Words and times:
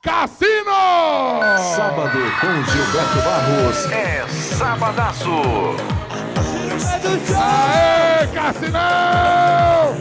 Cassino! 0.00 0.70
Sábado 1.74 2.18
com 2.40 2.64
Gilberto 2.70 3.20
Barros. 3.24 3.84
É 3.90 4.24
Sabadaço. 4.28 5.28
Aê, 7.36 8.28
Cassinão! 8.28 9.96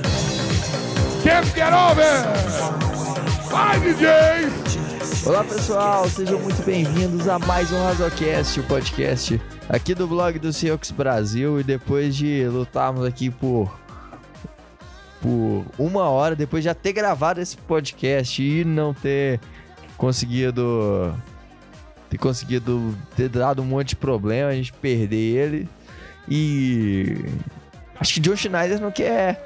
Can't 1.23 1.49
get 1.55 1.73
over! 1.73 3.49
Vai, 3.49 3.79
DJs! 3.79 5.25
Olá 5.25 5.44
pessoal, 5.44 6.07
sejam 6.07 6.39
muito 6.41 6.64
bem-vindos 6.64 7.27
a 7.27 7.39
mais 7.39 7.71
um 7.71 7.84
Razocast, 7.84 8.59
o 8.59 8.64
podcast 8.66 9.41
aqui 9.68 9.95
do 9.95 10.07
blog 10.07 10.38
do 10.38 10.54
Seahawks 10.54 10.91
Brasil. 10.91 11.59
E 11.59 11.64
depois 11.64 12.16
de 12.16 12.48
lutarmos 12.48 13.04
aqui 13.04 13.32
por, 13.32 13.75
por 15.20 15.66
uma 15.79 16.04
hora, 16.04 16.36
depois 16.36 16.61
de 16.61 16.66
já 16.70 16.75
ter 16.75 16.93
gravado 16.93 17.41
esse 17.41 17.57
podcast 17.57 18.43
e 18.43 18.64
não 18.64 18.93
ter 18.93 19.39
conseguido 19.98 21.14
ter 22.10 22.18
conseguido 22.18 22.96
ter 23.15 23.29
dado 23.29 23.61
um 23.61 23.65
monte 23.65 23.89
de 23.89 23.96
problema, 23.96 24.50
a 24.50 24.56
gente 24.56 24.71
perder 24.73 25.15
ele. 25.15 25.70
E 26.28 27.25
acho 28.00 28.15
que 28.15 28.20
John 28.20 28.36
Schneider 28.36 28.79
não 28.79 28.92
quer 28.92 29.43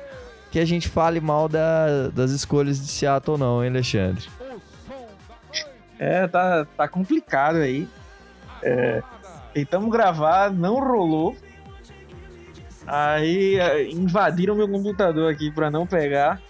que 0.52 0.60
a 0.60 0.66
gente 0.66 0.90
fale 0.90 1.20
mal 1.20 1.48
da, 1.48 2.10
das 2.10 2.32
escolhas 2.32 2.80
de 2.80 2.88
Seattle, 2.88 3.38
não, 3.38 3.64
hein, 3.64 3.70
Alexandre? 3.70 4.27
É, 5.98 6.27
tá, 6.27 6.66
tá 6.66 6.88
complicado 6.88 7.58
aí. 7.58 7.88
É, 8.62 9.02
tentamos 9.54 9.90
gravar, 9.91 10.52
não 10.52 10.80
rolou. 10.80 11.36
Aí 12.86 13.55
é, 13.58 13.90
invadiram 13.90 14.55
meu 14.55 14.68
computador 14.68 15.32
aqui 15.32 15.52
para 15.52 15.72
não 15.72 15.88
pegar 15.88 16.41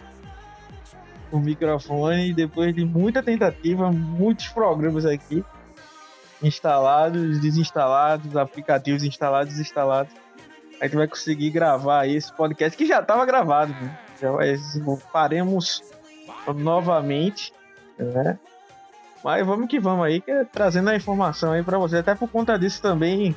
o 1.31 1.40
microfone. 1.40 2.30
E 2.30 2.34
depois 2.34 2.73
de 2.76 2.85
muita 2.85 3.23
tentativa, 3.23 3.91
muitos 3.91 4.48
programas 4.49 5.05
aqui 5.05 5.44
instalados, 6.41 7.40
desinstalados, 7.40 8.35
aplicativos 8.35 9.04
instalados, 9.04 9.54
desinstalados. 9.54 10.13
A 10.79 10.85
gente 10.85 10.96
vai 10.96 11.07
conseguir 11.07 11.51
gravar 11.51 12.07
esse 12.07 12.34
podcast 12.34 12.76
que 12.77 12.88
já 12.88 12.99
estava 12.99 13.26
gravado. 13.26 13.71
Né? 13.73 13.99
Já 14.20 14.32
vai, 14.32 14.57
faremos 15.12 15.84
novamente, 16.55 17.54
né? 17.98 18.40
Mas 19.23 19.45
vamos 19.45 19.68
que 19.68 19.79
vamos 19.79 20.04
aí, 20.04 20.20
que 20.20 20.32
é 20.32 20.43
trazendo 20.43 20.90
a 20.90 20.95
informação 20.95 21.51
aí 21.51 21.63
para 21.63 21.77
você. 21.77 21.98
Até 21.98 22.16
por 22.16 22.27
conta 22.27 22.57
disso 22.57 22.82
também 22.82 23.35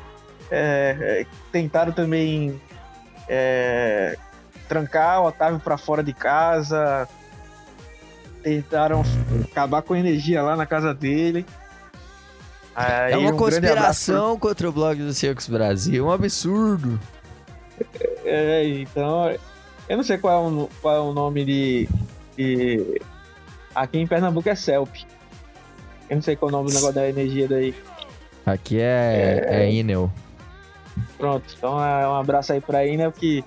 é, 0.50 0.96
é, 1.00 1.26
tentaram 1.52 1.92
também 1.92 2.60
é, 3.28 4.16
trancar 4.68 5.22
o 5.22 5.26
Otávio 5.26 5.60
para 5.60 5.76
fora 5.76 6.02
de 6.02 6.12
casa, 6.12 7.08
tentaram 8.44 9.02
acabar 9.50 9.80
com 9.80 9.94
a 9.94 9.98
energia 9.98 10.42
lá 10.42 10.54
na 10.54 10.66
casa 10.66 10.92
dele. 10.92 11.46
Aí, 12.76 13.12
é 13.12 13.16
uma 13.16 13.32
um 13.32 13.36
conspiração 13.36 14.38
contra 14.38 14.68
o 14.68 14.72
blog 14.72 14.98
do 14.98 15.14
Circus 15.14 15.48
Brasil, 15.48 16.06
um 16.06 16.10
absurdo. 16.10 17.00
É, 18.24 18.66
então, 18.66 19.34
eu 19.88 19.96
não 19.96 20.04
sei 20.04 20.18
qual 20.18 20.44
é 20.44 20.48
o, 20.48 20.68
qual 20.82 20.94
é 20.94 21.00
o 21.00 21.12
nome 21.12 21.44
de, 21.44 21.88
de, 22.36 23.00
Aqui 23.74 23.98
em 23.98 24.06
Pernambuco 24.06 24.48
é 24.48 24.54
CELP. 24.54 25.04
Eu 26.10 26.16
não 26.16 26.22
sei 26.22 26.36
qual 26.36 26.50
é 26.50 26.52
o 26.52 26.56
nome 26.56 26.68
do 26.68 26.74
negócio 26.74 26.94
da 26.94 27.08
energia 27.08 27.48
daí. 27.48 27.74
Aqui 28.44 28.78
é, 28.78 29.44
é... 29.46 29.64
é 29.64 29.72
Inel. 29.72 30.12
Pronto, 31.16 31.44
então 31.56 31.82
é 31.82 32.06
um 32.06 32.16
abraço 32.16 32.52
aí 32.52 32.60
pra 32.60 32.86
Inel 32.86 33.10
que 33.10 33.44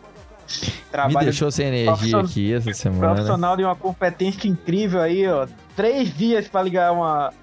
trabalha. 0.92 1.20
Me 1.20 1.26
deixou 1.26 1.52
sem 1.52 1.68
energia 1.68 2.20
aqui 2.20 2.54
essa 2.54 2.74
semana. 2.74 3.14
Profissional 3.14 3.58
de 3.58 3.64
uma 3.64 3.76
competência 3.76 4.48
incrível 4.48 5.02
aí, 5.02 5.28
ó. 5.28 5.48
Três 5.76 6.16
dias 6.16 6.48
pra 6.48 6.64
ligar 6.64 6.92
uma. 6.92 7.34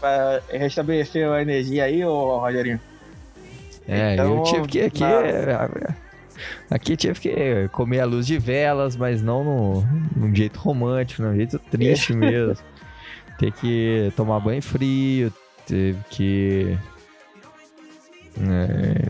pra 0.00 0.40
restabelecer 0.50 1.28
a 1.28 1.42
energia 1.42 1.84
aí, 1.84 2.04
ô 2.04 2.38
Rogerinho. 2.38 2.80
É, 3.88 4.14
então, 4.14 4.38
eu 4.38 4.42
tive 4.42 4.68
que. 4.68 4.80
Aqui, 4.82 5.02
na... 5.02 5.96
aqui 6.70 6.96
tive 6.96 7.20
que 7.20 7.68
comer 7.72 8.00
a 8.00 8.04
luz 8.04 8.26
de 8.26 8.38
velas, 8.38 8.96
mas 8.96 9.22
não 9.22 9.44
no, 9.44 9.84
num 10.16 10.34
jeito 10.34 10.58
romântico, 10.58 11.22
num 11.22 11.34
jeito 11.34 11.58
triste 11.58 12.12
mesmo. 12.16 12.56
ter 13.38 13.52
que 13.52 14.12
tomar 14.16 14.40
banho 14.40 14.62
frio, 14.62 15.32
teve 15.66 15.98
que. 16.10 16.78
É 18.38 19.05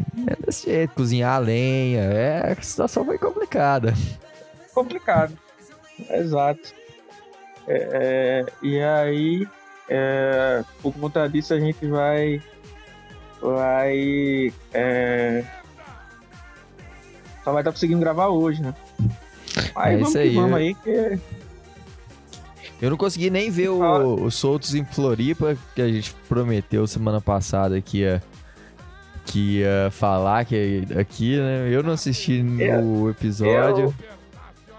desse 0.46 0.70
jeito, 0.70 0.94
cozinhar 0.94 1.34
a 1.34 1.38
lenha. 1.38 2.02
É, 2.02 2.52
a 2.52 2.62
situação 2.62 3.04
foi 3.04 3.18
complicada. 3.18 3.92
Complicado, 4.72 5.36
exato. 6.10 6.74
É, 7.66 7.88
é, 7.92 8.46
e 8.62 8.80
aí, 8.80 9.48
é, 9.88 10.64
por 10.80 10.94
conta 10.94 11.28
disso, 11.28 11.52
a 11.52 11.60
gente 11.60 11.86
vai. 11.86 12.40
Vai. 13.42 14.52
É, 14.72 15.44
só 17.44 17.52
vai 17.52 17.62
estar 17.62 17.72
conseguindo 17.72 18.00
gravar 18.00 18.28
hoje, 18.28 18.62
né? 18.62 18.74
Aí 19.74 19.94
é 19.94 19.98
vamos 19.98 20.16
aí, 20.16 20.34
vamos 20.34 20.56
aí, 20.58 20.74
que 20.74 21.20
eu 22.80 22.90
não 22.90 22.96
consegui 22.96 23.30
nem 23.30 23.50
ver 23.50 23.70
o, 23.70 24.24
o 24.24 24.30
Soltos 24.30 24.74
em 24.74 24.84
Floripa, 24.84 25.56
que 25.74 25.80
a 25.80 25.88
gente 25.88 26.12
prometeu 26.28 26.86
semana 26.86 27.20
passada 27.20 27.80
que 27.80 27.98
ia, 27.98 28.22
que 29.26 29.58
ia 29.58 29.90
falar 29.90 30.44
que 30.44 30.86
aqui, 30.98 31.38
né? 31.38 31.68
Eu 31.70 31.82
não 31.82 31.92
assisti 31.92 32.42
no 32.42 33.10
episódio. 33.10 33.94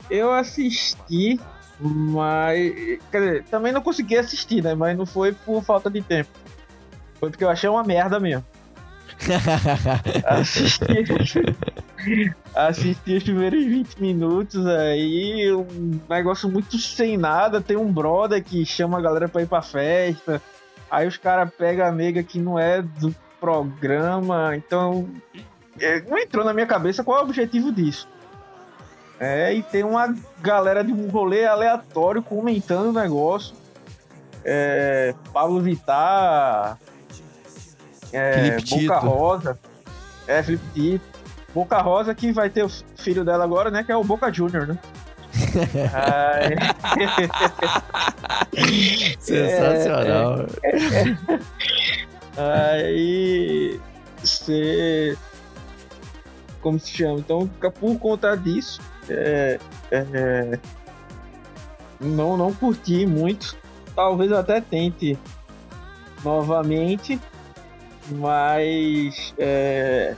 Eu, 0.09 0.17
eu 0.17 0.31
assisti, 0.31 1.39
mas. 1.79 2.73
Quer 3.11 3.19
dizer, 3.19 3.43
também 3.45 3.71
não 3.71 3.81
consegui 3.81 4.17
assistir, 4.17 4.63
né? 4.63 4.73
Mas 4.73 4.97
não 4.97 5.05
foi 5.05 5.33
por 5.33 5.61
falta 5.63 5.89
de 5.89 6.01
tempo. 6.01 6.29
Foi 7.19 7.29
porque 7.29 7.43
eu 7.43 7.49
achei 7.49 7.69
uma 7.69 7.83
merda 7.83 8.19
mesmo. 8.19 8.45
assisti, 10.25 10.85
assisti 12.53 13.15
os 13.15 13.23
primeiros 13.23 13.65
20 13.65 13.99
minutos 13.99 14.63
aí, 14.67 15.51
um 15.51 15.99
negócio 16.07 16.47
muito 16.47 16.77
sem 16.77 17.17
nada. 17.17 17.59
Tem 17.59 17.75
um 17.75 17.91
brother 17.91 18.43
que 18.43 18.65
chama 18.65 18.99
a 18.99 19.01
galera 19.01 19.27
pra 19.27 19.41
ir 19.41 19.47
pra 19.47 19.61
festa. 19.61 20.41
Aí 20.89 21.07
os 21.07 21.17
caras 21.17 21.49
pegam 21.57 21.85
a 21.85 21.91
nega 21.91 22.23
que 22.23 22.39
não 22.39 22.57
é 22.57 22.81
do 22.81 23.13
programa. 23.39 24.55
Então, 24.55 25.09
é, 25.79 26.01
não 26.01 26.17
entrou 26.17 26.45
na 26.45 26.53
minha 26.53 26.67
cabeça 26.67 27.03
qual 27.03 27.19
é 27.19 27.21
o 27.21 27.25
objetivo 27.25 27.71
disso. 27.71 28.07
É, 29.19 29.53
e 29.53 29.63
tem 29.63 29.83
uma 29.83 30.15
galera 30.41 30.83
de 30.83 30.91
um 30.91 31.09
rolê 31.09 31.45
aleatório 31.45 32.21
comentando 32.21 32.89
o 32.89 32.93
negócio. 32.93 33.55
É, 34.45 35.15
Pablo 35.33 35.59
Vittar, 35.59 36.77
é, 38.13 38.57
Boca 38.61 38.99
Rosa. 38.99 39.59
É, 40.27 40.43
Felipe 40.43 40.63
Tito. 40.73 41.17
Boca 41.53 41.81
Rosa 41.81 42.13
que 42.13 42.31
vai 42.31 42.49
ter 42.49 42.63
o 42.63 42.69
filho 42.69 43.25
dela 43.25 43.43
agora, 43.43 43.71
né? 43.71 43.83
Que 43.83 43.91
é 43.91 43.95
o 43.95 44.03
Boca 44.03 44.31
Junior, 44.31 44.67
né? 44.67 44.77
Sensacional. 49.19 50.45
É, 50.63 50.79
é, 51.33 51.39
aí 52.37 53.79
você. 54.17 55.17
Como 56.61 56.79
se 56.79 56.91
chama? 56.91 57.19
Então, 57.19 57.47
por 57.79 57.97
conta 57.99 58.35
disso, 58.35 58.81
é, 59.09 59.59
é, 59.91 60.59
não, 61.99 62.37
não 62.37 62.53
curti 62.53 63.05
muito. 63.05 63.55
Talvez 63.95 64.31
até 64.31 64.61
tente 64.61 65.17
novamente, 66.23 67.19
mas 68.11 69.33
é, 69.37 70.15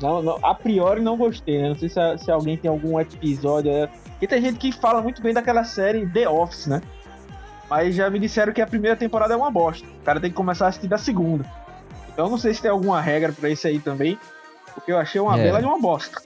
não, 0.00 0.22
não, 0.22 0.38
a 0.42 0.54
priori 0.54 1.00
não 1.00 1.16
gostei, 1.16 1.62
né? 1.62 1.68
Não 1.68 1.76
sei 1.76 1.88
se, 1.88 2.18
se 2.18 2.30
alguém 2.30 2.56
tem 2.56 2.70
algum 2.70 2.98
episódio. 3.00 3.70
É, 3.70 3.86
porque 3.86 4.26
tem 4.26 4.42
gente 4.42 4.58
que 4.58 4.72
fala 4.72 5.00
muito 5.00 5.22
bem 5.22 5.32
daquela 5.32 5.64
série 5.64 6.06
The 6.06 6.28
Office, 6.28 6.66
né? 6.66 6.82
Mas 7.72 7.94
já 7.94 8.10
me 8.10 8.18
disseram 8.18 8.52
que 8.52 8.60
a 8.60 8.66
primeira 8.66 8.94
temporada 8.94 9.32
é 9.32 9.36
uma 9.36 9.50
bosta. 9.50 9.88
O 9.88 10.04
cara 10.04 10.20
tem 10.20 10.28
que 10.28 10.36
começar 10.36 10.66
a 10.66 10.68
assistir 10.68 10.88
da 10.88 10.98
segunda. 10.98 11.50
Então 12.12 12.28
não 12.28 12.36
sei 12.36 12.52
se 12.52 12.60
tem 12.60 12.70
alguma 12.70 13.00
regra 13.00 13.32
para 13.32 13.48
isso 13.48 13.66
aí 13.66 13.78
também. 13.78 14.18
Porque 14.74 14.92
eu 14.92 14.98
achei 14.98 15.18
uma 15.18 15.40
é. 15.40 15.42
bela 15.42 15.58
de 15.58 15.64
uma 15.64 15.80
bosta. 15.80 16.20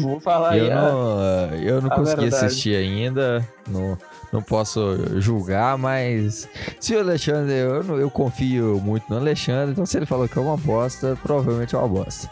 Vou 0.00 0.18
falar 0.20 0.56
eu 0.56 0.64
aí. 0.64 0.70
Não, 0.70 1.18
a, 1.18 1.56
eu 1.56 1.82
não 1.82 1.90
consegui 1.90 2.22
verdade. 2.22 2.46
assistir 2.46 2.74
ainda. 2.74 3.46
No, 3.68 3.98
não 4.32 4.40
posso 4.40 5.20
julgar, 5.20 5.76
mas 5.76 6.48
se 6.80 6.94
o 6.94 7.00
Alexandre, 7.00 7.56
eu, 7.56 8.00
eu 8.00 8.10
confio 8.10 8.80
muito 8.82 9.04
no 9.10 9.18
Alexandre, 9.18 9.72
então 9.72 9.84
se 9.84 9.94
ele 9.98 10.06
falou 10.06 10.26
que 10.26 10.38
é 10.38 10.40
uma 10.40 10.56
bosta, 10.56 11.18
provavelmente 11.22 11.74
é 11.74 11.78
uma 11.78 11.88
bosta. 11.88 12.30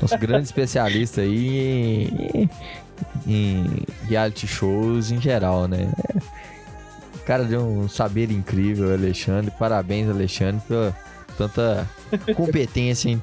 Nosso 0.00 0.16
grande 0.16 0.44
especialista 0.44 1.20
aí 1.20 2.08
em, 2.34 2.50
em, 3.26 3.86
reality 4.08 4.46
shows 4.46 5.10
em 5.10 5.20
geral, 5.20 5.68
né? 5.68 5.92
Cara 7.24 7.44
deu 7.44 7.60
um 7.60 7.88
saber 7.88 8.30
incrível, 8.30 8.92
Alexandre. 8.92 9.50
Parabéns, 9.58 10.08
Alexandre, 10.08 10.60
por 10.66 10.94
tanta 11.36 11.88
competência 12.36 13.08
em, 13.10 13.22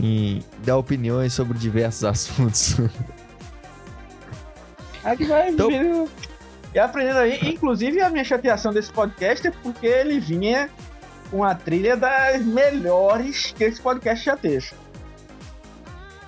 em 0.00 0.42
dar 0.64 0.76
opiniões 0.76 1.32
sobre 1.32 1.58
diversos 1.58 2.04
assuntos. 2.04 2.76
Aqui 5.04 5.24
vai 5.24 5.50
então, 5.50 5.68
E 6.74 6.78
aprendendo 6.78 7.18
aí, 7.20 7.38
inclusive 7.42 8.00
a 8.00 8.10
minha 8.10 8.24
chateação 8.24 8.72
desse 8.72 8.90
podcast 8.90 9.46
é 9.46 9.50
porque 9.50 9.86
ele 9.86 10.18
vinha 10.18 10.68
com 11.30 11.44
a 11.44 11.54
trilha 11.54 11.96
das 11.96 12.44
melhores 12.44 13.52
que 13.56 13.64
esse 13.64 13.80
podcast 13.80 14.24
já 14.24 14.36
teve. 14.36 14.70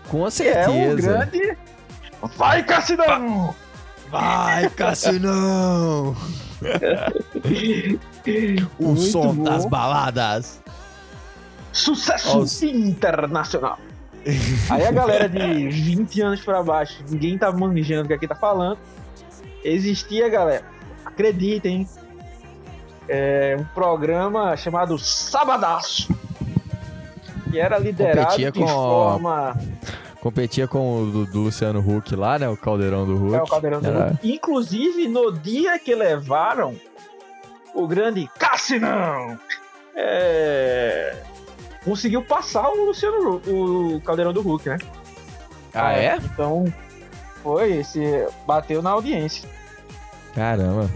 Com 0.08 0.25
Que 0.25 0.31
certeza. 0.31 0.70
é 0.70 0.93
o 0.93 0.96
grande. 0.96 1.56
Vai, 2.37 2.62
Cassinão! 2.64 3.55
Vai, 4.10 4.70
Cassinão! 4.70 6.16
o 8.78 8.84
Muito 8.84 9.00
som 9.02 9.34
bom. 9.34 9.44
das 9.44 9.64
baladas. 9.66 10.60
Sucesso 11.72 12.38
Os- 12.40 12.62
internacional. 12.62 13.78
Aí 14.69 14.84
a 14.87 14.90
galera 14.90 15.28
de 15.28 15.69
20 15.69 16.20
anos 16.20 16.40
pra 16.40 16.62
baixo, 16.62 17.02
ninguém 17.08 17.38
tá 17.38 17.50
manjando 17.52 18.05
o 18.05 18.08
que 18.08 18.14
aqui 18.14 18.28
tá 18.28 18.34
falando. 18.34 18.78
Existia, 19.64 20.28
galera, 20.28 20.64
acreditem, 21.05 21.88
é, 23.08 23.56
um 23.58 23.64
programa 23.64 24.56
chamado 24.56 24.99
Sabadaço. 24.99 26.08
Que 27.50 27.58
era 27.58 27.78
liderado 27.78 28.20
Competia 28.26 28.52
de 28.52 28.60
com- 28.60 28.69
forma. 28.69 29.56
Competia 30.20 30.67
com 30.67 31.03
o 31.03 31.06
do, 31.11 31.26
do 31.26 31.41
Luciano 31.43 31.79
Huck 31.79 32.15
lá, 32.17 32.38
né? 32.38 32.49
O 32.49 32.56
caldeirão 32.56 33.06
do 33.06 33.15
Huck. 33.26 33.35
É 33.35 33.43
o 33.43 33.47
Caldeirão 33.47 33.81
do 33.81 33.87
Era- 33.87 34.09
Hulk. 34.09 34.32
Inclusive, 34.32 35.09
no 35.09 35.32
dia 35.32 35.79
que 35.79 35.94
levaram 35.94 36.75
o 37.75 37.87
grande 37.87 38.29
Cassinão, 38.37 39.38
é, 39.94 41.17
conseguiu 41.85 42.23
passar 42.25 42.69
o 42.69 42.87
Luciano 42.87 43.37
Huck, 43.37 43.49
o 43.50 44.00
Caldeirão 44.05 44.32
do 44.32 44.43
Hulk, 44.43 44.69
né? 44.69 44.79
Ah, 45.73 45.93
é? 45.93 46.17
Então, 46.17 46.65
foi, 47.43 47.76
esse 47.79 48.26
bateu 48.44 48.82
na 48.82 48.91
audiência. 48.91 49.49
Caramba. 50.35 50.91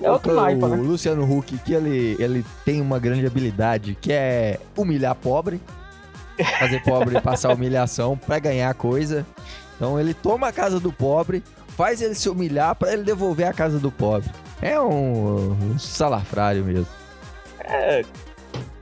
É 0.00 0.10
outro 0.10 0.34
naipe, 0.34 0.64
o 0.64 0.68
né? 0.68 0.76
Luciano 0.76 1.22
Huck, 1.30 1.58
que 1.58 1.74
ele, 1.74 2.16
ele 2.18 2.42
tem 2.64 2.80
uma 2.80 2.98
grande 2.98 3.26
habilidade, 3.26 3.94
que 4.00 4.10
é 4.10 4.58
humilhar 4.74 5.14
pobre. 5.14 5.60
Fazer 6.58 6.82
pobre 6.82 7.20
passar 7.20 7.52
humilhação 7.52 8.16
pra 8.16 8.38
ganhar 8.38 8.72
coisa. 8.74 9.26
Então 9.76 9.98
ele 9.98 10.12
toma 10.14 10.48
a 10.48 10.52
casa 10.52 10.78
do 10.78 10.92
pobre, 10.92 11.42
faz 11.76 12.02
ele 12.02 12.14
se 12.14 12.28
humilhar 12.28 12.74
pra 12.74 12.92
ele 12.92 13.02
devolver 13.02 13.46
a 13.46 13.52
casa 13.52 13.78
do 13.78 13.90
pobre. 13.90 14.28
É 14.60 14.78
um, 14.80 15.52
um 15.52 15.78
salafrário 15.78 16.64
mesmo. 16.64 16.86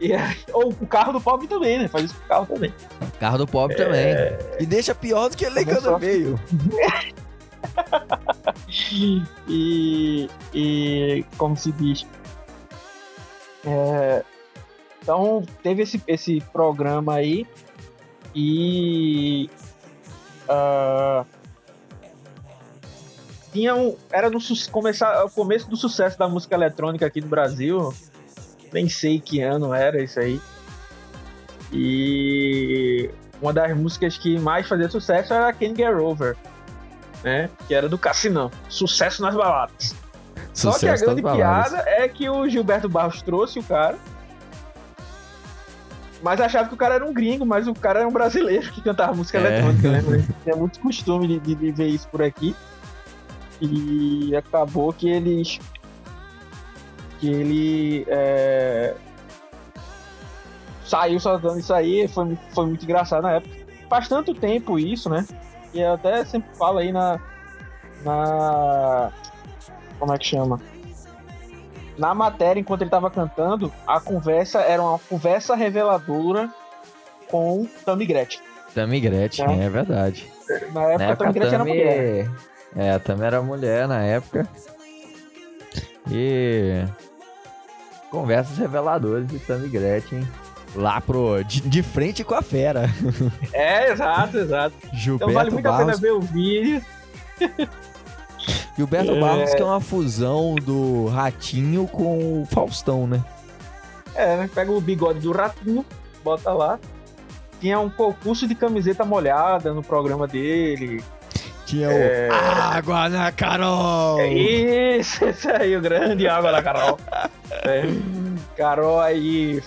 E, 0.01 0.11
ou 0.53 0.71
o 0.71 0.87
carro 0.87 1.13
do 1.13 1.21
pobre 1.21 1.47
também, 1.47 1.79
né? 1.79 1.89
Faz 1.89 2.07
isso 2.07 2.15
com 2.15 2.25
o 2.25 2.29
carro 2.29 2.47
também. 2.47 2.75
Carro 3.21 3.39
do 3.39 3.47
pobre 3.47 3.77
É. 3.77 3.85
também. 3.85 4.57
E 4.61 4.67
deixa 4.67 4.95
pior 4.95 5.29
do 5.29 5.37
que 5.37 5.45
ele 5.45 5.65
no 5.65 5.99
meio. 5.99 6.41
E, 9.49 10.29
e 10.55 11.25
como 11.37 11.57
se 11.57 11.73
diz? 11.73 12.07
É, 13.67 14.23
então, 15.09 15.43
teve 15.63 15.85
esse, 15.85 16.03
esse 16.07 16.39
programa 16.53 17.15
aí 17.15 17.47
e. 18.35 19.49
ah, 20.47 21.25
tinha 23.51 23.75
um. 23.75 23.97
Era 24.13 24.29
no 24.29 24.39
começar, 24.71 25.25
o 25.25 25.31
começo 25.31 25.67
do 25.71 25.79
sucesso 25.79 26.19
da 26.19 26.29
música 26.29 26.55
eletrônica 26.55 27.07
aqui 27.07 27.23
no 27.23 27.27
Brasil. 27.27 27.95
Nem 28.71 28.87
sei 28.87 29.19
que 29.19 29.41
ano 29.41 29.73
era 29.73 30.03
isso 30.03 30.21
aí. 30.21 30.39
E 31.73 33.09
uma 33.41 33.55
das 33.55 33.75
músicas 33.75 34.19
que 34.19 34.39
mais 34.39 34.69
fazia 34.69 34.91
sucesso 34.91 35.33
era 35.33 35.51
Can't 35.55 35.75
Get 35.75 35.97
Over, 35.97 36.37
né? 37.25 37.49
Que 37.67 37.73
era 37.73 37.89
do 37.89 37.97
Cassinão. 37.97 38.51
Sucesso 38.69 39.23
nas 39.23 39.35
baladas. 39.35 39.95
Só 40.53 40.73
que 40.79 40.87
a 40.87 40.95
Sucesso 40.95 41.05
grande 41.07 41.23
piada 41.23 41.83
é 41.87 42.07
que 42.09 42.29
o 42.29 42.47
Gilberto 42.47 42.91
Barros 42.91 43.23
trouxe 43.23 43.59
o 43.59 43.63
cara. 43.63 43.97
Mas 46.23 46.41
achava 46.41 46.69
que 46.69 46.75
o 46.75 46.77
cara 46.77 46.97
era 46.97 47.05
um 47.07 47.13
gringo, 47.13 47.47
mas 47.47 47.69
o 47.69 47.75
cara 47.75 48.01
era 48.01 48.09
um 48.09 48.13
brasileiro 48.13 48.71
que 48.73 48.81
cantava 48.83 49.15
música 49.15 49.39
É. 49.39 49.41
eletrônica, 49.61 49.89
né? 49.91 50.27
Tem 50.45 50.57
muito 50.57 50.81
costume 50.81 51.29
de, 51.29 51.39
de- 51.39 51.55
de 51.55 51.71
ver 51.73 51.87
isso 51.89 52.09
por 52.09 52.21
aqui. 52.23 52.57
E 53.61 54.35
acabou 54.37 54.93
que 54.93 55.09
eles. 55.09 55.59
Que 57.21 57.29
ele. 57.31 58.05
é, 58.09 58.95
saiu 60.85 61.21
soltando 61.21 61.59
isso 61.59 61.73
aí, 61.75 62.09
foi, 62.09 62.37
foi 62.53 62.67
muito 62.67 62.85
engraçado 62.85 63.23
na 63.23 63.33
época. 63.35 63.55
Faz 63.89 64.09
tanto 64.09 64.35
tempo 64.35 64.79
isso, 64.79 65.09
né? 65.11 65.25
E 65.75 65.81
eu 65.81 65.95
até 65.95 66.25
sempre 66.25 66.49
falo 66.57 66.79
aí 66.79 66.93
na. 66.93 67.19
Na. 68.05 69.11
Como 69.99 70.13
é 70.15 70.19
que 70.19 70.27
chama? 70.27 70.61
Na 71.99 72.15
matéria, 72.15 72.61
enquanto 72.61 72.83
ele 72.83 72.91
tava 72.91 73.11
cantando, 73.11 73.73
a 73.87 73.99
conversa 74.01 74.61
era 74.61 74.81
uma 74.81 74.99
conversa 74.99 75.55
reveladora 75.57 76.49
com 77.29 77.67
Tammy 77.85 78.07
Gretchen. 78.07 78.41
Tammy 78.75 79.01
Gretchen, 79.01 79.61
É. 79.61 79.65
é 79.65 79.69
verdade. 79.69 80.31
Na 80.73 80.83
época, 80.85 80.99
Na 81.07 81.13
a 81.13 81.17
Tammy 81.17 81.33
Gretchen 81.33 81.55
era 81.55 81.65
mulher. 81.65 82.31
É, 82.77 82.91
a 82.93 82.99
Tammy 82.99 83.25
era 83.25 83.43
mulher 83.43 83.89
na 83.89 84.01
época. 84.03 84.49
E. 86.11 86.85
Conversas 88.11 88.57
reveladoras 88.57 89.27
de 89.27 89.39
Tammy 89.41 89.69
Gretchen. 89.69 90.27
Lá 90.75 91.01
pro. 91.01 91.43
De, 91.45 91.61
de 91.63 91.83
frente 91.83 92.23
com 92.25 92.35
a 92.35 92.43
fera. 92.43 92.85
É, 93.53 93.91
exato, 93.91 94.39
exato. 94.39 94.75
Gilberto 94.93 95.31
Então 95.31 95.33
vale 95.35 95.51
muito 95.51 95.67
a 95.67 95.73
pena 95.73 95.85
Barros. 95.87 96.01
ver 96.01 96.13
o 96.13 96.21
vídeo. 96.21 96.83
Gilberto 98.79 99.11
É. 99.11 99.21
Barros, 99.21 99.53
que 99.55 99.61
é 99.61 99.65
uma 99.65 99.81
fusão 99.81 100.55
do 100.55 101.07
Ratinho 101.09 101.87
com 101.89 102.43
o 102.43 102.47
Faustão, 102.47 103.07
né? 103.09 103.23
É, 104.15 104.37
né? 104.37 104.51
Pega 104.55 104.71
o 104.73 104.81
bigode 104.81 105.19
do 105.21 105.33
ratinho, 105.33 105.85
bota 106.25 106.53
lá. 106.53 106.79
Tinha 107.61 107.79
um 107.81 107.91
concurso 107.91 108.47
de 108.47 108.55
camiseta 108.55 109.05
molhada 109.05 109.75
no 109.75 109.83
programa 109.83 110.27
dele. 110.29 111.03
Tinha 111.67 111.89
É. 111.91 112.29
o 112.31 112.35
Água 112.77 113.09
na 113.09 113.33
Carol! 113.33 114.21
É 114.21 114.33
isso, 114.33 115.25
esse 115.25 115.51
aí, 115.51 115.77
o 115.77 115.81
grande 115.81 116.27
água 116.29 116.53
da 116.53 116.63
Carol. 116.63 116.99
É. 117.51 117.83
Carol 118.57 119.01
aí. 119.01 119.61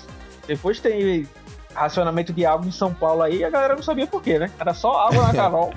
Depois 0.48 0.80
tem 0.80 1.28
racionamento 1.76 2.32
de 2.34 2.46
água 2.46 2.66
em 2.68 2.72
São 2.72 2.94
Paulo 2.94 3.22
aí, 3.22 3.44
a 3.44 3.50
galera 3.50 3.76
não 3.76 3.84
sabia 3.84 4.08
por 4.08 4.22
quê, 4.24 4.40
né? 4.40 4.50
Era 4.60 4.74
só 4.74 5.08
água 5.08 5.24
na 5.28 5.34
Carol. 5.34 5.74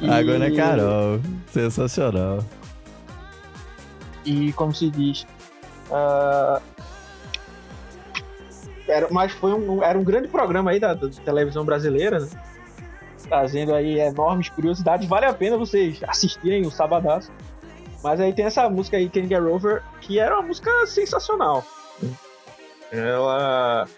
E- 0.00 0.08
Água 0.10 0.38
na 0.38 0.50
Carol. 0.54 1.20
Sensacional. 1.56 2.44
E 4.26 4.52
como 4.52 4.74
se 4.74 4.90
diz. 4.90 5.26
ah, 5.90 6.60
era, 8.86 9.08
mas 9.10 9.32
foi 9.32 9.54
um, 9.54 9.82
era 9.82 9.98
um 9.98 10.04
grande 10.04 10.28
programa 10.28 10.72
aí 10.72 10.78
da, 10.78 10.92
da 10.92 11.08
televisão 11.08 11.64
brasileira, 11.64 12.20
né? 12.20 12.28
Trazendo 13.22 13.74
aí 13.74 13.98
enormes 13.98 14.50
curiosidades. 14.50 15.08
Vale 15.08 15.24
a 15.24 15.32
pena 15.32 15.56
vocês 15.56 15.98
assistirem 16.06 16.66
o 16.66 16.70
Sabadaço. 16.70 17.32
Mas 18.04 18.20
aí 18.20 18.34
tem 18.34 18.44
essa 18.44 18.68
música 18.68 18.98
aí, 18.98 19.08
Can 19.08 19.26
Get 19.26 19.40
Over, 19.40 19.82
que 20.02 20.18
era 20.18 20.34
uma 20.34 20.48
música 20.48 20.70
sensacional. 20.86 21.64
Ela. 22.92 23.88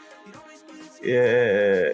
É, 1.02 1.92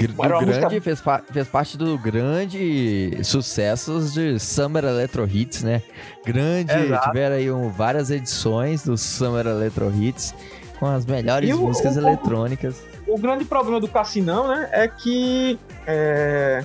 Era 0.00 0.12
uma 0.12 0.40
do 0.40 0.46
música- 0.46 0.68
grande, 0.68 0.80
fez, 0.80 1.02
fez 1.32 1.48
parte 1.48 1.76
do 1.76 1.98
grande 1.98 3.18
sucessos 3.24 4.12
de 4.12 4.38
Summer 4.38 4.84
Electro 4.84 5.26
Hits, 5.28 5.62
né? 5.62 5.82
Grande, 6.24 6.72
Exato. 6.72 7.08
tiveram 7.08 7.36
aí 7.36 7.50
um- 7.50 7.68
várias 7.70 8.10
edições 8.10 8.84
do 8.84 8.96
Summer 8.96 9.46
Electro 9.46 9.92
Hits 9.94 10.34
com 10.78 10.86
as 10.86 11.04
melhores 11.06 11.50
E 11.50 11.52
músicas 11.54 11.96
o- 11.96 12.00
eletrônicas. 12.00 12.82
o 13.06 13.18
grande 13.18 13.44
problema 13.44 13.80
do 13.80 13.88
Cassinão, 13.88 14.48
né, 14.48 14.68
é 14.72 14.86
que 14.88 15.58
é, 15.86 16.62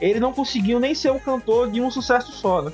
ele 0.00 0.20
não 0.20 0.32
conseguiu 0.32 0.78
nem 0.80 0.94
ser 0.94 1.10
o 1.10 1.20
cantor 1.20 1.70
de 1.70 1.80
um 1.80 1.90
sucesso 1.90 2.32
só, 2.32 2.62
né? 2.62 2.72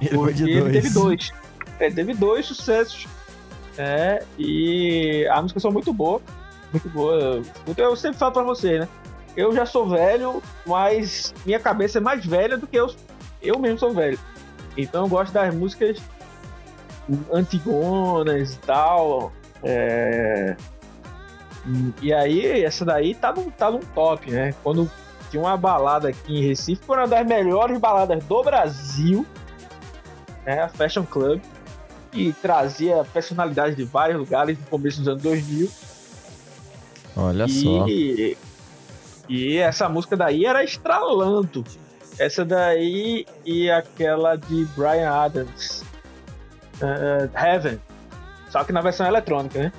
Ele 0.00 0.10
Porque 0.10 0.42
ele 0.42 0.60
dois. 0.60 0.72
teve 0.72 0.90
dois. 0.90 1.32
Ele 1.80 1.94
teve 1.94 2.14
dois 2.14 2.46
sucessos. 2.46 3.06
É, 3.78 4.22
e 4.38 5.26
as 5.30 5.42
músicas 5.42 5.62
são 5.62 5.70
muito 5.70 5.92
boas. 5.92 6.22
Muito 6.84 6.88
boas. 6.90 7.46
Eu, 7.66 7.74
eu 7.76 7.96
sempre 7.96 8.18
falo 8.18 8.32
pra 8.32 8.42
você, 8.42 8.80
né? 8.80 8.88
Eu 9.36 9.52
já 9.54 9.66
sou 9.66 9.88
velho, 9.88 10.42
mas 10.66 11.34
minha 11.44 11.60
cabeça 11.60 11.98
é 11.98 12.00
mais 12.00 12.24
velha 12.24 12.56
do 12.56 12.66
que 12.66 12.76
eu. 12.76 12.90
Eu 13.42 13.58
mesmo 13.58 13.78
sou 13.78 13.92
velho. 13.92 14.18
Então 14.76 15.04
eu 15.04 15.08
gosto 15.08 15.32
das 15.32 15.54
músicas 15.54 15.98
antigonas 17.32 18.54
e 18.54 18.58
tal. 18.58 19.32
É, 19.62 20.56
e 22.00 22.12
aí, 22.12 22.64
essa 22.64 22.84
daí 22.84 23.14
tá 23.14 23.32
num, 23.32 23.50
tá 23.50 23.70
num 23.70 23.80
top, 23.80 24.30
né? 24.30 24.54
Quando 24.62 24.90
tinha 25.30 25.42
uma 25.42 25.56
balada 25.56 26.08
aqui 26.08 26.38
em 26.38 26.46
Recife, 26.46 26.82
foi 26.84 26.96
uma 26.96 27.08
das 27.08 27.26
melhores 27.26 27.78
baladas 27.78 28.24
do 28.24 28.42
Brasil 28.42 29.26
né, 30.46 30.62
a 30.62 30.68
Fashion 30.68 31.04
Club, 31.04 31.42
e 32.12 32.32
trazia 32.32 33.04
personalidades 33.12 33.76
de 33.76 33.84
vários 33.84 34.18
lugares 34.18 34.56
no 34.56 34.64
começo 34.66 35.00
dos 35.00 35.08
anos 35.08 35.22
2000. 35.22 35.68
Olha 37.16 37.48
só. 37.48 37.88
E, 37.88 38.36
e 39.28 39.56
essa 39.56 39.88
música 39.88 40.16
daí 40.16 40.44
era 40.44 40.62
estralando. 40.62 41.64
Essa 42.18 42.44
daí 42.44 43.26
e 43.44 43.70
aquela 43.70 44.36
de 44.36 44.64
Brian 44.76 45.10
Adams. 45.10 45.82
Uh, 46.76 47.30
Heaven. 47.34 47.80
Só 48.50 48.62
que 48.62 48.72
na 48.72 48.82
versão 48.82 49.06
eletrônica, 49.06 49.58
né? 49.58 49.72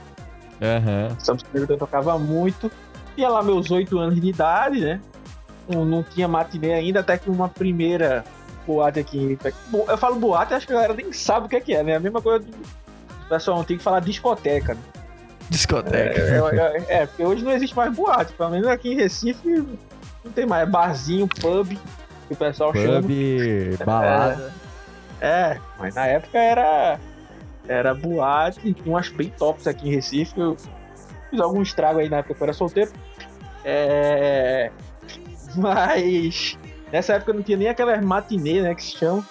Aham. 0.61 1.15
Essa 1.19 1.33
música 1.33 1.73
eu 1.73 1.77
tocava 1.77 2.17
muito. 2.17 2.71
Tinha 3.15 3.29
lá 3.29 3.43
meus 3.43 3.69
oito 3.69 3.97
anos 3.99 4.19
de 4.19 4.27
idade, 4.27 4.79
né? 4.81 4.99
Não, 5.67 5.85
não 5.85 6.03
tinha 6.03 6.27
matinê 6.27 6.73
ainda, 6.73 7.01
até 7.01 7.17
que 7.17 7.29
uma 7.29 7.49
primeira 7.49 8.23
boate 8.65 8.99
aqui. 8.99 9.37
Eu 9.87 9.97
falo 9.97 10.15
boate, 10.15 10.53
acho 10.53 10.65
que 10.65 10.73
a 10.73 10.75
galera 10.75 10.93
nem 10.93 11.13
sabe 11.13 11.45
o 11.45 11.49
que 11.49 11.55
é, 11.55 11.61
que 11.61 11.73
é 11.73 11.83
né? 11.83 11.95
A 11.95 11.99
mesma 11.99 12.21
coisa 12.21 12.45
do 12.45 12.53
pessoal 13.29 13.63
tem 13.63 13.77
que 13.77 13.83
falar 13.83 13.99
discoteca. 13.99 14.73
Né? 14.73 14.81
Discoteca. 15.49 16.19
É, 16.19 16.85
é, 16.89 17.01
é, 17.01 17.05
porque 17.05 17.23
hoje 17.23 17.43
não 17.43 17.51
existe 17.51 17.75
mais 17.75 17.93
boate, 17.93 18.33
pelo 18.33 18.49
menos 18.51 18.67
aqui 18.67 18.91
em 18.91 18.95
Recife 18.95 19.65
não 20.27 20.31
tem 20.31 20.45
mais. 20.45 20.67
É 20.67 20.71
barzinho, 20.71 21.27
pub, 21.27 21.69
que 22.27 22.33
o 22.33 22.35
pessoal 22.35 22.73
chama. 22.73 23.01
Pub, 23.01 23.11
balada. 23.85 24.53
É, 25.19 25.57
mas 25.79 25.95
na 25.95 26.05
época 26.05 26.37
era. 26.37 26.99
Era 27.67 27.93
boate, 27.93 28.73
tinha 28.73 28.93
umas 28.95 29.09
bem 29.09 29.29
tops 29.29 29.67
aqui 29.67 29.89
em 29.89 29.95
Recife. 29.95 30.39
Eu 30.39 30.55
fiz 31.29 31.39
algum 31.39 31.61
estrago 31.61 31.99
aí 31.99 32.07
na 32.07 32.17
época 32.17 32.33
que 32.33 32.41
eu 32.41 32.45
era 32.45 32.53
solteiro. 32.53 32.91
É. 33.63 34.71
Mas. 35.55 36.57
Nessa 36.91 37.15
época 37.15 37.33
não 37.33 37.43
tinha 37.43 37.57
nem 37.57 37.67
aquelas 37.67 38.01
matinê, 38.01 38.61
né, 38.61 38.73
que 38.73 38.83
se 38.83 38.97
chama. 38.97 39.25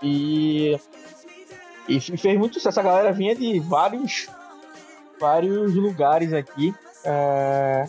E. 0.00 0.78
E 1.88 2.00
fez 2.00 2.38
muito 2.38 2.54
sucesso. 2.54 2.80
A 2.80 2.82
galera 2.82 3.12
vinha 3.12 3.34
de 3.34 3.60
vários. 3.60 4.28
Vários 5.20 5.74
lugares 5.74 6.32
aqui. 6.32 6.74
É, 7.04 7.86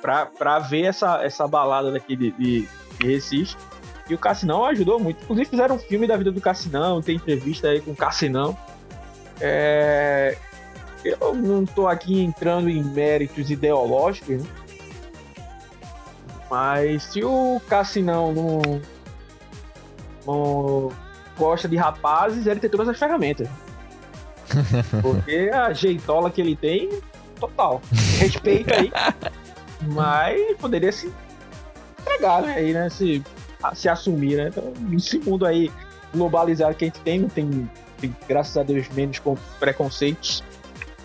pra, 0.00 0.26
pra 0.26 0.58
ver 0.58 0.84
essa, 0.84 1.22
essa 1.22 1.46
balada 1.46 1.92
daqui 1.92 2.16
de, 2.16 2.30
de, 2.32 2.68
de 2.98 3.06
Recife. 3.06 3.56
E 4.08 4.14
o 4.14 4.18
Cassinão 4.18 4.64
ajudou 4.64 4.98
muito. 4.98 5.22
Inclusive 5.22 5.48
fizeram 5.48 5.76
um 5.76 5.78
filme 5.78 6.06
da 6.06 6.16
vida 6.16 6.32
do 6.32 6.40
Cassinão, 6.40 7.00
tem 7.00 7.16
entrevista 7.16 7.68
aí 7.68 7.80
com 7.80 7.92
o 7.92 7.96
Cassinão. 7.96 8.56
É... 9.40 10.36
Eu 11.04 11.34
não 11.34 11.64
tô 11.64 11.86
aqui 11.86 12.20
entrando 12.20 12.68
em 12.68 12.82
méritos 12.82 13.50
ideológicos, 13.50 14.42
né? 14.42 14.48
Mas 16.50 17.04
se 17.04 17.24
o 17.24 17.60
Cassinão 17.68 18.32
não, 18.34 18.82
não 20.26 20.92
gosta 21.40 21.66
de 21.66 21.76
rapazes, 21.76 22.46
ele 22.46 22.60
tem 22.60 22.68
todas 22.68 22.88
as 22.88 22.98
ferramentas. 22.98 23.48
Porque 25.00 25.50
a 25.52 25.72
jeitola 25.72 26.30
que 26.30 26.40
ele 26.40 26.54
tem, 26.54 26.90
total. 27.38 27.80
Respeito 28.18 28.74
aí. 28.74 28.92
Mas 29.94 30.56
poderia 30.58 30.92
se 30.92 31.10
entregar, 31.98 32.42
né? 32.42 32.54
Aí, 32.54 32.74
né? 32.74 32.90
Se, 32.90 33.24
se 33.74 33.88
assumir, 33.88 34.36
né? 34.36 34.48
Então, 34.48 34.72
nesse 34.80 35.18
mundo 35.18 35.46
aí 35.46 35.72
globalizado 36.12 36.74
que 36.74 36.84
a 36.84 36.88
gente 36.88 37.00
tem, 37.00 37.20
não 37.20 37.28
tem, 37.28 37.70
tem 37.98 38.14
graças 38.28 38.56
a 38.58 38.62
Deus, 38.62 38.88
menos 38.90 39.18
com 39.18 39.36
preconceitos 39.58 40.44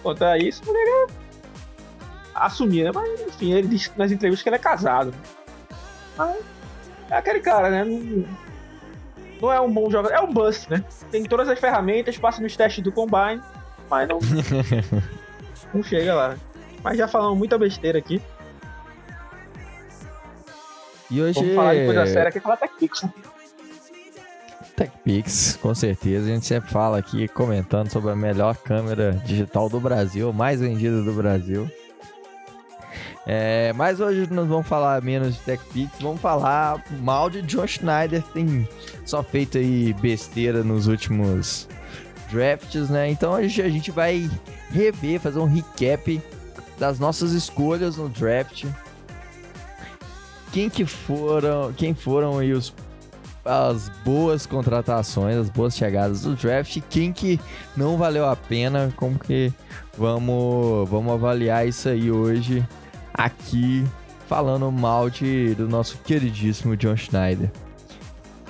quanto 0.03 0.25
a 0.25 0.37
isso, 0.37 0.61
poderia 0.61 1.07
assumir, 2.33 2.83
né? 2.83 2.91
Mas, 2.93 3.21
enfim, 3.21 3.53
ele 3.53 3.69
disse 3.69 3.89
nas 3.95 4.11
entrevistas 4.11 4.43
que 4.43 4.49
ele 4.49 4.57
é 4.57 4.59
casado. 4.59 5.13
Mas 6.17 6.35
é 7.09 7.15
aquele 7.15 7.39
cara, 7.39 7.69
né? 7.69 7.85
Não, 7.85 8.25
não 9.41 9.51
é 9.51 9.59
um 9.59 9.71
bom 9.71 9.89
jogador, 9.89 10.15
é 10.15 10.21
um 10.21 10.31
bust, 10.31 10.69
né? 10.69 10.83
Tem 11.11 11.23
todas 11.23 11.47
as 11.49 11.59
ferramentas, 11.59 12.17
passa 12.17 12.41
nos 12.41 12.55
testes 12.55 12.83
do 12.83 12.91
Combine, 12.91 13.41
mas 13.89 14.07
não, 14.07 14.19
não 15.73 15.83
chega 15.83 16.13
lá. 16.13 16.35
Mas 16.83 16.97
já 16.97 17.07
falamos 17.07 17.37
muita 17.37 17.57
besteira 17.57 17.97
aqui. 17.97 18.21
E 21.09 21.21
hoje. 21.21 21.39
Vamos 21.39 21.55
falar 21.55 21.75
de 21.75 21.85
coisa 21.85 22.05
séria 22.07 22.29
aqui, 22.29 22.39
falar 22.39 22.57
TechPix. 22.57 23.03
né? 23.03 23.13
TechPix, 24.75 25.57
com 25.61 25.73
certeza. 25.73 26.25
A 26.29 26.33
gente 26.33 26.45
sempre 26.45 26.69
fala 26.69 26.97
aqui, 26.97 27.27
comentando 27.27 27.89
sobre 27.89 28.11
a 28.11 28.15
melhor 28.15 28.55
câmera 28.57 29.11
digital 29.25 29.69
do 29.69 29.79
Brasil, 29.79 30.33
mais 30.33 30.59
vendida 30.59 31.01
do 31.01 31.13
Brasil. 31.13 31.69
É, 33.27 33.73
mas 33.73 33.99
hoje 33.99 34.27
nós 34.31 34.47
vamos 34.47 34.67
falar 34.67 35.01
menos 35.01 35.33
de 35.33 35.41
TechPix, 35.41 35.91
vamos 35.99 36.21
falar 36.21 36.83
mal 37.01 37.27
de 37.27 37.41
John 37.41 37.65
Schneider, 37.65 38.21
que 38.21 38.33
tem 38.33 38.69
só 39.03 39.23
feito 39.23 39.57
aí 39.57 39.93
besteira 39.93 40.63
nos 40.63 40.85
últimos 40.85 41.67
drafts, 42.31 42.89
né? 42.89 43.09
Então 43.09 43.33
hoje 43.33 43.63
a 43.63 43.69
gente 43.69 43.89
vai 43.89 44.29
rever, 44.69 45.19
fazer 45.19 45.39
um 45.39 45.45
recap 45.45 46.21
das 46.77 46.99
nossas 46.99 47.31
escolhas 47.31 47.97
no 47.97 48.09
draft. 48.09 48.65
Quem 50.51 50.69
que 50.69 50.85
foram, 50.85 51.73
quem 51.73 51.95
foram 51.95 52.37
aí 52.37 52.53
os 52.53 52.73
as 53.43 53.89
boas 54.03 54.47
contratações, 54.47 55.35
as 55.35 55.49
boas 55.51 55.75
chegadas 55.75 56.21
do 56.21 56.35
draft, 56.35 56.81
quem 56.89 57.13
que 57.13 57.39
não 57.77 57.95
valeu 57.95 58.27
a 58.27 58.35
pena, 58.35 58.91
como 58.95 59.19
que 59.19 59.53
vamos, 59.95 60.89
vamos 60.89 61.13
avaliar 61.13 61.67
isso 61.67 61.87
aí 61.87 62.09
hoje 62.09 62.65
aqui 63.17 63.85
falando 64.27 64.71
mal 64.71 65.09
de, 65.09 65.55
do 65.55 65.67
nosso 65.67 65.97
queridíssimo 65.99 66.75
John 66.75 66.95
Schneider. 66.95 67.49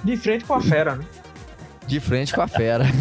De 0.04 0.18
frente 0.18 0.46
com 0.46 0.54
a 0.54 0.62
fera, 0.62 0.96
né? 0.96 1.06
De 1.88 2.00
frente 2.00 2.34
com 2.34 2.42
a 2.42 2.48
fera. 2.48 2.86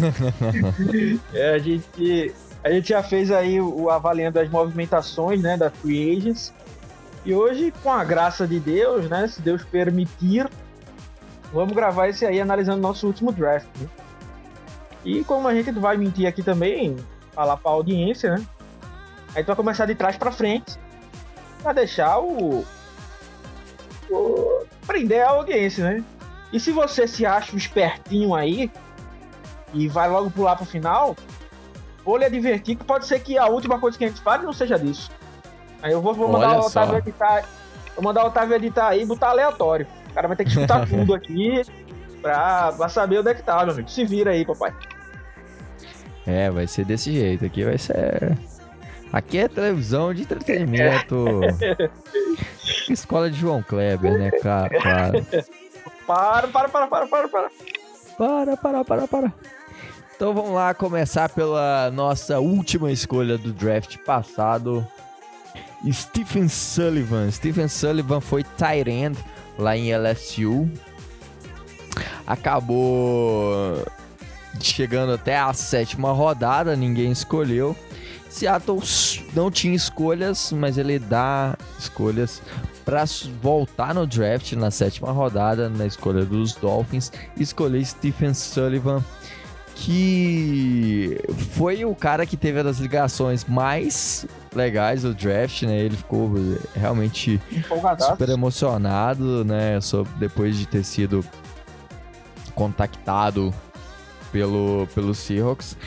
É, 1.33 1.55
a 1.55 1.57
gente, 1.57 2.33
a 2.63 2.69
gente 2.69 2.89
já 2.89 3.01
fez 3.01 3.31
aí 3.31 3.59
o, 3.59 3.89
avaliando 3.89 4.39
as 4.39 4.49
movimentações, 4.49 5.41
né, 5.41 5.57
da 5.57 5.69
Free 5.69 6.17
Agents. 6.17 6.53
E 7.25 7.33
hoje, 7.33 7.73
com 7.81 7.91
a 7.91 8.03
graça 8.03 8.47
de 8.47 8.59
Deus, 8.59 9.09
né, 9.09 9.27
se 9.27 9.41
Deus 9.41 9.63
permitir, 9.63 10.47
vamos 11.51 11.73
gravar 11.73 12.09
esse 12.09 12.25
aí 12.25 12.39
analisando 12.39 12.81
nosso 12.81 13.07
último 13.07 13.31
draft. 13.31 13.67
Né? 13.79 13.87
E 15.03 15.23
como 15.23 15.47
a 15.47 15.53
gente 15.53 15.71
vai 15.71 15.97
mentir 15.97 16.27
aqui 16.27 16.43
também, 16.43 16.95
falar 17.33 17.57
pra 17.57 17.71
audiência, 17.71 18.35
né? 18.35 18.45
A 19.33 19.39
gente 19.39 19.47
vai 19.47 19.55
começar 19.55 19.85
de 19.85 19.95
trás 19.95 20.17
pra 20.17 20.31
frente 20.31 20.77
pra 21.65 21.73
deixar 21.73 22.19
o, 22.19 22.63
o 24.11 24.65
prender 24.85 25.25
a 25.25 25.31
audiência, 25.31 25.83
né? 25.83 26.03
E 26.53 26.59
se 26.59 26.71
você 26.71 27.07
se 27.07 27.25
acha 27.25 27.53
um 27.55 27.57
espertinho 27.57 28.35
aí 28.35 28.71
e 29.73 29.87
vai 29.87 30.07
logo 30.07 30.29
pular 30.29 30.55
pro 30.55 30.63
final, 30.65 31.15
vou 32.05 32.17
lhe 32.17 32.25
advertir 32.25 32.75
que 32.77 32.83
pode 32.83 33.07
ser 33.07 33.19
que 33.19 33.35
a 33.35 33.47
última 33.47 33.79
coisa 33.79 33.97
que 33.97 34.05
a 34.05 34.07
gente 34.07 34.21
fale 34.21 34.43
não 34.43 34.53
seja 34.53 34.77
disso. 34.77 35.09
Aí 35.81 35.91
eu 35.91 36.01
vou, 36.01 36.13
vou 36.13 36.27
mandar 36.27 36.51
Olha 36.51 36.59
o 36.59 36.67
Otávio 36.67 36.91
só. 36.93 36.97
editar. 36.99 37.45
Vou 37.95 38.03
mandar 38.03 38.23
o 38.25 38.27
Otávio 38.27 38.55
editar 38.55 38.89
aí 38.89 39.01
e 39.01 39.05
botar 39.05 39.29
aleatório. 39.29 39.87
O 40.11 40.13
cara 40.13 40.27
vai 40.27 40.37
ter 40.37 40.43
que 40.43 40.51
escutar 40.51 40.85
tudo 40.87 41.15
aqui 41.15 41.63
pra, 42.21 42.73
pra 42.73 42.89
saber 42.89 43.19
onde 43.19 43.29
é 43.29 43.33
que 43.33 43.41
tá, 43.41 43.63
meu 43.65 43.73
amigo. 43.73 43.89
Se 43.89 44.05
vira 44.05 44.29
aí, 44.31 44.45
papai. 44.45 44.71
é, 46.27 46.51
vai 46.51 46.67
ser 46.67 46.85
desse 46.85 47.11
jeito. 47.11 47.43
Aqui 47.43 47.63
vai 47.63 47.77
ser. 47.79 48.37
Aqui 49.15 49.37
é 49.37 49.47
televisão 49.47 50.13
de 50.13 50.23
entretenimento. 50.23 51.39
Escola 52.91 53.31
de 53.31 53.39
João 53.39 53.63
Kleber, 53.63 54.19
né, 54.19 54.29
cara? 54.29 54.69
Para, 56.05 56.49
para, 56.49 56.67
para, 56.67 56.87
para, 56.87 57.07
para, 57.07 57.27
para. 57.29 57.49
Para, 58.17 58.57
para, 58.57 58.83
para, 58.83 59.07
para. 59.07 59.33
Então 60.13 60.33
vamos 60.33 60.51
lá 60.51 60.73
começar 60.73 61.29
pela 61.29 61.89
nossa 61.91 62.41
última 62.41 62.91
escolha 62.91 63.37
do 63.37 63.53
draft 63.53 63.95
passado. 63.99 64.85
Stephen 65.89 66.49
Sullivan. 66.49 67.31
Stephen 67.31 67.69
Sullivan 67.69 68.19
foi 68.19 68.43
tight 68.43 68.89
end 68.89 69.17
lá 69.57 69.77
em 69.77 69.95
LSU. 69.95 70.69
Acabou 72.27 73.81
chegando 74.59 75.13
até 75.13 75.37
a 75.37 75.53
sétima 75.53 76.11
rodada, 76.11 76.75
ninguém 76.75 77.13
escolheu. 77.13 77.73
Seattle 78.35 78.81
não 79.33 79.49
tinha 79.49 79.73
escolhas, 79.73 80.51
mas 80.51 80.77
ele 80.77 80.99
dá 80.99 81.57
escolhas 81.79 82.41
para 82.83 83.05
voltar 83.41 83.95
no 83.95 84.05
draft 84.05 84.51
na 84.53 84.69
sétima 84.69 85.09
rodada, 85.13 85.69
na 85.69 85.85
escolha 85.85 86.25
dos 86.25 86.53
Dolphins, 86.53 87.13
escolher 87.37 87.85
Stephen 87.85 88.33
Sullivan, 88.33 89.01
que 89.73 91.17
foi 91.51 91.85
o 91.85 91.95
cara 91.95 92.25
que 92.25 92.35
teve 92.35 92.59
as 92.59 92.77
ligações 92.77 93.45
mais 93.45 94.25
legais 94.53 95.03
do 95.03 95.13
draft, 95.13 95.63
né? 95.63 95.79
Ele 95.79 95.95
ficou 95.95 96.33
realmente 96.75 97.41
super 97.99 98.27
emocionado, 98.27 99.45
né? 99.45 99.79
Depois 100.19 100.57
de 100.57 100.65
ter 100.65 100.83
sido 100.83 101.23
contactado 102.53 103.53
pelo, 104.29 104.87
pelo 104.93 105.15
Seahawks. 105.15 105.77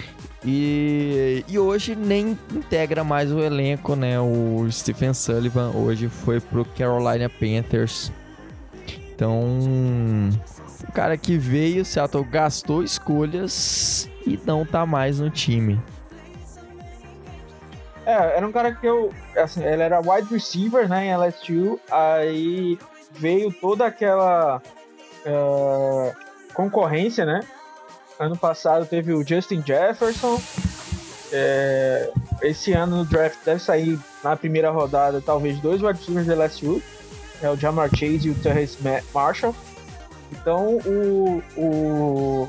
E, 0.44 1.44
e 1.48 1.58
hoje 1.58 1.96
nem 1.96 2.38
integra 2.54 3.02
mais 3.02 3.32
o 3.32 3.40
elenco, 3.40 3.96
né? 3.96 4.20
O 4.20 4.66
Stephen 4.70 5.12
Sullivan 5.12 5.72
hoje 5.74 6.08
foi 6.08 6.40
pro 6.40 6.64
Carolina 6.64 7.28
Panthers. 7.28 8.12
Então, 9.14 9.42
o 10.88 10.92
cara 10.92 11.16
que 11.16 11.36
veio, 11.36 11.84
Seattle 11.84 12.24
gastou 12.24 12.84
escolhas 12.84 14.08
e 14.24 14.38
não 14.46 14.64
tá 14.64 14.86
mais 14.86 15.18
no 15.18 15.28
time. 15.28 15.80
É, 18.06 18.36
era 18.36 18.46
um 18.46 18.52
cara 18.52 18.72
que 18.72 18.86
eu. 18.86 19.12
Assim, 19.36 19.62
ele 19.62 19.82
era 19.82 20.00
wide 20.00 20.32
receiver, 20.32 20.88
né, 20.88 21.06
em 21.06 21.16
LSU. 21.16 21.80
Aí 21.90 22.78
veio 23.10 23.52
toda 23.52 23.84
aquela 23.86 24.62
uh, 25.26 26.16
concorrência, 26.54 27.26
né? 27.26 27.40
Ano 28.18 28.36
passado 28.36 28.84
teve 28.84 29.12
o 29.12 29.26
Justin 29.26 29.62
Jefferson. 29.64 30.40
É, 31.32 32.10
esse 32.42 32.72
ano 32.72 32.98
no 32.98 33.04
draft 33.04 33.38
deve 33.44 33.60
sair 33.60 33.98
na 34.24 34.34
primeira 34.34 34.70
rodada, 34.70 35.20
talvez 35.20 35.60
dois 35.60 35.80
wide 35.82 35.98
receivers 35.98 36.26
da 36.26 36.34
LSU. 36.34 36.82
É 37.40 37.48
o 37.48 37.56
Jamar 37.56 37.88
Chase 37.90 38.26
e 38.26 38.30
o 38.30 38.34
Terrence 38.34 38.78
Marshall. 39.14 39.54
Então 40.32 40.78
o. 40.84 41.42
o 41.56 42.48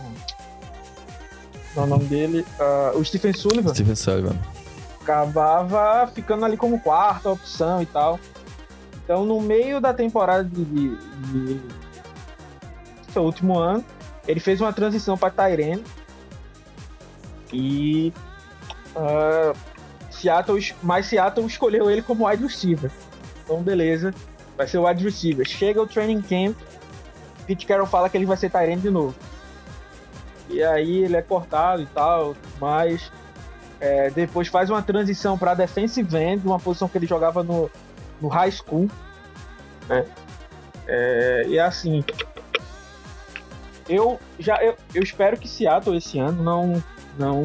é 1.77 1.79
o 1.79 1.85
nome 1.85 2.05
dele? 2.05 2.45
Uh, 2.59 2.97
o 2.97 3.05
Stephen 3.05 3.33
Sullivan. 3.33 3.73
Stephen 3.73 3.95
Sullivan. 3.95 4.35
Acabava 5.01 6.07
ficando 6.07 6.45
ali 6.45 6.57
como 6.57 6.79
quarta 6.79 7.29
opção 7.29 7.81
e 7.81 7.85
tal. 7.85 8.19
Então, 9.03 9.25
no 9.25 9.39
meio 9.39 9.79
da 9.79 9.93
temporada 9.93 10.43
de, 10.43 10.65
de, 10.65 10.95
de 10.95 11.61
seu 13.11 13.23
último 13.23 13.57
ano, 13.57 13.83
ele 14.29 14.39
fez 14.39 14.61
uma 14.61 14.71
transição 14.71 15.17
para 15.17 15.31
Tyrene 15.31 15.83
e 17.51 18.13
uh, 18.95 19.57
Seattle, 20.11 20.63
mas 20.83 21.07
Seattle 21.07 21.47
escolheu 21.47 21.89
ele 21.89 22.03
como 22.03 22.27
wide 22.27 22.43
receiver. 22.43 22.91
Então, 23.43 23.63
beleza, 23.63 24.13
vai 24.55 24.67
ser 24.67 24.77
o 24.77 24.87
wide 24.87 25.03
receiver. 25.03 25.47
Chega 25.47 25.81
o 25.81 25.87
training 25.87 26.21
camp, 26.21 26.55
Pete 27.47 27.65
Carroll 27.65 27.87
fala 27.87 28.07
que 28.07 28.17
ele 28.17 28.27
vai 28.27 28.37
ser 28.37 28.51
Tyrene 28.51 28.79
de 28.79 28.91
novo. 28.91 29.15
E 30.47 30.61
aí 30.61 31.05
ele 31.05 31.17
é 31.17 31.23
cortado 31.23 31.81
e 31.81 31.87
tal, 31.87 32.35
mas 32.61 33.11
é, 33.79 34.11
depois 34.11 34.47
faz 34.47 34.69
uma 34.69 34.83
transição 34.83 35.39
para 35.39 35.55
defensive 35.55 36.15
end, 36.15 36.45
uma 36.45 36.59
posição 36.59 36.87
que 36.87 36.99
ele 36.99 37.07
jogava 37.07 37.41
no, 37.41 37.67
no 38.21 38.27
high 38.27 38.51
school. 38.51 38.87
Né? 39.87 40.05
É, 40.85 41.45
e 41.47 41.59
assim, 41.59 42.03
eu 43.89 44.19
já 44.37 44.63
eu, 44.63 44.75
eu, 44.93 45.03
espero 45.03 45.35
que 45.35 45.47
Seattle 45.47 45.97
esse 45.97 46.19
ano 46.19 46.43
não 46.43 46.83
não 47.17 47.43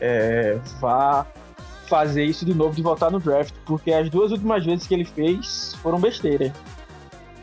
é, 0.00 0.58
vá 0.80 1.26
fazer 1.86 2.24
isso 2.24 2.46
de 2.46 2.54
novo 2.54 2.74
de 2.74 2.82
voltar 2.82 3.10
no 3.10 3.18
draft, 3.18 3.52
porque 3.66 3.92
as 3.92 4.08
duas 4.08 4.30
últimas 4.30 4.64
vezes 4.64 4.86
que 4.86 4.94
ele 4.94 5.04
fez 5.04 5.74
foram 5.82 6.00
besteira. 6.00 6.52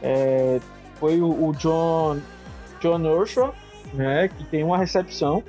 É, 0.01 0.59
foi 0.95 1.19
o, 1.19 1.47
o, 1.47 1.51
John 1.53 2.19
John 2.79 3.01
Urshaw, 3.01 3.53
né, 3.93 4.29
que 4.29 4.43
tem 4.45 4.63
uma 4.63 4.77
recepção 4.77 5.43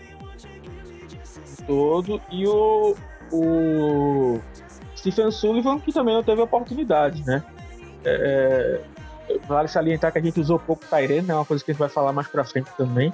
todo 1.67 2.21
e 2.31 2.47
o, 2.47 2.97
o 3.31 4.41
Stephen 4.97 5.31
Sullivan 5.31 5.79
que 5.79 5.93
também 5.93 6.15
não 6.15 6.25
teve 6.25 6.41
oportunidade, 6.41 7.25
né? 7.25 7.43
É, 8.05 8.81
vale 9.47 9.69
salientar 9.69 10.13
que 10.13 10.19
a 10.19 10.23
gente 10.23 10.41
usou 10.41 10.59
pouco 10.59 10.85
Tyrene, 10.87 11.27
né? 11.27 11.35
Uma 11.35 11.45
coisa 11.45 11.65
que 11.65 11.71
a 11.71 11.75
gente 11.75 11.81
vai 11.81 11.89
falar 11.89 12.13
mais 12.13 12.29
pra 12.29 12.45
frente 12.45 12.71
também. 12.77 13.13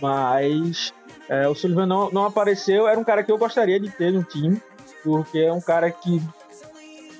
Mas 0.00 0.92
é, 1.28 1.48
o 1.48 1.54
Sullivan 1.54 1.86
não, 1.86 2.10
não 2.10 2.24
apareceu. 2.24 2.86
Era 2.86 2.98
um 2.98 3.04
cara 3.04 3.22
que 3.22 3.30
eu 3.30 3.38
gostaria 3.38 3.78
de 3.78 3.90
ter 3.90 4.12
no 4.12 4.22
time, 4.22 4.60
porque 5.02 5.38
é 5.38 5.52
um 5.52 5.60
cara 5.60 5.90
que 5.90 6.22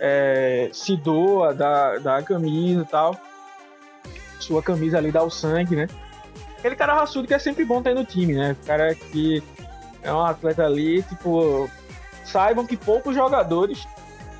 é, 0.01 0.71
se 0.73 0.97
doa 0.97 1.55
da, 1.55 1.99
da 1.99 2.23
camisa 2.23 2.83
e 2.83 2.87
tal. 2.87 3.19
Sua 4.39 4.63
camisa 4.63 4.99
ali 4.99 5.11
dá 5.11 5.23
o 5.23 5.31
sangue, 5.31 5.77
né? 5.77 5.89
Aquele 6.59 6.77
cara 6.77 6.95
raçudo 6.95 7.29
que 7.29 7.35
é 7.35 7.39
sempre 7.39 7.65
bom 7.65 7.83
ter 7.83 7.95
no 7.95 8.05
time, 8.05 8.35
né? 8.35 8.57
O 8.63 8.67
cara 8.67 8.95
que 8.95 9.43
é 10.03 10.13
um 10.13 10.21
atleta 10.23 10.65
ali, 10.65 11.03
tipo, 11.03 11.69
saibam 12.25 12.67
que 12.67 12.77
poucos 12.77 13.15
jogadores 13.15 13.87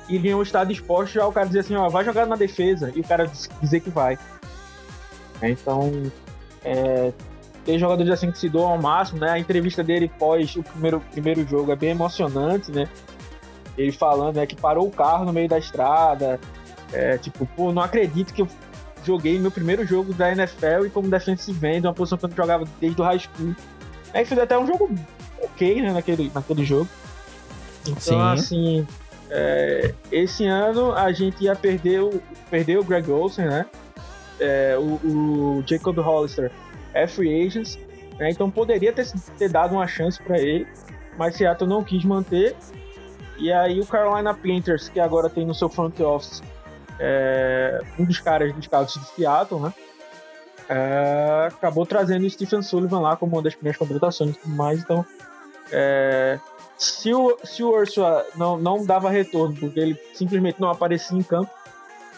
iriam 0.07 0.41
estar 0.41 0.63
dispostos 0.63 1.13
já 1.13 1.27
o 1.27 1.31
cara 1.31 1.47
dizer 1.47 1.59
assim, 1.59 1.75
ó, 1.75 1.89
vai 1.89 2.03
jogar 2.05 2.25
na 2.25 2.35
defesa, 2.35 2.91
e 2.95 3.01
o 3.01 3.03
cara 3.03 3.29
dizer 3.61 3.79
que 3.79 3.89
vai. 3.89 4.17
É, 5.41 5.49
então, 5.49 5.91
é, 6.63 7.11
tem 7.65 7.79
jogadores 7.79 8.11
assim 8.11 8.31
que 8.31 8.37
se 8.37 8.47
doam 8.47 8.71
ao 8.71 8.81
máximo, 8.81 9.19
né? 9.19 9.31
A 9.31 9.39
entrevista 9.39 9.83
dele 9.83 10.09
pós 10.19 10.55
o 10.55 10.63
primeiro, 10.63 11.01
primeiro 11.11 11.47
jogo 11.47 11.71
é 11.71 11.75
bem 11.75 11.89
emocionante, 11.89 12.71
né? 12.71 12.87
Ele 13.77 13.91
falando 13.91 14.37
né, 14.37 14.45
que 14.45 14.55
parou 14.55 14.87
o 14.87 14.91
carro 14.91 15.25
no 15.25 15.33
meio 15.33 15.49
da 15.49 15.57
estrada. 15.57 16.39
É, 16.93 17.17
tipo, 17.17 17.45
pô, 17.45 17.73
não 17.73 17.81
acredito 17.81 18.33
que 18.33 18.43
eu 18.43 18.47
joguei 19.03 19.37
meu 19.39 19.51
primeiro 19.51 19.85
jogo 19.85 20.13
da 20.13 20.31
NFL 20.31 20.85
e 20.85 20.89
como 20.89 21.09
defensive 21.09 21.67
end, 21.67 21.85
uma 21.85 21.93
posição 21.93 22.17
que 22.17 22.25
eu 22.25 22.29
não 22.29 22.37
jogava 22.37 22.65
desde 22.79 23.01
o 23.01 23.03
high 23.03 23.19
school. 23.19 23.55
Aí 24.13 24.23
fez 24.25 24.39
até 24.39 24.57
um 24.57 24.65
jogo 24.65 24.89
ok, 25.41 25.81
né, 25.81 25.91
naquele, 25.91 26.31
naquele 26.33 26.63
jogo. 26.63 26.87
Então, 27.81 27.99
Sim. 27.99 28.21
assim, 28.21 28.87
é, 29.37 29.93
esse 30.13 30.45
ano 30.45 30.93
a 30.93 31.11
gente 31.11 31.43
ia 31.43 31.53
perder 31.53 32.01
o, 32.01 32.21
perder 32.49 32.79
o 32.79 32.83
Greg 32.85 33.11
Olsen, 33.11 33.45
né? 33.45 33.65
É, 34.39 34.77
o, 34.77 34.93
o, 35.05 35.63
Jacob 35.67 35.97
Hollister 35.97 36.49
é 36.93 37.05
free 37.05 37.45
agent, 37.45 37.75
né? 38.17 38.29
então 38.29 38.49
poderia 38.49 38.93
ter, 38.93 39.05
ter 39.37 39.49
dado 39.49 39.73
uma 39.73 39.87
chance 39.87 40.21
para 40.21 40.39
ele, 40.39 40.65
mas 41.17 41.35
Seattle 41.35 41.69
não 41.69 41.83
quis 41.83 42.05
manter. 42.05 42.55
E 43.37 43.51
aí 43.51 43.81
o 43.81 43.85
Carolina 43.85 44.33
Panthers, 44.33 44.87
que 44.87 45.01
agora 45.01 45.29
tem 45.29 45.45
no 45.45 45.53
seu 45.53 45.67
front 45.67 45.99
office 45.99 46.41
é, 46.97 47.81
um 47.99 48.05
dos 48.05 48.21
caras 48.21 48.53
dos 48.53 48.67
casos 48.67 49.01
de 49.01 49.07
Seattle, 49.15 49.59
né? 49.59 49.73
É, 50.69 51.47
acabou 51.47 51.85
trazendo 51.85 52.25
o 52.25 52.29
Stephen 52.29 52.61
Sullivan 52.61 53.01
lá 53.01 53.17
como 53.17 53.35
uma 53.35 53.41
das 53.41 53.53
primeiras 53.53 53.77
contratações 53.77 54.31
e 54.31 54.39
tudo 54.39 54.55
mais, 54.55 54.79
então 54.79 55.05
é, 55.71 56.39
se 56.77 57.13
o, 57.13 57.37
se 57.43 57.63
o 57.63 57.69
Ursula 57.69 58.25
não, 58.35 58.57
não 58.57 58.85
dava 58.85 59.09
retorno, 59.09 59.55
porque 59.55 59.79
ele 59.79 59.99
simplesmente 60.13 60.59
não 60.59 60.69
aparecia 60.69 61.17
em 61.17 61.23
campo, 61.23 61.49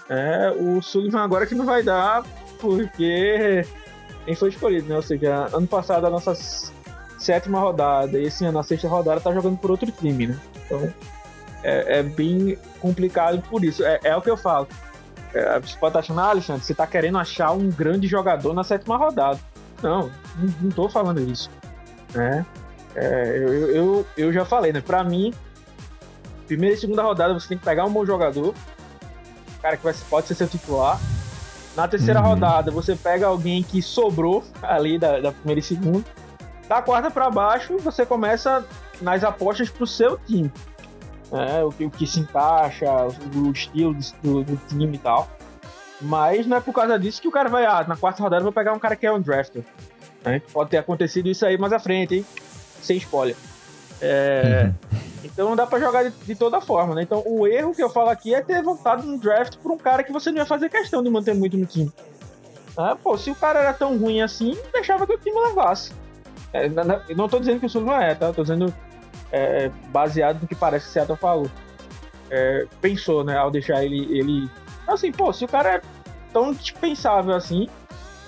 é, 0.10 0.52
o 0.58 0.82
Sullivan 0.82 1.22
agora 1.22 1.46
que 1.46 1.56
não 1.56 1.66
vai 1.66 1.84
dar, 1.84 2.24
porque 2.60 3.66
quem 4.26 4.36
foi 4.36 4.50
escolhido, 4.50 4.88
né? 4.88 4.96
Ou 4.96 5.02
seja, 5.02 5.50
ano 5.54 5.68
passado 5.68 6.08
a 6.08 6.10
nossa 6.10 6.34
sétima 7.18 7.60
rodada 7.60 8.18
e 8.18 8.26
esse 8.26 8.46
ano 8.46 8.60
a 8.60 8.64
sexta 8.64 8.88
rodada 8.88 9.20
tá 9.20 9.34
jogando 9.34 9.58
por 9.58 9.72
outro 9.72 9.92
time, 9.92 10.28
né? 10.28 10.40
Então 10.66 10.94
é, 11.64 12.00
é 12.00 12.04
bem 12.04 12.58
complicado 12.80 13.42
por 13.50 13.64
isso. 13.64 13.84
É, 13.84 14.00
é 14.04 14.16
o 14.16 14.22
que 14.22 14.30
eu 14.30 14.38
falo. 14.38 14.68
É, 15.34 15.60
você 15.60 15.78
pode 15.78 15.90
estar 15.90 16.00
achando, 16.00 16.20
ah, 16.22 16.30
Alexandre, 16.30 16.64
você 16.64 16.74
tá 16.74 16.88
querendo 16.88 17.18
achar 17.18 17.52
um 17.52 17.70
grande 17.70 18.08
jogador 18.08 18.54
na 18.54 18.64
sétima 18.64 18.98
rodada. 18.98 19.40
Não, 19.84 20.10
não, 20.36 20.54
não 20.62 20.72
tô 20.72 20.90
falando 20.90 21.20
isso. 21.20 21.50
Né? 22.14 22.46
É, 22.98 23.38
eu, 23.38 23.70
eu, 23.70 24.08
eu 24.18 24.34
já 24.34 24.44
falei, 24.44 24.74
né? 24.74 24.82
Pra 24.82 25.04
mim, 25.04 25.32
primeira 26.48 26.76
e 26.76 26.80
segunda 26.80 27.04
rodada 27.04 27.32
você 27.32 27.48
tem 27.48 27.58
que 27.58 27.64
pegar 27.64 27.86
um 27.86 27.92
bom 27.92 28.04
jogador, 28.04 28.56
cara 29.62 29.78
que 29.78 29.84
vai, 29.84 29.94
pode 30.10 30.28
ser 30.28 30.34
seu 30.34 30.48
titular. 30.48 31.00
Na 31.76 31.88
terceira 31.88 32.20
uhum. 32.20 32.30
rodada 32.30 32.72
você 32.72 32.96
pega 32.96 33.28
alguém 33.28 33.62
que 33.62 33.84
sobrou 33.84 34.44
ali 34.64 34.98
da, 34.98 35.20
da 35.20 35.32
primeira 35.32 35.60
e 35.60 35.64
segunda. 35.64 36.04
Da 36.68 36.82
quarta 36.82 37.12
para 37.12 37.30
baixo 37.30 37.78
você 37.78 38.04
começa 38.04 38.66
nas 39.00 39.24
apostas 39.24 39.70
pro 39.70 39.86
seu 39.86 40.18
time. 40.18 40.52
É, 41.32 41.64
o, 41.64 41.70
que, 41.70 41.86
o 41.86 41.92
que 41.92 42.08
se 42.08 42.22
encaixa, 42.22 42.90
o, 42.90 43.48
o 43.48 43.52
estilo 43.52 43.96
do, 44.24 44.44
do, 44.44 44.58
time 44.68 44.96
e 44.96 45.00
tal. 45.00 45.30
Mas 46.02 46.48
não 46.48 46.58
é 46.58 46.62
por 46.62 46.74
causa 46.74 46.98
disso 46.98 47.22
que 47.22 47.28
o 47.28 47.32
cara 47.32 47.48
vai, 47.48 47.66
ah, 47.66 47.86
na 47.88 47.96
quarta 47.96 48.24
rodada 48.24 48.40
eu 48.40 48.46
vou 48.46 48.54
pegar 48.54 48.74
um 48.74 48.80
cara 48.80 48.96
que 48.96 49.06
é 49.06 49.12
um 49.12 49.22
drafter. 49.22 49.64
Né? 50.26 50.42
Pode 50.52 50.72
ter 50.72 50.78
acontecido 50.78 51.30
isso 51.30 51.46
aí 51.46 51.60
mais 51.60 51.74
à 51.74 51.80
frente, 51.80 52.16
hein? 52.16 52.26
Sem 52.82 52.98
spoiler. 52.98 53.36
É, 54.02 54.66
uhum. 54.66 55.00
Então 55.24 55.50
não 55.50 55.56
dá 55.56 55.66
pra 55.66 55.80
jogar 55.80 56.04
de, 56.04 56.12
de, 56.12 56.36
toda 56.36 56.62
forma, 56.62 56.96
né? 56.96 57.02
Então 57.02 57.24
o 57.26 57.48
erro 57.48 57.74
que 57.74 57.84
eu 57.84 57.90
falo 57.90 58.10
aqui 58.10 58.34
é 58.34 58.42
ter 58.42 58.62
voltado 58.62 59.04
no 59.04 59.18
draft 59.18 59.58
por 59.58 59.72
um 59.72 59.78
cara 59.78 60.04
que 60.04 60.12
você 60.12 60.32
não 60.32 60.38
ia 60.38 60.46
fazer 60.46 60.70
questão 60.70 61.04
de 61.04 61.10
manter 61.10 61.34
muito 61.34 61.58
no 61.58 61.66
time. 61.66 61.92
Ah, 62.78 62.96
pô, 62.96 63.18
se 63.18 63.32
o 63.32 63.36
cara 63.36 63.60
era 63.60 63.74
tão 63.74 63.98
ruim 63.98 64.22
assim, 64.22 64.56
deixava 64.72 65.08
que 65.08 65.14
o 65.14 65.18
time 65.18 65.40
levasse. 65.40 65.92
É, 66.54 66.70
não, 66.70 67.02
não 67.16 67.28
tô 67.28 67.40
dizendo 67.40 67.60
que 67.60 67.66
o 67.66 67.70
Sul 67.70 67.82
não 67.82 68.00
é, 68.00 68.14
tá? 68.14 68.32
Tô 68.32 68.44
dizendo 68.44 68.74
é, 69.32 69.70
baseado 69.90 70.42
no 70.42 70.48
que 70.48 70.56
parece 70.56 70.86
que 70.86 70.92
o 70.92 70.94
Seattle 70.94 71.18
falou. 71.18 71.50
É, 72.30 72.68
pensou, 72.82 73.24
né, 73.24 73.38
ao 73.38 73.50
deixar 73.50 73.84
ele, 73.84 74.18
ele. 74.18 74.50
Assim, 74.88 75.12
pô, 75.12 75.34
se 75.34 75.44
o 75.44 75.48
cara 75.48 75.76
é 75.76 75.82
tão 76.32 76.54
dispensável 76.54 77.34
assim, 77.34 77.68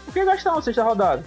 por 0.06 0.14
que 0.14 0.26
gastar 0.26 0.54
uma 0.54 0.62
sexta 0.62 0.84
rodada? 0.84 1.24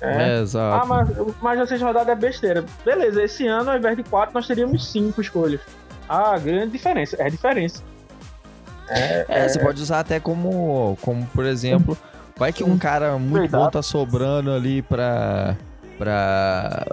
É. 0.00 0.38
é, 0.38 0.40
exato. 0.40 0.82
Ah, 0.82 0.86
mas, 0.86 1.08
mas 1.40 1.60
a 1.60 1.66
sexta 1.66 1.86
rodada 1.86 2.12
é 2.12 2.14
besteira. 2.14 2.64
Beleza, 2.84 3.22
esse 3.22 3.46
ano, 3.46 3.70
ao 3.70 3.78
invés 3.78 3.96
de 3.96 4.02
quatro, 4.02 4.34
nós 4.34 4.46
teríamos 4.46 4.90
cinco 4.90 5.20
escolhas. 5.20 5.60
Ah, 6.08 6.38
grande 6.38 6.72
diferença. 6.72 7.16
É 7.18 7.28
diferença. 7.28 7.82
É, 8.88 9.26
é, 9.28 9.48
você 9.48 9.58
pode 9.58 9.82
usar 9.82 10.00
até 10.00 10.20
como, 10.20 10.96
como 11.00 11.26
por 11.26 11.44
exemplo, 11.44 11.98
vai 12.36 12.52
que 12.52 12.62
um 12.62 12.78
cara 12.78 13.18
muito 13.18 13.40
Verdade. 13.40 13.64
bom 13.64 13.70
tá 13.70 13.82
sobrando 13.82 14.52
ali 14.52 14.80
pra, 14.82 15.56
pra. 15.98 16.86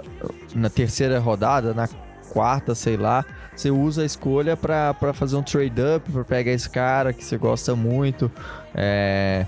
na 0.54 0.68
terceira 0.68 1.20
rodada, 1.20 1.72
na 1.72 1.88
quarta, 2.32 2.74
sei 2.74 2.96
lá. 2.96 3.24
Você 3.54 3.70
usa 3.70 4.02
a 4.02 4.04
escolha 4.04 4.56
pra, 4.56 4.92
pra 4.94 5.12
fazer 5.12 5.36
um 5.36 5.42
trade-up, 5.42 6.10
pra 6.10 6.24
pegar 6.24 6.50
esse 6.50 6.68
cara 6.68 7.12
que 7.12 7.24
você 7.24 7.36
gosta 7.36 7.76
muito. 7.76 8.30
É 8.74 9.46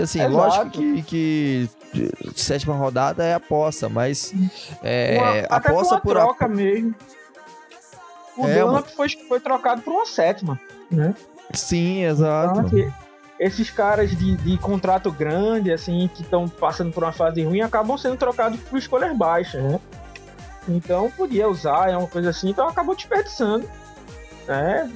assim, 0.00 0.20
Exato. 0.20 0.34
lógico 0.34 0.70
que, 0.70 1.02
que 1.02 1.70
sétima 2.34 2.74
rodada 2.74 3.24
é 3.24 3.34
aposta, 3.34 3.88
mas 3.88 4.32
é, 4.82 5.46
uma, 5.48 5.56
aposta 5.56 6.00
por 6.00 6.14
troca 6.14 6.46
a... 6.46 6.48
mesmo. 6.48 6.94
o 8.36 8.46
É, 8.46 8.82
foi, 8.82 9.08
foi 9.28 9.40
trocado 9.40 9.82
por 9.82 9.92
uma 9.92 10.06
sétima, 10.06 10.58
né? 10.90 11.14
Sim, 11.52 12.04
Então, 12.04 12.10
exato. 12.10 12.60
assim, 12.60 12.92
esses 13.38 13.70
caras 13.70 14.10
de, 14.10 14.36
de 14.36 14.56
contrato 14.58 15.10
grande, 15.10 15.72
assim, 15.72 16.08
que 16.14 16.22
estão 16.22 16.48
passando 16.48 16.92
por 16.92 17.02
uma 17.02 17.12
fase 17.12 17.42
ruim, 17.42 17.60
acabam 17.60 17.98
sendo 17.98 18.16
trocados 18.16 18.58
por 18.60 18.78
escolhas 18.78 19.16
baixas, 19.16 19.62
né? 19.62 19.80
Então 20.68 21.10
podia 21.10 21.48
usar, 21.48 21.90
é 21.90 21.96
uma 21.96 22.06
coisa 22.06 22.30
assim, 22.30 22.50
então 22.50 22.68
acabou 22.68 22.94
desperdiçando. 22.94 23.68
Né? 24.46 24.90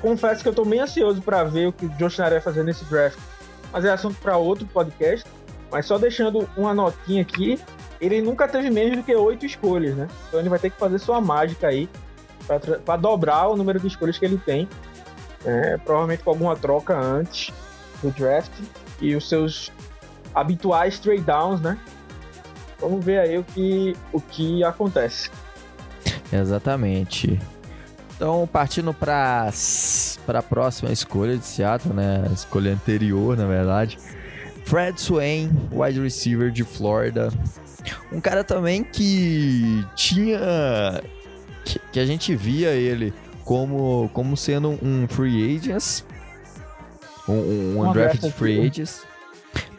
Confesso 0.00 0.42
que 0.42 0.48
eu 0.48 0.54
tô 0.54 0.64
meio 0.64 0.82
ansioso 0.82 1.20
para 1.22 1.44
ver 1.44 1.68
o 1.68 1.72
que 1.72 1.86
o 1.86 1.88
Josh 1.90 2.14
Schneider 2.14 2.34
vai 2.34 2.40
fazer 2.40 2.64
nesse 2.64 2.84
draft. 2.84 3.18
Mas 3.72 3.84
é 3.84 3.90
assunto 3.90 4.18
para 4.20 4.36
outro 4.36 4.66
podcast. 4.66 5.28
Mas 5.70 5.86
só 5.86 5.98
deixando 5.98 6.48
uma 6.56 6.74
notinha 6.74 7.22
aqui, 7.22 7.60
ele 8.00 8.20
nunca 8.20 8.48
teve 8.48 8.70
menos 8.70 8.96
do 8.96 9.02
que 9.04 9.14
oito 9.14 9.46
escolhas, 9.46 9.94
né? 9.94 10.08
Então 10.28 10.40
ele 10.40 10.48
vai 10.48 10.58
ter 10.58 10.70
que 10.70 10.78
fazer 10.78 10.98
sua 10.98 11.20
mágica 11.20 11.68
aí 11.68 11.88
para 12.84 12.96
dobrar 12.96 13.48
o 13.48 13.56
número 13.56 13.78
de 13.78 13.86
escolhas 13.86 14.18
que 14.18 14.24
ele 14.24 14.38
tem. 14.38 14.68
né? 15.44 15.78
provavelmente 15.84 16.24
com 16.24 16.30
alguma 16.30 16.56
troca 16.56 16.98
antes 16.98 17.54
do 18.02 18.10
draft 18.10 18.50
e 19.00 19.14
os 19.14 19.28
seus 19.28 19.70
habituais 20.34 20.98
trade 20.98 21.22
downs, 21.22 21.60
né? 21.60 21.78
Vamos 22.80 23.04
ver 23.04 23.20
aí 23.20 23.38
o 23.38 23.44
que, 23.44 23.96
o 24.12 24.20
que 24.20 24.64
acontece. 24.64 25.30
Exatamente. 26.32 27.38
Então, 28.16 28.48
partindo 28.50 28.92
para 28.92 29.50
a 30.38 30.42
próxima 30.42 30.92
escolha 30.92 31.36
de 31.36 31.44
Seattle, 31.44 31.92
né? 31.94 32.24
A 32.30 32.32
escolha 32.32 32.72
anterior, 32.72 33.36
na 33.36 33.46
verdade. 33.46 33.98
Fred 34.64 35.00
Swain, 35.00 35.50
wide 35.72 36.00
receiver 36.00 36.50
de 36.50 36.62
Florida. 36.64 37.32
Um 38.12 38.20
cara 38.20 38.44
também 38.44 38.84
que 38.84 39.84
tinha. 39.96 41.02
que, 41.64 41.80
que 41.92 42.00
a 42.00 42.06
gente 42.06 42.34
via 42.36 42.70
ele 42.70 43.12
como, 43.44 44.08
como 44.12 44.36
sendo 44.36 44.78
um 44.82 45.08
free 45.08 45.56
agent. 45.56 46.02
Um, 47.28 47.32
um 47.32 47.78
Um 47.78 47.88
undrafted 47.88 48.32
free. 48.32 48.60
agent. 48.66 48.90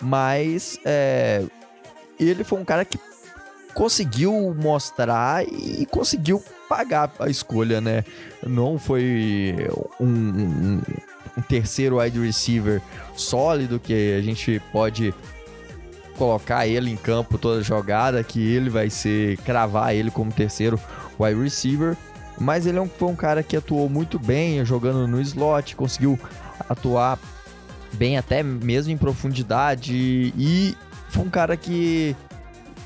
Mas 0.02 0.78
é, 0.84 1.44
ele 2.20 2.44
foi 2.44 2.60
um 2.60 2.66
cara 2.66 2.84
que 2.84 3.00
conseguiu 3.74 4.54
mostrar 4.60 5.46
e 5.48 5.86
conseguiu 5.86 6.44
pagar 6.72 7.12
a 7.20 7.28
escolha, 7.30 7.82
né? 7.82 8.06
Não 8.48 8.80
foi 8.80 9.68
um, 10.00 10.06
um- 10.08 10.82
um 11.38 11.42
terceiro 11.42 11.98
wide 12.00 12.18
receiver 12.18 12.82
sólido 13.14 13.78
que 13.78 14.16
a 14.18 14.22
gente 14.22 14.62
pode 14.72 15.14
colocar 16.18 16.66
ele 16.66 16.90
em 16.90 16.96
campo 16.96 17.38
toda 17.38 17.62
jogada, 17.62 18.24
que 18.24 18.40
ele 18.40 18.70
vai 18.70 18.90
ser 18.90 19.36
cravar 19.40 19.94
ele 19.94 20.10
como 20.10 20.32
terceiro 20.32 20.80
wide 21.20 21.42
receiver. 21.42 21.98
Mas 22.40 22.66
ele 22.66 22.78
é 22.78 22.82
um- 22.82 22.88
foi 22.88 23.10
um 23.10 23.16
cara 23.16 23.44
que 23.44 23.58
atuou 23.58 23.90
muito 23.90 24.18
bem 24.18 24.64
jogando 24.64 25.06
no 25.10 25.20
slot, 25.20 25.76
conseguiu 25.76 26.18
atuar 26.70 27.20
bem 27.94 28.18
até 28.18 28.42
mesmo 28.44 28.94
em 28.94 28.98
profundidade 28.98 29.94
e 30.38 30.74
foi 31.10 31.24
um 31.26 31.30
cara 31.30 31.58
que 31.58 32.16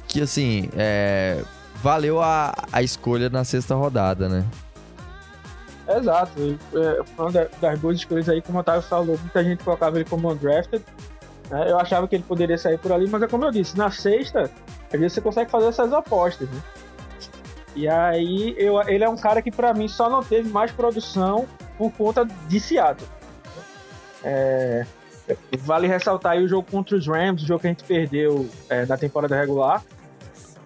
que 0.07 0.21
assim 0.21 0.69
é, 0.75 1.43
valeu 1.85 2.19
a, 2.19 2.51
a 2.73 2.81
escolha 2.81 3.29
na 3.29 3.43
sexta 3.43 3.75
rodada, 3.75 4.27
né? 4.27 4.43
Exato. 5.87 6.57
É, 6.73 7.03
foi 7.15 7.25
uma 7.25 7.31
da- 7.31 7.47
das 7.61 7.79
boas 7.79 7.97
escolhas 7.97 8.27
aí, 8.27 8.41
como 8.41 8.57
o 8.57 8.61
Otávio 8.61 8.81
falou, 8.81 9.19
muita 9.19 9.43
gente 9.43 9.63
colocava 9.63 9.95
ele 9.97 10.09
como 10.09 10.31
undrafted. 10.31 10.83
né? 11.51 11.69
Eu 11.69 11.79
achava 11.79 12.07
que 12.07 12.15
ele 12.15 12.23
poderia 12.23 12.57
sair 12.57 12.79
por 12.79 12.91
ali, 12.91 13.07
mas 13.07 13.21
é 13.21 13.27
como 13.27 13.45
eu 13.45 13.51
disse, 13.51 13.77
na 13.77 13.91
sexta, 13.91 14.49
às 14.91 14.99
vezes 14.99 15.13
você 15.13 15.21
consegue 15.21 15.51
fazer 15.51 15.67
essas 15.67 15.93
apostas, 15.93 16.49
né? 16.49 16.59
E 17.75 17.87
aí, 17.87 18.55
eu, 18.57 18.81
ele 18.89 19.03
é 19.03 19.09
um 19.09 19.15
cara 19.17 19.39
que 19.43 19.51
pra 19.51 19.71
mim 19.71 19.87
só 19.87 20.09
não 20.09 20.23
teve 20.23 20.49
mais 20.49 20.71
produção 20.71 21.45
por 21.77 21.91
conta 21.91 22.25
de 22.47 22.59
Seattle. 22.59 23.07
É, 24.23 24.85
vale 25.59 25.85
ressaltar 25.87 26.31
aí 26.31 26.43
o 26.43 26.47
jogo 26.47 26.67
contra 26.71 26.95
os 26.97 27.05
Rams, 27.05 27.43
o 27.43 27.45
jogo 27.45 27.59
que 27.59 27.67
a 27.67 27.69
gente 27.69 27.83
perdeu 27.83 28.49
é, 28.69 28.87
na 28.87 28.97
temporada 28.97 29.35
regular. 29.39 29.83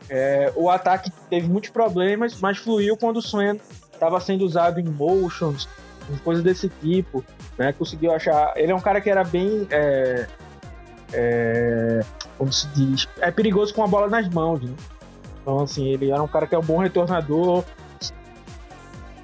É, 0.10 0.52
o 0.56 0.70
ataque 0.70 1.12
teve 1.30 1.48
muitos 1.48 1.70
problemas, 1.70 2.40
mas 2.40 2.58
fluiu 2.58 2.98
quando 2.98 3.18
o 3.18 3.22
Swain 3.22 3.60
estava 3.94 4.20
sendo 4.20 4.44
usado 4.44 4.80
em 4.80 4.84
motions, 4.84 5.70
em 6.10 6.18
coisas 6.18 6.44
desse 6.44 6.68
tipo, 6.68 7.24
né? 7.58 7.72
Conseguiu 7.74 8.12
achar. 8.14 8.54
Ele 8.56 8.72
é 8.72 8.76
um 8.76 8.80
cara 8.80 9.00
que 9.00 9.10
era 9.10 9.24
bem. 9.24 9.68
É, 9.70 10.28
é, 11.14 12.00
como 12.38 12.52
se 12.52 12.68
diz? 12.70 13.08
É 13.20 13.30
perigoso 13.30 13.74
com 13.74 13.84
a 13.84 13.88
bola 13.88 14.08
nas 14.08 14.28
mãos, 14.30 14.62
né? 14.62 14.74
Então, 15.42 15.60
assim, 15.60 15.88
ele 15.88 16.12
era 16.12 16.22
um 16.22 16.28
cara 16.28 16.48
que 16.48 16.56
é 16.56 16.58
um 16.58 16.64
bom 16.64 16.78
retornador. 16.78 17.64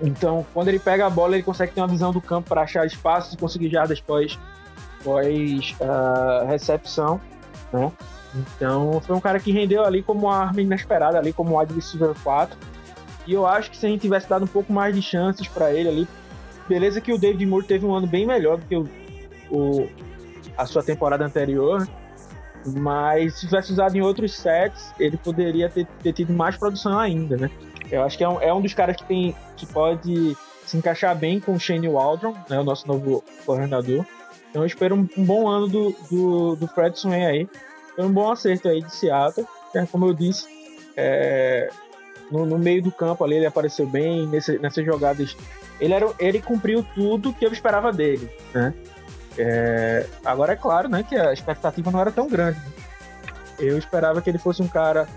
Então, 0.02 0.46
quando 0.54 0.68
ele 0.68 0.80
pega 0.80 1.06
a 1.06 1.10
bola, 1.10 1.36
ele 1.36 1.44
consegue 1.44 1.74
ter 1.74 1.82
uma 1.82 1.88
visão 1.88 2.12
do 2.12 2.22
campo 2.22 2.50
para 2.50 2.62
achar 2.62 2.86
espaços 2.86 3.34
e 3.34 3.38
conseguir 3.38 3.70
jardas 3.70 4.02
pós, 4.02 4.38
pós 5.04 5.76
ah, 5.82 6.46
recepção, 6.48 7.20
né? 7.72 7.92
Então, 8.36 9.00
foi 9.02 9.16
um 9.16 9.20
cara 9.22 9.40
que 9.40 9.52
rendeu 9.52 9.84
ali 9.86 10.02
como 10.04 10.28
uma 10.28 10.38
arma 10.38 10.62
inesperada, 10.62 11.18
ali 11.18 11.32
como 11.32 11.58
wide 11.60 11.74
receiver 11.74 12.14
4. 12.24 12.58
E 13.28 13.34
eu 13.34 13.46
acho 13.46 13.72
que 13.72 13.78
se 13.78 13.86
a 13.86 13.90
gente 13.90 14.02
tivesse 14.02 14.30
dado 14.30 14.44
um 14.44 14.48
pouco 14.48 14.72
mais 14.74 14.96
de 14.96 15.02
chances 15.02 15.48
para 15.48 15.72
ele 15.74 15.90
ali, 15.90 16.08
beleza 16.68 17.00
que 17.02 17.12
o 17.14 17.18
David 17.18 17.46
Moore 17.46 17.66
teve 17.66 17.86
um 17.86 17.94
ano 17.96 18.06
bem 18.08 18.26
melhor 18.26 18.58
do 18.58 18.66
que 18.66 18.76
o, 18.76 18.88
o- 19.50 19.90
a 20.58 20.66
sua 20.66 20.84
temporada 20.84 21.26
anterior, 21.26 21.88
mas 22.66 23.36
se 23.36 23.48
tivesse 23.48 23.72
usado 23.72 23.96
em 23.96 24.02
outros 24.02 24.34
sets, 24.36 24.94
ele 25.00 25.18
poderia 25.18 25.70
ter, 25.70 25.86
ter 26.02 26.14
tido 26.14 26.34
mais 26.34 26.56
produção 26.58 26.98
ainda, 26.98 27.38
né? 27.38 27.50
Eu 27.92 28.04
acho 28.04 28.18
que 28.18 28.24
é 28.24 28.30
um, 28.30 28.42
é 28.42 28.54
um 28.54 28.62
dos 28.62 28.74
caras 28.74 28.96
que 28.96 29.04
tem 29.06 29.36
que 29.56 29.66
pode 29.68 30.36
se 30.66 30.76
encaixar 30.78 31.16
bem 31.16 31.40
com 31.40 31.54
o 31.54 31.60
Shane 31.60 31.88
Waldron, 31.88 32.34
né, 32.50 32.60
o 32.60 32.64
nosso 32.64 32.88
novo 32.88 33.24
coordenador. 33.46 34.04
Então 34.50 34.64
eu 34.64 34.66
espero 34.66 34.96
um, 34.96 35.08
um 35.18 35.24
bom 35.24 35.48
ano 35.48 35.68
do, 35.68 35.96
do, 36.10 36.56
do 36.56 36.68
Fred 36.68 36.98
Swain 36.98 37.26
aí. 37.26 37.50
Foi 37.96 38.06
um 38.06 38.12
bom 38.12 38.32
acerto 38.32 38.68
aí 38.68 38.82
de 38.82 38.94
Seattle. 38.94 39.48
né? 39.74 39.88
Como 39.92 40.06
eu 40.06 40.14
disse, 40.14 40.46
é, 40.96 41.70
no, 42.32 42.46
no 42.46 42.58
meio 42.58 42.82
do 42.82 42.92
campo 42.92 43.24
ali 43.24 43.36
ele 43.36 43.46
apareceu 43.46 43.86
bem 43.88 44.28
nesse- 44.28 44.58
nessas 44.60 44.86
jogadas. 44.86 45.36
Ele, 45.80 45.94
era, 45.94 46.10
ele 46.20 46.42
cumpriu 46.42 46.86
tudo 46.96 47.34
que 47.34 47.46
eu 47.46 47.52
esperava 47.52 47.92
dele, 47.92 48.30
né? 48.54 48.74
É, 49.38 50.06
agora 50.24 50.54
é 50.54 50.56
claro, 50.56 50.88
né, 50.88 51.04
que 51.04 51.14
a 51.16 51.34
expectativa 51.34 51.92
não 51.92 52.00
era 52.00 52.10
tão 52.12 52.28
grande. 52.28 52.58
Eu 53.60 53.78
esperava 53.78 54.22
que 54.22 54.30
ele 54.30 54.38
fosse 54.38 54.62
um 54.62 54.68
cara 54.68 55.08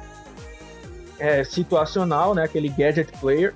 é, 1.21 1.45
situacional, 1.45 2.35
né, 2.35 2.43
aquele 2.43 2.69
gadget 2.69 3.13
player. 3.21 3.55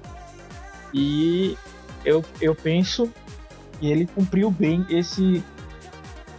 E 0.95 1.57
eu, 2.05 2.25
eu 2.41 2.55
penso 2.55 3.13
que 3.81 3.91
ele 3.91 4.07
cumpriu 4.07 4.51
bem 4.51 4.87
esse 4.89 5.43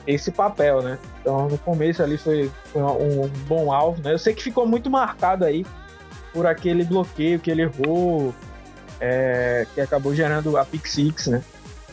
esse 0.07 0.31
papel, 0.31 0.81
né? 0.81 0.97
Então 1.23 1.47
no 1.47 1.57
começo 1.57 2.03
ali 2.03 2.17
foi, 2.17 2.51
foi 2.65 2.81
um, 2.81 3.23
um 3.23 3.27
bom 3.47 3.71
alvo, 3.71 4.03
né? 4.03 4.11
Eu 4.11 4.19
sei 4.19 4.33
que 4.33 4.43
ficou 4.43 4.67
muito 4.67 4.89
marcado 4.89 5.45
aí 5.45 5.65
por 6.33 6.45
aquele 6.45 6.83
bloqueio 6.83 7.39
que 7.39 7.49
ele 7.49 7.61
errou, 7.61 8.35
é, 8.99 9.65
que 9.73 9.79
acabou 9.79 10.13
gerando 10.13 10.57
a 10.57 10.65
pick 10.65 10.85
six, 10.85 11.27
né? 11.27 11.41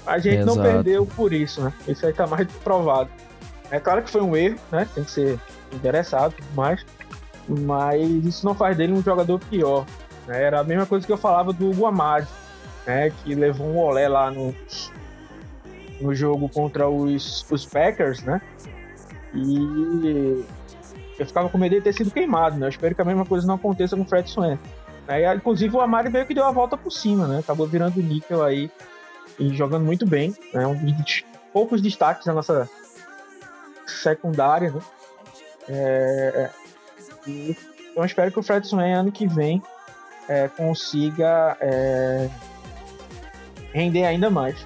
A 0.05 0.19
gente 0.19 0.45
não 0.45 0.55
Exato. 0.55 0.69
perdeu 0.69 1.07
por 1.07 1.33
isso, 1.33 1.61
né? 1.61 1.73
Isso 1.87 2.05
aí 2.05 2.13
tá 2.13 2.27
mais 2.27 2.49
provado. 2.65 3.09
É 3.71 3.79
claro 3.79 4.03
que 4.03 4.11
foi 4.11 4.21
um 4.21 4.37
erro, 4.37 4.59
né? 4.73 4.89
Tem 4.93 5.05
que 5.05 5.11
ser 5.13 5.39
interessado 5.73 6.33
e 6.33 6.43
tudo 6.43 6.55
mais. 6.57 6.85
Mas 7.49 8.09
isso 8.25 8.45
não 8.45 8.55
faz 8.55 8.77
dele 8.77 8.93
um 8.93 9.03
jogador 9.03 9.39
pior. 9.39 9.87
né? 10.27 10.43
Era 10.43 10.61
a 10.61 10.65
mesma 10.65 10.87
coisa 10.87 11.07
que 11.07 11.13
eu 11.13 11.17
falava 11.19 11.53
do 11.53 11.71
Guamad, 11.71 12.27
né? 12.85 13.11
Que 13.23 13.35
levou 13.35 13.69
um 13.69 13.79
olé 13.79 14.09
lá 14.09 14.31
no, 14.31 14.53
no 16.01 16.15
jogo 16.15 16.49
contra 16.49 16.89
os, 16.89 17.49
os 17.49 17.65
Packers, 17.65 18.23
né? 18.23 18.41
E 19.35 20.45
eu 21.19 21.27
ficava 21.27 21.49
com 21.49 21.59
medo 21.59 21.75
de 21.75 21.81
ter 21.83 21.93
sido 21.93 22.11
queimado, 22.11 22.57
né? 22.57 22.67
Eu 22.67 22.71
espero 22.71 22.95
que 22.95 23.03
a 23.03 23.05
mesma 23.05 23.27
coisa 23.27 23.47
não 23.47 23.55
aconteça 23.55 23.97
com 23.97 24.03
o 24.03 24.07
Fred. 24.07 24.33
Né? 24.39 24.59
E, 25.09 25.35
inclusive 25.35 25.77
o 25.77 25.81
Amari 25.81 26.09
meio 26.09 26.27
que 26.27 26.35
deu 26.35 26.45
a 26.45 26.53
volta 26.53 26.77
por 26.77 26.91
cima, 26.91 27.27
né? 27.27 27.39
Acabou 27.41 27.67
virando 27.67 28.01
níquel 28.03 28.43
aí 28.43 28.71
e 29.39 29.55
jogando 29.55 29.85
muito 29.85 30.07
bem. 30.07 30.35
Né? 30.53 30.67
Um 30.67 30.75
dos 30.75 31.25
poucos 31.53 31.83
destaques 31.83 32.25
da 32.25 32.33
nossa 32.33 32.69
secundária, 33.87 34.71
né? 34.71 34.81
É, 35.69 36.51
e 37.27 37.57
eu 37.95 38.05
espero 38.05 38.33
que 38.33 38.39
o 38.39 38.43
Fred 38.43 38.67
Swain 38.67 38.93
ano 38.93 39.13
que 39.13 39.27
vem 39.27 39.63
é, 40.29 40.49
consiga 40.49 41.57
é, 41.61 42.29
render 43.73 44.05
ainda 44.05 44.31
mais. 44.31 44.57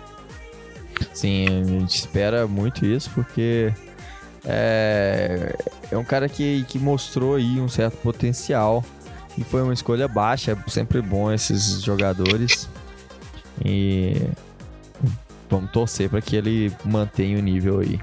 Sim, 1.12 1.46
a 1.46 1.64
gente 1.64 1.96
espera 1.96 2.46
muito 2.46 2.87
isso 2.87 3.11
porque 3.11 3.72
é, 4.45 5.57
é 5.91 5.97
um 5.97 6.05
cara 6.05 6.29
que, 6.29 6.65
que 6.69 6.79
mostrou 6.79 7.37
aí 7.37 7.61
um 7.61 7.69
certo 7.69 7.97
potencial 7.99 8.85
e 9.37 9.43
foi 9.43 9.63
uma 9.63 9.73
escolha 9.73 10.07
baixa, 10.07 10.53
é 10.53 10.71
sempre 10.71 11.01
bom 11.01 11.33
esses 11.33 11.83
jogadores 11.83 12.69
e 13.65 14.29
vamos 15.49 15.71
torcer 15.71 16.09
para 16.09 16.21
que 16.21 16.37
ele 16.37 16.73
mantenha 16.85 17.39
o 17.39 17.43
nível 17.43 17.81
aí. 17.81 18.01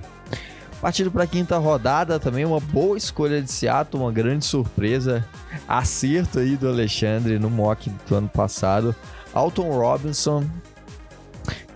Partindo 0.82 1.12
para 1.12 1.26
a 1.26 1.28
quinta 1.28 1.60
rodada, 1.60 2.20
também 2.20 2.44
uma 2.44 2.60
boa 2.60 2.98
escolha 2.98 3.40
de 3.40 3.52
Seattle, 3.52 4.02
uma 4.02 4.12
grande 4.12 4.46
surpresa, 4.46 5.24
acerto 5.68 6.40
aí 6.40 6.58
do 6.58 6.68
Alexandre 6.68 7.38
no 7.38 7.52
mock 7.52 7.88
do 8.08 8.16
ano 8.16 8.28
passado. 8.28 8.96
Alton 9.32 9.70
Robinson, 9.70 10.44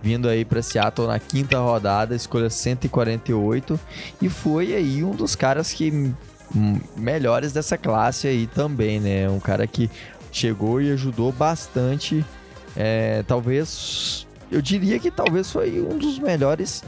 vindo 0.06 0.28
aí 0.28 0.44
para 0.44 0.62
Seattle 0.62 1.08
na 1.08 1.18
quinta 1.18 1.58
rodada, 1.58 2.14
escolha 2.14 2.48
148, 2.48 3.78
e 4.22 4.28
foi 4.28 4.72
aí 4.72 5.02
um 5.02 5.10
dos 5.10 5.34
caras 5.34 5.72
que 5.72 5.90
hum, 6.54 6.78
melhores 6.96 7.52
dessa 7.52 7.76
classe 7.76 8.28
aí 8.28 8.46
também, 8.46 9.00
né? 9.00 9.28
Um 9.28 9.40
cara 9.40 9.66
que 9.66 9.90
chegou 10.30 10.80
e 10.80 10.92
ajudou 10.92 11.32
bastante. 11.32 12.24
É, 12.76 13.24
talvez, 13.26 14.28
eu 14.48 14.62
diria 14.62 15.00
que 15.00 15.10
talvez 15.10 15.50
foi 15.50 15.80
um 15.80 15.98
dos 15.98 16.20
melhores 16.20 16.84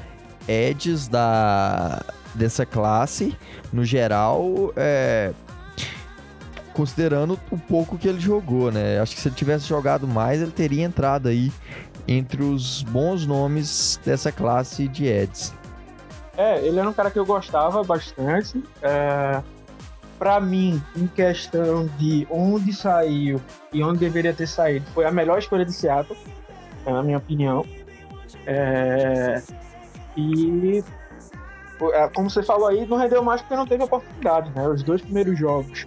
edges 0.47 1.09
da, 1.09 2.01
dessa 2.37 2.65
classe, 2.65 3.37
no 3.73 3.85
geral, 3.85 4.73
é, 4.77 5.33
considerando 6.73 7.37
o 7.51 7.59
pouco 7.59 7.99
que 7.99 8.07
ele 8.07 8.21
jogou, 8.21 8.71
né? 8.71 9.01
Acho 9.01 9.17
que 9.17 9.21
se 9.21 9.27
ele 9.27 9.35
tivesse 9.35 9.67
jogado 9.67 10.07
mais, 10.07 10.41
ele 10.41 10.53
teria 10.53 10.85
entrado 10.85 11.27
aí 11.27 11.51
entre 12.09 12.43
os 12.43 12.83
bons 12.83 13.27
nomes 13.27 14.01
dessa 14.05 14.33
classe 14.33 14.89
de 14.89 15.07
Eds. 15.07 15.55
É, 16.37 16.65
ele 16.67 16.79
era 16.79 16.89
um 16.89 16.93
cara 16.93 17.11
que 17.11 17.19
eu 17.19 17.27
gostava 17.27 17.85
bastante. 17.85 18.63
É, 18.81 19.43
para 20.19 20.41
mim, 20.41 20.83
em 20.97 21.07
questão 21.07 21.87
de 21.99 22.27
onde 22.31 22.73
saiu 22.73 23.41
e 23.73 23.83
onde 23.83 23.99
deveria 23.99 24.33
ter 24.33 24.47
saído, 24.47 24.87
foi 24.95 25.05
a 25.05 25.11
melhor 25.11 25.39
escolha 25.39 25.65
de 25.65 25.73
Seattle, 25.73 26.19
na 26.87 27.03
minha 27.03 27.19
opinião. 27.19 27.65
É, 28.47 29.43
e 30.17 30.83
é, 31.93 32.09
como 32.09 32.31
você 32.31 32.43
falou 32.43 32.69
aí, 32.69 32.87
não 32.87 32.97
rendeu 32.97 33.23
mais 33.23 33.41
porque 33.43 33.55
não 33.55 33.67
teve 33.67 33.85
oportunidade, 33.85 34.51
né? 34.55 34.67
Os 34.67 34.83
dois 34.83 35.03
primeiros 35.03 35.39
jogos 35.39 35.87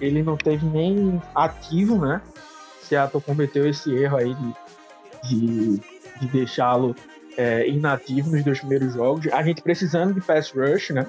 ele 0.00 0.22
não 0.22 0.36
teve 0.36 0.66
nem 0.66 1.22
ativo, 1.34 1.96
né? 1.98 2.20
Seattle 2.82 3.22
cometeu 3.22 3.68
esse 3.68 3.94
erro 3.94 4.16
aí 4.16 4.34
de, 4.34 4.54
de, 5.24 5.78
de 6.20 6.26
deixá-lo 6.32 6.94
é, 7.36 7.68
inativo 7.68 8.30
nos 8.30 8.44
dois 8.44 8.58
primeiros 8.58 8.94
jogos. 8.94 9.26
A 9.32 9.42
gente 9.42 9.62
precisando 9.62 10.14
de 10.14 10.20
pass 10.20 10.50
rush, 10.50 10.90
né? 10.90 11.06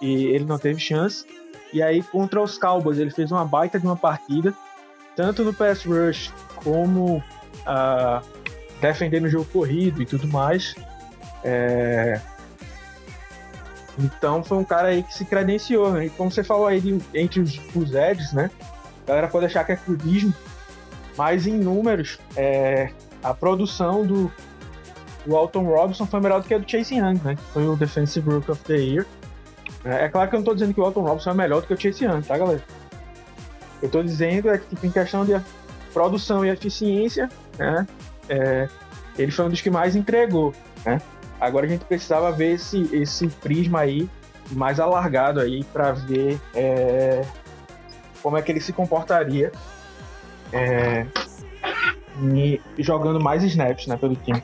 E 0.00 0.26
ele 0.26 0.44
não 0.44 0.58
teve 0.58 0.80
chance. 0.80 1.24
E 1.72 1.82
aí, 1.82 2.02
contra 2.02 2.42
os 2.42 2.58
Cowboys, 2.58 2.98
ele 2.98 3.10
fez 3.10 3.30
uma 3.30 3.44
baita 3.44 3.78
de 3.78 3.86
uma 3.86 3.96
partida, 3.96 4.52
tanto 5.16 5.42
no 5.42 5.54
pass 5.54 5.84
rush 5.84 6.32
como 6.56 7.16
uh, 7.16 8.26
defendendo 8.80 9.24
o 9.24 9.28
jogo 9.28 9.46
corrido 9.46 10.02
e 10.02 10.06
tudo 10.06 10.28
mais. 10.28 10.74
É... 11.44 12.20
Então 13.98 14.42
foi 14.42 14.58
um 14.58 14.64
cara 14.64 14.88
aí 14.88 15.02
que 15.02 15.14
se 15.14 15.24
credenciou, 15.24 15.92
né? 15.92 16.06
E 16.06 16.10
como 16.10 16.30
você 16.30 16.42
falou 16.42 16.66
aí 16.66 16.80
de, 16.80 16.98
entre 17.14 17.40
os, 17.40 17.60
os 17.74 17.94
Eds, 17.94 18.32
né? 18.32 18.50
A 19.04 19.08
galera 19.08 19.28
pode 19.28 19.46
achar 19.46 19.64
que 19.64 19.72
é 19.72 19.76
clubismo, 19.76 20.32
mas 21.16 21.46
em 21.46 21.58
números, 21.58 22.18
é, 22.36 22.90
a 23.22 23.32
produção 23.32 24.04
do, 24.04 24.32
do 25.26 25.36
Alton 25.36 25.64
Robinson 25.64 26.06
foi 26.06 26.20
melhor 26.20 26.40
do 26.40 26.48
que 26.48 26.54
a 26.54 26.58
do 26.58 26.68
Chase 26.68 26.94
Young, 26.96 27.20
né? 27.24 27.36
Que 27.36 27.42
foi 27.52 27.66
o 27.66 27.76
Defensive 27.76 28.28
Rook 28.28 28.50
of 28.50 28.62
the 28.64 28.76
Year. 28.76 29.06
É, 29.84 30.04
é 30.04 30.08
claro 30.08 30.28
que 30.28 30.36
eu 30.36 30.40
não 30.40 30.44
tô 30.44 30.54
dizendo 30.54 30.74
que 30.74 30.80
o 30.80 30.84
Alton 30.84 31.02
Robinson 31.02 31.30
é 31.30 31.34
melhor 31.34 31.60
do 31.60 31.66
que 31.66 31.74
o 31.74 31.80
Chase 31.80 32.04
Young, 32.04 32.22
tá, 32.22 32.36
galera? 32.36 32.62
Eu 33.80 33.88
tô 33.88 34.02
dizendo 34.02 34.48
é 34.50 34.58
que, 34.58 34.68
tipo, 34.68 34.86
em 34.86 34.90
questão 34.90 35.24
de 35.24 35.40
produção 35.92 36.44
e 36.44 36.48
eficiência, 36.48 37.28
né? 37.58 37.86
É, 38.28 38.68
ele 39.18 39.32
foi 39.32 39.44
um 39.44 39.50
dos 39.50 39.60
que 39.60 39.70
mais 39.70 39.96
entregou, 39.96 40.54
né? 40.84 41.00
Agora 41.40 41.66
a 41.66 41.68
gente 41.68 41.84
precisava 41.84 42.30
ver 42.30 42.54
esse, 42.54 42.88
esse 42.94 43.26
prisma 43.26 43.80
aí 43.80 44.08
mais 44.52 44.78
alargado 44.78 45.40
aí 45.40 45.64
para 45.64 45.92
ver 45.92 46.38
é, 46.54 47.24
como 48.22 48.36
é 48.36 48.42
que 48.42 48.52
ele 48.52 48.60
se 48.60 48.72
comportaria 48.72 49.50
é, 50.52 51.06
jogando 52.78 53.20
mais 53.20 53.42
snaps 53.42 53.86
né, 53.86 53.96
pelo 53.96 54.14
time. 54.16 54.42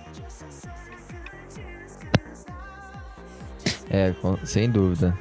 É, 3.90 4.14
sem 4.44 4.70
dúvida. 4.70 5.16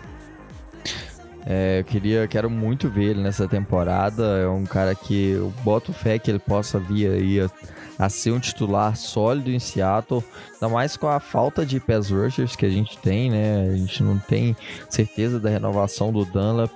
É, 1.45 1.79
eu 1.79 1.83
queria, 1.85 2.27
quero 2.27 2.49
muito 2.49 2.89
ver 2.89 3.11
ele 3.11 3.21
nessa 3.21 3.47
temporada. 3.47 4.39
É 4.39 4.47
um 4.47 4.65
cara 4.65 4.93
que 4.93 5.31
eu 5.31 5.53
boto 5.63 5.93
fé 5.93 6.19
que 6.19 6.29
ele 6.29 6.39
possa 6.39 6.77
vir 6.77 7.09
aí 7.09 7.39
a 7.39 7.49
a 7.97 8.09
ser 8.09 8.31
um 8.31 8.39
titular 8.39 8.95
sólido 8.95 9.49
em 9.49 9.59
Seattle, 9.59 10.23
ainda 10.53 10.69
mais 10.69 10.95
com 10.95 11.07
a 11.07 11.19
falta 11.19 11.65
de 11.65 11.79
pass 11.79 12.11
rushers 12.11 12.55
que 12.55 12.65
a 12.65 12.69
gente 12.69 12.97
tem, 12.99 13.31
né? 13.31 13.69
A 13.69 13.75
gente 13.75 14.03
não 14.03 14.19
tem 14.19 14.55
certeza 14.89 15.39
da 15.39 15.49
renovação 15.49 16.11
do 16.11 16.23
Dunlap. 16.23 16.71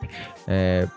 É, 0.48 0.88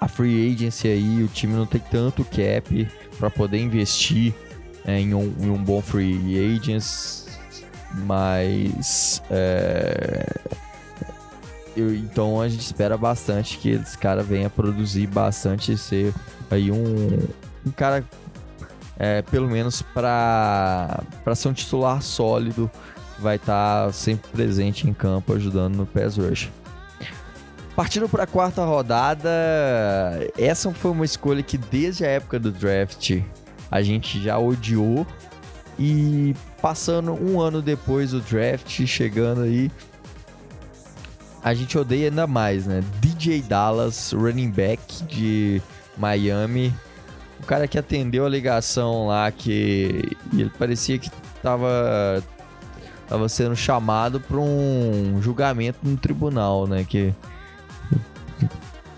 a 0.00 0.08
free 0.08 0.52
agency 0.52 0.88
aí, 0.88 1.22
o 1.22 1.28
time 1.28 1.54
não 1.54 1.66
tem 1.66 1.80
tanto 1.80 2.24
cap 2.24 2.88
para 3.18 3.30
poder 3.30 3.58
investir 3.58 4.34
é, 4.84 5.00
em, 5.00 5.14
um, 5.14 5.34
em, 5.40 5.50
um, 5.50 5.62
bom 5.62 5.80
free 5.80 6.56
agents, 6.56 7.26
mas 8.04 9.22
é, 9.30 10.26
eu, 11.76 11.94
então 11.94 12.40
a 12.40 12.48
gente 12.48 12.60
espera 12.60 12.96
bastante 12.96 13.58
que 13.58 13.70
esse 13.70 13.96
cara 13.98 14.22
venha 14.22 14.48
produzir 14.48 15.06
bastante 15.06 15.72
e 15.72 15.78
ser 15.78 16.14
aí 16.50 16.70
um, 16.70 17.18
um 17.66 17.70
cara 17.70 18.04
é, 18.98 19.22
pelo 19.22 19.48
menos 19.48 19.82
para 19.82 21.02
ser 21.34 21.48
um 21.48 21.52
titular 21.52 22.00
sólido, 22.02 22.70
vai 23.18 23.36
estar 23.36 23.86
tá 23.86 23.92
sempre 23.92 24.30
presente 24.30 24.88
em 24.88 24.92
campo 24.92 25.34
ajudando 25.34 25.76
no 25.76 25.86
pass 25.86 26.16
rush. 26.16 26.50
Partindo 27.76 28.08
para 28.08 28.22
a 28.22 28.26
quarta 28.26 28.64
rodada, 28.64 29.30
essa 30.38 30.72
foi 30.72 30.90
uma 30.92 31.04
escolha 31.04 31.42
que 31.42 31.58
desde 31.58 32.06
a 32.06 32.08
época 32.08 32.38
do 32.38 32.50
draft 32.50 33.20
a 33.70 33.82
gente 33.82 34.22
já 34.22 34.38
odiou 34.38 35.06
e 35.78 36.34
passando 36.62 37.12
um 37.12 37.38
ano 37.38 37.60
depois 37.60 38.12
do 38.12 38.20
draft, 38.22 38.86
chegando 38.86 39.42
aí, 39.42 39.70
a 41.44 41.52
gente 41.52 41.76
odeia 41.76 42.08
ainda 42.08 42.26
mais, 42.26 42.64
né? 42.64 42.82
DJ 42.98 43.42
Dallas, 43.42 44.10
running 44.12 44.50
back 44.50 45.04
de 45.04 45.60
Miami, 45.98 46.74
o 47.42 47.44
cara 47.44 47.68
que 47.68 47.78
atendeu 47.78 48.24
a 48.24 48.28
ligação 48.30 49.08
lá, 49.08 49.30
que 49.30 50.16
ele 50.32 50.50
parecia 50.58 50.98
que 50.98 51.10
tava, 51.42 52.24
tava 53.06 53.28
sendo 53.28 53.54
chamado 53.54 54.18
para 54.18 54.38
um 54.38 55.20
julgamento 55.20 55.80
no 55.82 55.98
tribunal, 55.98 56.66
né? 56.66 56.82
Que, 56.88 57.14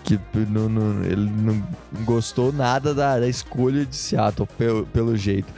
que 0.03 0.19
não, 0.33 0.67
não, 0.67 1.03
ele 1.03 1.29
não 1.29 1.61
gostou 2.03 2.51
nada 2.51 2.93
da, 2.93 3.19
da 3.19 3.27
escolha 3.27 3.85
de 3.85 3.95
Seattle, 3.95 4.47
pelo, 4.57 4.85
pelo 4.87 5.15
jeito. 5.15 5.53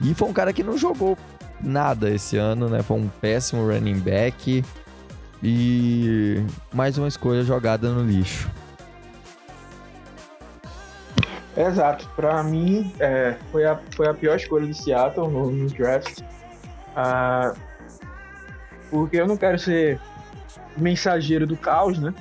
E 0.00 0.14
foi 0.14 0.28
um 0.28 0.32
cara 0.32 0.52
que 0.52 0.62
não 0.62 0.78
jogou 0.78 1.18
nada 1.60 2.08
esse 2.10 2.36
ano, 2.36 2.68
né? 2.68 2.82
Foi 2.82 2.96
um 2.96 3.08
péssimo 3.08 3.66
running 3.66 3.98
back. 3.98 4.64
E 5.42 6.42
mais 6.72 6.96
uma 6.98 7.08
escolha 7.08 7.42
jogada 7.42 7.90
no 7.90 8.02
lixo. 8.02 8.50
Exato. 11.56 12.08
Para 12.16 12.42
mim, 12.42 12.92
é, 12.98 13.36
foi, 13.50 13.66
a, 13.66 13.78
foi 13.94 14.08
a 14.08 14.14
pior 14.14 14.36
escolha 14.36 14.66
de 14.66 14.74
Seattle 14.74 15.28
no, 15.28 15.50
no 15.50 15.68
draft. 15.68 16.20
Ah, 16.96 17.54
porque 18.90 19.16
eu 19.16 19.26
não 19.26 19.36
quero 19.36 19.58
ser 19.58 20.00
mensageiro 20.76 21.46
do 21.46 21.56
caos, 21.56 21.98
né? 21.98 22.14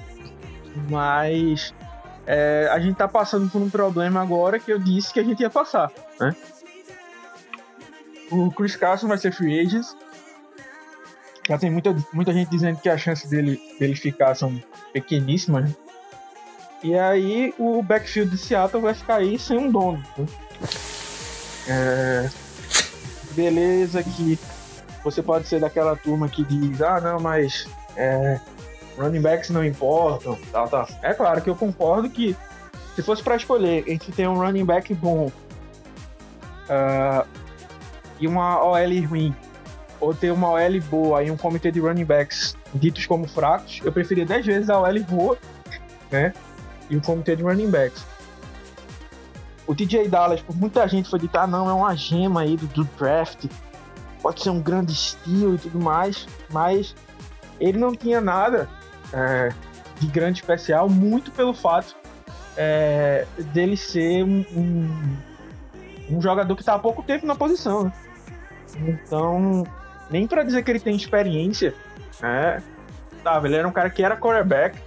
Mas 0.90 1.74
é, 2.26 2.70
a 2.72 2.80
gente 2.80 2.96
tá 2.96 3.08
passando 3.08 3.50
por 3.50 3.62
um 3.62 3.70
problema 3.70 4.22
agora 4.22 4.60
que 4.60 4.72
eu 4.72 4.80
disse 4.80 5.14
que 5.14 5.20
a 5.20 5.24
gente 5.24 5.42
ia 5.42 5.50
passar, 5.50 5.92
né? 6.20 6.36
O 8.32 8.52
Chris 8.52 8.76
Carson 8.76 9.08
vai 9.08 9.18
ser 9.18 9.32
free 9.32 9.60
agent. 9.60 9.88
Já 11.48 11.58
tem 11.58 11.72
muita, 11.72 11.96
muita 12.14 12.32
gente 12.32 12.50
dizendo 12.50 12.80
que 12.80 12.88
a 12.88 12.98
chance 12.98 13.28
dele, 13.28 13.60
dele 13.80 13.96
ficar 13.96 14.36
são 14.36 14.62
pequeníssimas, 14.94 15.66
né? 15.66 15.76
E 16.84 16.98
aí 16.98 17.54
o 17.58 17.82
backfield 17.82 18.32
de 18.32 18.38
Seattle 18.38 18.82
vai 18.82 18.94
ficar 18.94 19.16
aí 19.16 19.38
sem 19.38 19.58
um 19.58 19.72
dono. 19.72 20.04
Né? 20.18 20.26
É... 21.68 22.30
Beleza 23.32 24.04
que 24.04 24.38
você 25.04 25.22
pode 25.22 25.48
ser 25.48 25.60
daquela 25.60 25.96
turma 25.96 26.30
que 26.30 26.44
diz, 26.44 26.82
ah 26.82 27.02
não, 27.02 27.20
mas 27.20 27.68
é, 27.96 28.40
running 29.00 29.22
backs 29.22 29.50
não 29.50 29.64
importam, 29.64 30.38
tal, 30.52 30.68
tal. 30.68 30.88
É 31.02 31.14
claro 31.14 31.42
que 31.42 31.50
eu 31.50 31.56
concordo 31.56 32.10
que 32.10 32.36
se 32.96 33.02
fosse 33.02 33.24
para 33.24 33.38
escolher 33.38 33.86
entre 33.88 34.12
ter 34.12 34.28
um 34.28 34.36
running 34.36 34.66
back 34.66 34.94
bom 34.94 35.32
uh, 36.70 37.26
e 38.20 38.28
uma 38.28 38.62
OL 38.64 39.08
ruim, 39.08 39.34
ou 40.00 40.14
ter 40.14 40.32
uma 40.32 40.50
OL 40.50 40.82
boa 40.90 41.24
e 41.24 41.32
um 41.32 41.38
comitê 41.38 41.72
de 41.72 41.80
running 41.80 42.06
backs 42.06 42.58
ditos 42.74 43.06
como 43.06 43.28
fracos, 43.28 43.80
eu 43.84 43.92
preferia 43.92 44.26
10 44.26 44.46
vezes 44.46 44.70
a 44.70 44.80
OL 44.80 45.04
boa, 45.04 45.38
né? 46.12 46.34
e 46.90 46.98
o 46.98 47.02
comitê 47.02 47.36
de 47.36 47.44
running 47.44 47.70
backs. 47.70 48.06
O 49.68 49.76
TJ 49.76 50.08
Dallas, 50.08 50.42
por 50.42 50.56
muita 50.56 50.88
gente 50.88 51.10
foi 51.10 51.20
dito, 51.20 51.38
ah 51.38 51.46
não, 51.46 51.70
é 51.70 51.74
uma 51.74 51.96
gema 51.96 52.42
aí 52.42 52.58
do, 52.58 52.66
do 52.68 52.84
draft, 52.98 53.46
pode 54.22 54.42
ser 54.42 54.50
um 54.50 54.60
grande 54.60 54.92
estilo 54.92 55.56
e 55.56 55.58
tudo 55.60 55.80
mais, 55.80 56.28
mas 56.52 56.96
ele 57.60 57.78
não 57.78 57.96
tinha 57.96 58.20
nada 58.20 58.68
é, 59.14 59.50
de 60.00 60.08
grande 60.08 60.40
especial, 60.40 60.90
muito 60.90 61.32
pelo 61.32 61.54
fato 61.54 61.96
é, 62.58 63.26
dele 63.54 63.78
ser 63.78 64.24
um, 64.24 64.46
um, 64.52 65.18
um 66.12 66.22
jogador 66.22 66.56
que 66.56 66.64
tá 66.64 66.76
há 66.76 66.80
pouco 66.80 67.04
tempo 67.04 67.26
na 67.26 67.36
posição, 67.36 67.86
né? 67.86 67.94
Então, 68.76 69.66
nem 70.10 70.28
para 70.28 70.44
dizer 70.44 70.64
que 70.64 70.72
ele 70.72 70.80
tem 70.80 70.96
experiência, 70.96 71.74
né? 72.22 72.62
Tava, 73.24 73.48
ele 73.48 73.56
era 73.56 73.68
um 73.68 73.72
cara 73.72 73.90
que 73.90 74.04
era 74.04 74.16
quarterback, 74.16 74.80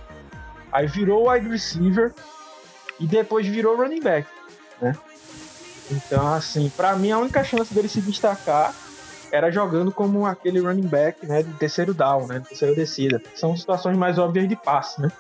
aí 0.70 0.87
virou 0.87 1.30
wide 1.30 1.48
receiver 1.48 2.12
e 2.98 3.06
depois 3.06 3.46
virou 3.46 3.76
running 3.76 4.00
back, 4.00 4.28
né? 4.80 4.96
Então, 5.90 6.32
assim, 6.35 6.70
para 6.70 6.94
mim 6.96 7.11
a 7.11 7.18
única 7.18 7.44
chance 7.44 7.74
dele 7.74 7.88
se 7.88 8.00
destacar 8.00 8.74
era 9.32 9.50
jogando 9.50 9.90
como 9.90 10.26
aquele 10.26 10.60
running 10.60 10.86
back, 10.86 11.26
né, 11.26 11.42
de 11.42 11.52
terceiro 11.54 11.94
down, 11.94 12.26
né, 12.26 12.38
de 12.38 12.48
terceira 12.50 12.74
descida. 12.74 13.20
São 13.34 13.56
situações 13.56 13.96
mais 13.96 14.18
óbvias 14.18 14.46
de 14.46 14.54
passe, 14.54 15.00
né? 15.00 15.10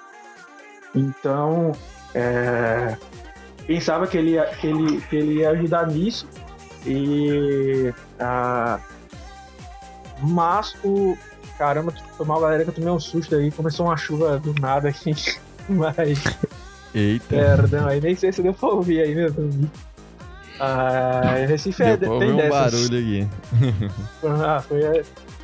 Então, 0.94 1.72
é, 2.14 2.96
pensava 3.66 4.06
que 4.06 4.18
ele, 4.18 4.40
que, 4.60 4.66
ele, 4.66 5.00
que 5.00 5.16
ele 5.16 5.34
ia 5.40 5.50
ajudar 5.50 5.86
nisso. 5.86 6.28
E. 6.86 7.92
Ah, 8.20 8.78
mas 10.20 10.74
o. 10.84 11.16
Caramba, 11.58 11.94
tomar 12.18 12.40
galera 12.40 12.64
que 12.64 12.70
eu 12.70 12.74
tomei 12.74 12.90
um 12.90 13.00
susto 13.00 13.34
aí. 13.34 13.50
Começou 13.50 13.86
uma 13.86 13.96
chuva 13.96 14.38
do 14.38 14.52
nada 14.60 14.88
aqui. 14.88 15.14
Mas. 15.68 16.18
Eita. 16.92 17.26
Perdão, 17.28 17.86
aí 17.86 18.00
nem 18.00 18.16
sei 18.16 18.32
se 18.32 18.42
deu 18.42 18.52
pra 18.52 18.68
ouvir 18.70 19.00
aí, 19.00 19.14
meu. 19.14 19.32
Ah, 20.64 21.34
Recife 21.48 21.82
é, 21.82 21.96
Deu 21.96 22.18
tem 22.18 22.30
ouvir 22.30 22.32
um 22.32 22.36
dessas. 22.36 22.50
barulho 22.88 22.98
aqui. 22.98 23.28
Ah, 24.46 24.60
foi. 24.60 24.82
é, 24.84 25.02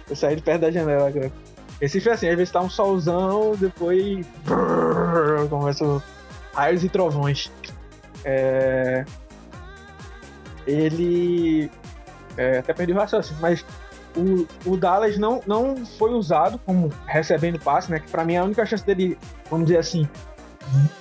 Eu 0.09 0.15
saí 0.17 0.37
de 0.37 0.43
perto 0.43 0.61
da 0.61 0.71
janela 0.71 1.09
agora. 1.09 1.33
Recife 1.81 2.09
é 2.09 2.13
assim, 2.13 2.29
às 2.29 2.37
vezes 2.37 2.53
tá 2.53 2.61
um 2.61 2.71
solzão, 2.71 3.55
depois. 3.57 4.25
brrr, 4.45 5.49
Começa 5.49 6.03
raios 6.55 6.85
e 6.85 6.89
trovões. 6.89 7.51
É, 8.25 9.05
Ele. 10.67 11.71
é, 12.37 12.59
Até 12.59 12.73
perdi 12.73 12.93
o 12.93 12.97
raciocínio, 12.97 13.41
mas 13.41 13.65
o, 14.17 14.47
o 14.67 14.77
Dallas 14.77 15.19
não, 15.19 15.41
não 15.47 15.85
foi 15.85 16.13
usado 16.13 16.59
como 16.65 16.91
recebendo 17.07 17.59
passe, 17.59 17.91
né? 17.91 17.99
Que 18.01 18.11
pra 18.11 18.25
mim 18.25 18.37
a 18.37 18.45
única 18.45 18.65
chance 18.67 18.85
dele, 18.85 19.17
vamos 19.51 19.67
dizer 19.67 19.79
assim, 19.79 20.09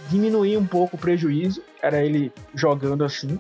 diminuir 0.09 0.57
um 0.57 0.65
pouco 0.65 0.95
o 0.95 0.99
prejuízo 0.99 1.61
era 1.81 2.03
ele 2.03 2.31
jogando 2.55 3.03
assim. 3.03 3.39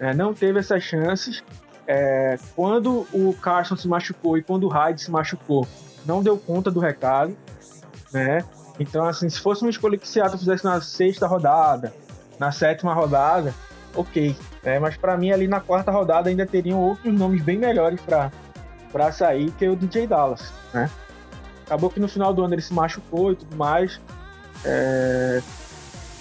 É, 0.00 0.14
não 0.14 0.32
teve 0.32 0.58
essas 0.58 0.82
chances. 0.82 1.42
É, 1.86 2.38
quando 2.54 3.06
o 3.12 3.34
Carson 3.40 3.76
se 3.76 3.88
machucou 3.88 4.36
e 4.36 4.42
quando 4.42 4.64
o 4.64 4.68
Hyde 4.68 5.02
se 5.02 5.10
machucou, 5.10 5.66
não 6.04 6.22
deu 6.22 6.36
conta 6.36 6.70
do 6.70 6.80
recado, 6.80 7.36
né? 8.12 8.44
Então, 8.78 9.04
assim, 9.06 9.28
se 9.28 9.40
fosse 9.40 9.62
uma 9.62 9.70
escolha 9.70 9.98
que 9.98 10.06
Seattle 10.06 10.38
fizesse 10.38 10.64
na 10.64 10.80
sexta 10.80 11.26
rodada, 11.26 11.92
na 12.38 12.52
sétima 12.52 12.94
rodada, 12.94 13.52
ok. 13.94 14.36
né? 14.62 14.78
mas 14.78 14.96
para 14.96 15.16
mim, 15.16 15.32
ali 15.32 15.48
na 15.48 15.60
quarta 15.60 15.90
rodada, 15.90 16.28
ainda 16.28 16.46
teriam 16.46 16.80
outros 16.80 17.12
nomes 17.12 17.42
bem 17.42 17.58
melhores 17.58 18.00
para 18.00 19.12
sair 19.12 19.50
que 19.52 19.68
o 19.68 19.74
DJ 19.74 20.06
Dallas, 20.06 20.52
né? 20.72 20.88
Acabou 21.66 21.90
que 21.90 22.00
no 22.00 22.08
final 22.08 22.32
do 22.32 22.42
ano 22.42 22.54
ele 22.54 22.62
se 22.62 22.72
machucou 22.72 23.32
e 23.32 23.36
tudo 23.36 23.56
mais. 23.56 24.00
é, 24.64 25.42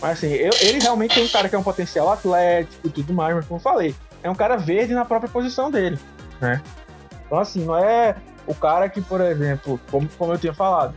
Mas 0.02 0.12
assim, 0.18 0.28
eu- 0.34 0.52
ele 0.62 0.80
realmente 0.80 1.16
tem 1.16 1.26
um 1.26 1.30
cara 1.30 1.50
que 1.50 1.56
é 1.56 1.60
um 1.60 1.64
potencial 1.64 2.12
atlético 2.12 2.88
e 2.88 2.90
tudo 2.90 3.14
mais, 3.14 3.36
mas 3.36 3.46
como 3.46 3.58
eu 3.60 3.64
falei, 3.64 3.96
é 4.22 4.30
um 4.30 4.36
cara 4.36 4.56
verde 4.58 4.94
na 4.94 5.04
própria 5.06 5.30
posição 5.30 5.72
dele, 5.72 5.98
né? 6.40 6.62
Então 7.26 7.40
assim, 7.40 7.66
não 7.66 7.76
é 7.78 8.16
o 8.46 8.54
cara 8.54 8.88
que, 8.90 9.02
por 9.02 9.20
exemplo, 9.22 9.80
como, 9.92 10.08
como 10.18 10.34
eu 10.34 10.38
tinha 10.38 10.54
falado, 10.54 10.94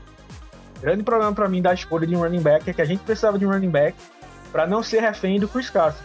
grande 0.80 1.02
problema 1.02 1.32
pra 1.32 1.48
mim 1.48 1.62
da 1.62 1.72
escolha 1.74 2.06
de 2.06 2.14
um 2.14 2.20
running 2.20 2.40
back 2.42 2.68
é 2.68 2.72
que 2.72 2.82
a 2.82 2.84
gente 2.84 3.00
precisava 3.00 3.38
de 3.38 3.46
um 3.46 3.50
running 3.50 3.70
back 3.70 3.96
pra 4.52 4.66
não 4.66 4.82
ser 4.82 5.00
refém 5.00 5.40
do 5.40 5.48
Chris 5.48 5.70
Carson. 5.70 6.02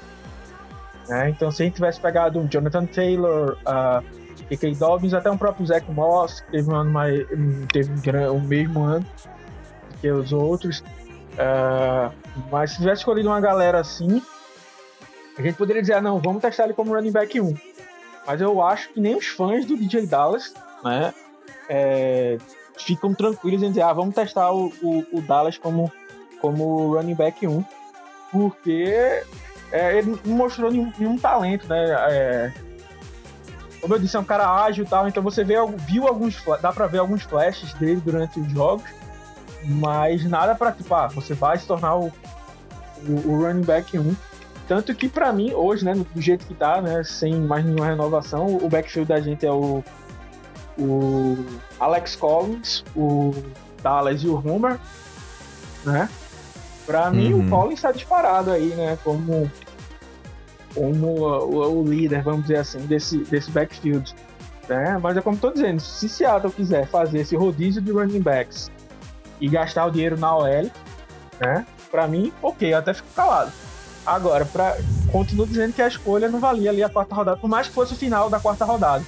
né? 1.08 1.30
Então 1.30 1.52
se 1.52 1.62
a 1.62 1.66
gente 1.66 1.76
tivesse 1.76 2.00
pegado 2.00 2.40
um 2.40 2.48
Jonathan 2.48 2.86
Taylor, 2.86 3.58
uh, 3.62 4.04
K.K. 4.50 4.76
Dobbins, 4.76 5.14
até 5.14 5.30
um 5.30 5.38
próprio 5.38 5.66
Zach 5.66 5.90
Moss, 5.92 6.42
que 6.42 6.52
teve 6.52 6.70
um 6.72 6.76
ano 6.76 6.92
mais. 6.92 7.26
teve 7.72 7.92
um 7.92 8.36
o 8.36 8.42
mesmo 8.42 8.84
ano 8.84 9.06
que 10.02 10.12
os 10.12 10.32
outros. 10.34 10.84
Uh, 11.36 12.14
mas 12.52 12.72
se 12.72 12.78
tivesse 12.78 13.02
escolhido 13.02 13.30
uma 13.30 13.40
galera 13.42 13.80
assim, 13.80 14.22
a 15.38 15.42
gente 15.42 15.56
poderia 15.56 15.82
dizer, 15.82 15.94
ah, 15.94 16.02
não, 16.02 16.20
vamos 16.20 16.42
testar 16.42 16.64
ele 16.66 16.74
como 16.74 16.94
running 16.94 17.12
back 17.12 17.40
1. 17.40 17.54
Mas 18.26 18.42
eu 18.42 18.62
acho 18.62 18.90
que 18.90 19.00
nem 19.00 19.16
os 19.16 19.28
fãs 19.28 19.66
do 19.66 19.78
DJ 19.78 20.08
Dallas, 20.08 20.54
né, 20.84 21.14
é, 21.70 22.38
ficam 22.78 23.14
tranquilos 23.14 23.62
em 23.62 23.70
dizer, 23.70 23.82
ah, 23.82 23.94
vamos 23.94 24.16
testar 24.16 24.52
o, 24.52 24.68
o- 24.82 25.06
o 25.12 25.22
Dallas 25.22 25.58
como, 25.58 25.92
como 26.42 26.96
running 26.96 27.16
back 27.16 27.46
1. 27.48 27.64
Porque 28.32 29.24
é, 29.72 29.98
ele 29.98 30.20
não 30.26 30.36
mostrou 30.36 30.72
nenhum, 30.72 30.92
nenhum 30.98 31.18
talento, 31.18 31.68
né? 31.68 31.86
é, 32.12 32.52
como 33.80 33.94
eu 33.94 34.00
disse, 34.00 34.16
é 34.18 34.20
um 34.20 34.24
cara 34.26 34.64
ágil 34.64 34.84
e 34.84 34.88
tal, 34.88 35.08
então 35.08 35.22
você 35.22 35.44
vê, 35.44 35.56
viu 35.88 36.08
alguns, 36.08 36.42
dá 36.62 36.74
pra 36.74 36.88
ver 36.88 36.98
alguns 36.98 37.22
flashes 37.24 37.72
dele 37.76 38.02
durante 38.04 38.40
os 38.40 38.52
jogos, 38.52 38.90
mas 39.66 40.24
nada 40.30 40.56
pra, 40.56 40.72
tipo, 40.72 40.94
ah, 40.94 41.08
você 41.08 41.34
vai 41.34 41.58
se 41.58 41.66
tornar 41.66 41.96
o, 41.96 42.12
o, 43.08 43.12
o 43.32 43.42
running 43.42 43.64
back 43.64 43.98
1. 43.98 44.16
Tanto 44.68 44.96
que 44.96 45.08
pra 45.08 45.32
mim, 45.32 45.54
hoje, 45.54 45.86
né, 45.86 45.94
do 45.94 46.22
jeito 46.22 46.46
que 46.46 46.54
tá, 46.54 46.82
né, 46.82 47.04
sem 47.04 47.36
mais 47.36 47.64
nenhuma 47.64 47.86
renovação, 47.86 48.58
o 48.58 48.68
backfield 48.70 49.08
da 49.08 49.20
gente 49.22 49.46
é 49.46 49.52
o, 49.52 49.84
o 50.78 51.38
Alex 51.80 52.16
Collins, 52.16 52.84
o 52.96 53.32
Dallas 53.84 54.22
e 54.24 54.28
o 54.28 54.36
Homer, 54.36 54.80
né? 55.84 56.10
Pra 56.86 57.10
mim, 57.12 57.34
Uhum. 57.34 57.46
o 57.46 57.50
Collins 57.50 57.82
tá 57.82 57.92
disparado 57.92 58.52
aí, 58.52 58.70
né, 58.70 58.98
como, 59.04 59.52
como 60.74 61.08
o, 61.08 61.82
o 61.82 61.84
líder, 61.88 62.24
vamos 62.24 62.42
dizer 62.44 62.58
assim, 62.58 62.80
desse, 62.80 63.18
desse 63.20 63.52
backfield. 63.52 64.14
Né? 64.68 64.98
Mas 65.00 65.16
é 65.16 65.22
como 65.22 65.36
eu 65.38 65.42
tô 65.42 65.52
dizendo, 65.52 65.80
se 65.80 66.10
Seattle 66.10 66.52
quiser 66.52 66.88
fazer 66.88 67.20
esse 67.20 67.36
rodízio 67.36 67.82
de 67.84 67.92
running 67.92 68.20
backs 68.22 68.72
e 69.40 69.48
gastar 69.50 69.86
o 69.86 69.92
dinheiro 69.92 70.18
na 70.18 70.36
OL, 70.36 70.72
né? 71.40 71.66
Pra 71.92 72.08
mim, 72.08 72.32
ok, 72.42 72.74
eu 72.74 72.78
até 72.78 72.94
fico 72.94 73.08
calado. 73.16 73.52
Agora, 74.06 74.46
pra, 74.46 74.78
continuo 75.12 75.48
dizendo 75.48 75.74
que 75.74 75.82
a 75.82 75.88
escolha 75.88 76.30
não 76.30 76.40
valia 76.40 76.70
ali 76.70 76.84
a 76.84 76.90
quarta 76.90 77.16
rodada, 77.16 77.38
por 77.38 77.48
mais 77.50 77.68
que 77.68 77.74
fosse 77.74 77.94
o 77.94 77.98
final 77.98 78.30
da 78.30 78.40
quarta 78.40 78.64
rodada, 78.66 79.04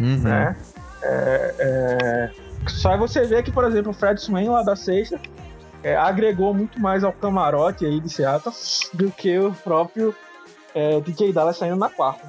Uhum. 0.00 0.18
né? 0.18 0.56
É, 1.02 1.54
é, 1.58 2.30
só 2.68 2.92
é 2.92 2.98
você 2.98 3.24
ver 3.24 3.42
que, 3.44 3.52
por 3.52 3.64
exemplo, 3.64 3.90
o 3.92 3.94
Fred 3.94 4.20
Swain 4.20 4.48
lá 4.48 4.62
da 4.62 4.74
sexta 4.74 5.20
é, 5.82 5.94
agregou 5.96 6.52
muito 6.52 6.80
mais 6.80 7.04
ao 7.04 7.12
camarote 7.12 7.84
aí 7.86 8.00
de 8.00 8.08
Seattle 8.10 8.52
do 8.92 9.10
que 9.12 9.38
o 9.38 9.52
próprio 9.52 10.14
é, 10.74 11.00
DJ 11.00 11.32
Dallas 11.32 11.56
saindo 11.58 11.76
na 11.76 11.88
quarta. 11.88 12.28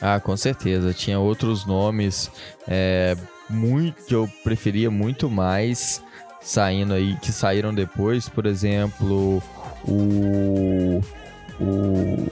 Ah, 0.00 0.20
com 0.20 0.36
certeza. 0.36 0.92
Tinha 0.92 1.18
outros 1.18 1.64
nomes 1.66 2.30
é, 2.68 3.16
muito 3.48 4.04
que 4.04 4.14
eu 4.14 4.28
preferia 4.42 4.90
muito 4.90 5.30
mais 5.30 6.02
saindo 6.40 6.94
aí, 6.94 7.16
que 7.16 7.32
saíram 7.32 7.74
depois. 7.74 8.28
Por 8.28 8.46
exemplo, 8.46 9.42
o. 9.86 11.00
O. 11.60 12.26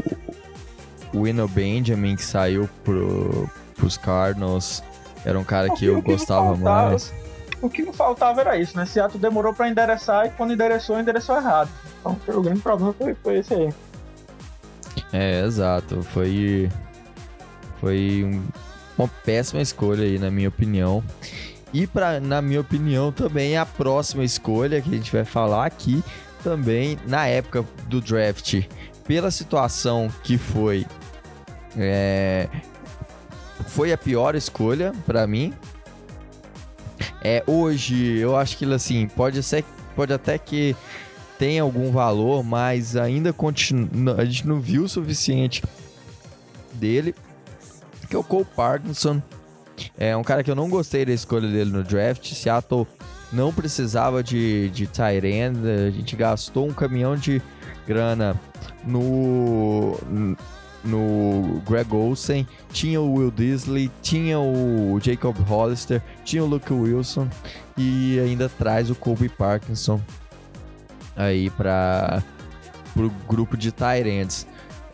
O 1.16 1.27
Eno 1.29 1.46
Benjamin, 1.46 2.16
que 2.16 2.24
saiu 2.24 2.68
pro, 2.83 3.48
pros 3.77 3.96
Cardinals. 3.96 4.83
Era 5.24 5.38
um 5.38 5.44
cara 5.44 5.70
que 5.70 5.85
eu 5.87 6.03
que 6.03 6.11
gostava 6.12 6.55
faltava- 6.57 6.90
mais. 6.90 7.12
O 7.62 7.70
que 7.70 7.83
não 7.83 7.92
faltava 7.94 8.40
era 8.42 8.59
isso, 8.59 8.77
né? 8.77 8.85
Seattle 8.85 9.18
demorou 9.20 9.55
pra 9.55 9.68
endereçar 9.68 10.27
e 10.27 10.31
quando 10.31 10.53
endereçou, 10.53 10.98
endereçou 11.00 11.37
errado. 11.37 11.70
Então 12.00 12.18
o 12.37 12.42
grande 12.42 12.61
problema 12.61 12.92
foi, 12.92 13.14
foi 13.14 13.38
esse 13.38 13.55
aí. 13.55 13.72
É, 15.12 15.44
exato. 15.44 16.03
Foi. 16.03 16.68
Foi 17.81 18.22
um- 18.24 18.42
uma 18.96 19.09
péssima 19.09 19.61
escolha 19.61 20.04
aí, 20.04 20.18
na 20.18 20.30
minha 20.30 20.48
opinião. 20.48 21.02
E 21.72 21.87
pra, 21.87 22.20
na 22.20 22.40
minha 22.40 22.61
opinião 22.61 23.11
também 23.11 23.57
a 23.57 23.66
próxima 23.66 24.22
escolha 24.22 24.80
que 24.80 24.88
a 24.90 24.92
gente 24.96 25.11
vai 25.11 25.24
falar 25.24 25.66
aqui 25.66 26.04
também 26.42 26.98
na 27.07 27.26
época 27.26 27.64
do 27.88 28.00
draft, 28.00 28.62
pela 29.07 29.30
situação 29.30 30.09
que 30.22 30.38
foi, 30.38 30.87
é, 31.76 32.49
foi 33.66 33.92
a 33.92 33.99
pior 33.99 34.36
escolha 34.36 34.92
pra 35.05 35.26
mim. 35.26 35.53
É 37.22 37.42
hoje 37.47 38.18
eu 38.18 38.36
acho 38.36 38.57
que 38.59 38.64
assim 38.72 39.09
pode 39.09 39.42
ser, 39.42 39.64
pode 39.97 40.12
até 40.12 40.38
que 40.38 40.76
tem 41.38 41.59
algum 41.59 41.90
valor, 41.90 42.45
mas 42.45 42.95
ainda 42.95 43.32
continua, 43.32 44.14
a 44.18 44.24
gente 44.24 44.47
não 44.47 44.61
viu 44.61 44.84
o 44.84 44.88
suficiente 44.88 45.62
dele. 46.74 47.14
Que 48.14 48.16
é 48.16 48.20
o 48.20 48.22
Cole 48.22 48.46
Parkinson. 48.54 49.20
É 49.98 50.16
um 50.16 50.22
cara 50.22 50.44
que 50.44 50.48
eu 50.48 50.54
não 50.54 50.70
gostei 50.70 51.04
da 51.04 51.12
escolha 51.12 51.48
dele 51.48 51.72
no 51.72 51.82
draft. 51.82 52.32
Seattle 52.32 52.86
não 53.32 53.52
precisava 53.52 54.22
de, 54.22 54.70
de 54.70 54.86
tight 54.86 55.26
end. 55.26 55.58
A 55.68 55.90
gente 55.90 56.14
gastou 56.14 56.68
um 56.68 56.72
caminhão 56.72 57.16
de 57.16 57.42
grana 57.84 58.40
no, 58.84 59.96
no 60.84 61.60
Greg 61.68 61.92
Olsen. 61.92 62.46
Tinha 62.72 63.00
o 63.00 63.14
Will 63.14 63.32
Disley, 63.32 63.90
tinha 64.00 64.38
o 64.38 64.96
Jacob 65.02 65.36
Hollister, 65.48 66.00
tinha 66.24 66.44
o 66.44 66.46
Luke 66.46 66.72
Wilson 66.72 67.28
e 67.76 68.20
ainda 68.20 68.48
traz 68.48 68.90
o 68.90 68.94
Kobe 68.94 69.28
Parkinson 69.28 70.00
aí 71.16 71.50
para 71.50 72.22
o 72.96 73.10
grupo 73.26 73.56
de 73.56 73.72
tight 73.72 74.08
ends. 74.08 74.46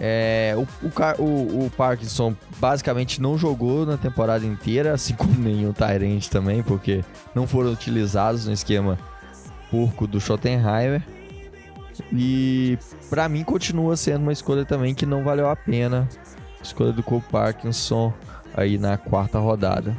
É, 0.02 0.54
o, 0.56 0.62
o, 0.86 1.22
o- 1.22 1.66
o 1.66 1.70
Parkinson 1.76 2.34
basicamente 2.58 3.20
não 3.20 3.36
jogou 3.36 3.84
na 3.84 3.98
temporada 3.98 4.46
inteira, 4.46 4.94
assim 4.94 5.12
como 5.16 5.34
nenhum 5.38 5.72
Tyrant 5.72 6.26
também, 6.28 6.62
porque 6.62 7.04
não 7.34 7.46
foram 7.46 7.70
utilizados 7.70 8.46
no 8.46 8.52
esquema 8.52 8.98
porco 9.70 10.06
do 10.06 10.18
Schottenheimer. 10.20 11.02
E 12.12 12.78
pra 13.10 13.28
mim 13.28 13.44
continua 13.44 13.94
sendo 13.96 14.22
uma 14.22 14.32
escolha 14.32 14.64
também 14.64 14.94
que 14.94 15.04
não 15.04 15.22
valeu 15.22 15.48
a 15.48 15.54
pena. 15.54 16.08
Escolha 16.62 16.92
do 16.92 17.02
Cole 17.02 17.22
Parkinson 17.30 18.12
aí 18.54 18.78
na 18.78 18.96
quarta 18.96 19.38
rodada. 19.38 19.94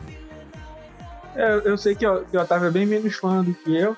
É, 1.35 1.61
eu 1.63 1.77
sei 1.77 1.95
que, 1.95 2.05
o- 2.05 2.23
que 2.25 2.35
o 2.35 2.41
Otávio 2.41 2.67
é 2.67 2.71
bem 2.71 2.85
menos 2.85 3.15
fã 3.15 3.43
do 3.43 3.53
que 3.53 3.75
eu. 3.77 3.95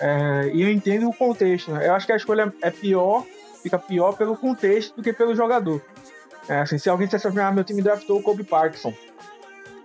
é, 0.00 0.50
e 0.54 0.62
eu 0.62 0.70
entendo 0.72 1.08
o 1.08 1.12
contexto, 1.14 1.70
né? 1.72 1.86
Eu 1.86 1.94
acho 1.94 2.06
que 2.06 2.12
a 2.12 2.16
escolha 2.16 2.52
é 2.62 2.70
pior, 2.70 3.24
fica 3.62 3.78
pior 3.78 4.12
pelo 4.16 4.36
contexto 4.36 4.96
do 4.96 5.02
que 5.02 5.12
pelo 5.12 5.34
jogador. 5.34 5.82
É, 6.48 6.60
assim, 6.60 6.78
se 6.78 6.88
alguém 6.88 7.06
dissesse 7.06 7.26
assim, 7.28 7.38
ah, 7.40 7.50
meu 7.52 7.64
time 7.64 7.82
draftou 7.82 8.18
o 8.18 8.22
Kobe 8.22 8.42
Parkinson. 8.44 8.92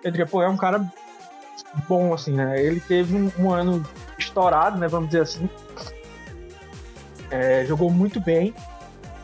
Eu 0.04 0.12
diria, 0.12 0.26
pô, 0.26 0.42
é 0.42 0.48
um 0.48 0.58
cara 0.58 0.86
bom, 1.88 2.14
assim, 2.14 2.34
né? 2.34 2.62
Ele 2.62 2.80
teve 2.80 3.16
um, 3.16 3.32
um 3.38 3.52
ano 3.52 3.86
estourado, 4.18 4.78
né? 4.78 4.88
Vamos 4.88 5.10
dizer 5.10 5.22
assim. 5.24 5.50
É, 7.30 7.66
jogou 7.66 7.90
muito 7.90 8.20
bem. 8.20 8.54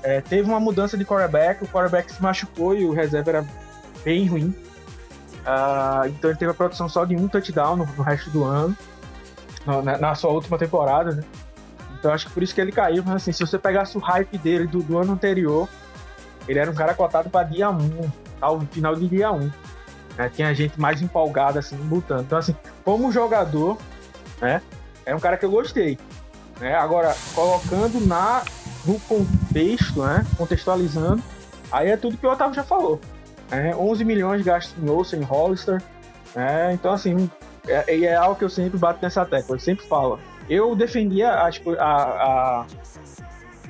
É, 0.02 0.22
teve 0.22 0.50
uma 0.50 0.60
mudança 0.60 0.98
de 0.98 1.06
quarterback, 1.06 1.64
o 1.64 1.68
quarterback 1.68 2.12
se 2.12 2.22
machucou 2.22 2.74
e 2.76 2.86
o 2.86 2.92
reserva 2.94 3.30
era 3.32 3.46
bem 4.04 4.26
ruim. 4.28 4.56
Ah, 5.46 6.04
então 6.08 6.30
ele 6.30 6.40
teve 6.40 6.52
a 6.52 6.54
produção 6.54 6.88
só 6.90 7.06
de 7.06 7.16
um 7.16 7.28
touchdown 7.28 7.76
no, 7.78 7.86
no 7.86 8.04
resto 8.04 8.30
do 8.30 8.44
ano, 8.44 8.76
no- 9.66 9.82
na, 9.82 9.98
na 9.98 10.16
sua 10.16 10.32
última 10.32 10.58
temporada, 10.58 11.12
né? 11.16 11.24
Então 12.00 12.14
acho 12.14 12.28
que 12.28 12.34
por 12.34 12.42
isso 12.42 12.56
que 12.56 12.62
ele 12.62 12.72
caiu, 12.72 13.04
mas 13.06 13.18
assim, 13.18 13.32
se 13.32 13.46
você 13.46 13.60
pegasse 13.60 13.98
o 13.98 14.00
hype 14.00 14.38
dele 14.38 14.66
do, 14.66 14.82
do 14.82 14.98
ano 14.98 15.14
anterior, 15.14 15.68
ele 16.48 16.58
era 16.58 16.72
um 16.72 16.74
cara 16.74 16.94
cotado 16.94 17.30
para 17.30 17.46
dia 17.46 17.70
1, 17.70 18.12
ao 18.42 18.62
final 18.62 18.96
de 18.96 19.08
dia 19.08 19.32
1. 19.32 19.52
Né? 20.18 20.32
Tinha 20.34 20.54
gente 20.54 20.80
mais 20.80 21.02
empolgada 21.02 21.60
assim, 21.60 21.78
lutando. 21.90 22.24
Então, 22.24 22.38
assim, 22.38 22.56
como 22.84 23.12
jogador, 23.12 23.78
né? 24.42 24.62
É 25.06 25.16
um 25.16 25.20
cara 25.20 25.38
que 25.38 25.46
eu 25.46 25.52
gostei. 25.52 25.98
Né? 26.60 26.76
Agora, 26.76 27.16
colocando 27.34 28.06
na, 28.06 28.44
no 28.86 29.00
contexto, 29.02 30.02
né? 30.04 30.26
Contextualizando, 30.38 31.22
aí 31.72 31.90
é 31.90 31.98
tudo 31.98 32.18
que 32.18 32.26
o 32.26 32.32
Otávio 32.32 32.54
já 32.54 32.64
falou. 32.64 33.00
É, 33.52 33.76
11 33.76 34.06
milhões 34.06 34.44
gastos 34.44 34.82
em 34.82 34.90
Olsen, 34.90 35.20
em 35.20 35.24
Hollister. 35.24 35.82
É, 36.36 36.72
então, 36.74 36.92
assim, 36.92 37.30
é, 37.68 38.02
é 38.02 38.16
algo 38.16 38.36
que 38.36 38.44
eu 38.44 38.50
sempre 38.50 38.78
bato 38.78 39.00
nessa 39.02 39.26
tecla. 39.26 39.56
Eu 39.56 39.60
sempre 39.60 39.86
falo. 39.86 40.20
Eu 40.50 40.76
defendia 40.76 41.44
a, 41.44 41.50
esco- 41.50 41.76
a- 41.80 42.64
a 42.64 42.66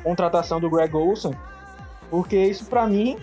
contratação 0.03 0.59
do 0.59 0.69
Greg 0.69 0.95
Olsen, 0.95 1.35
porque 2.09 2.37
isso, 2.37 2.65
pra 2.65 2.87
mim, 2.87 3.17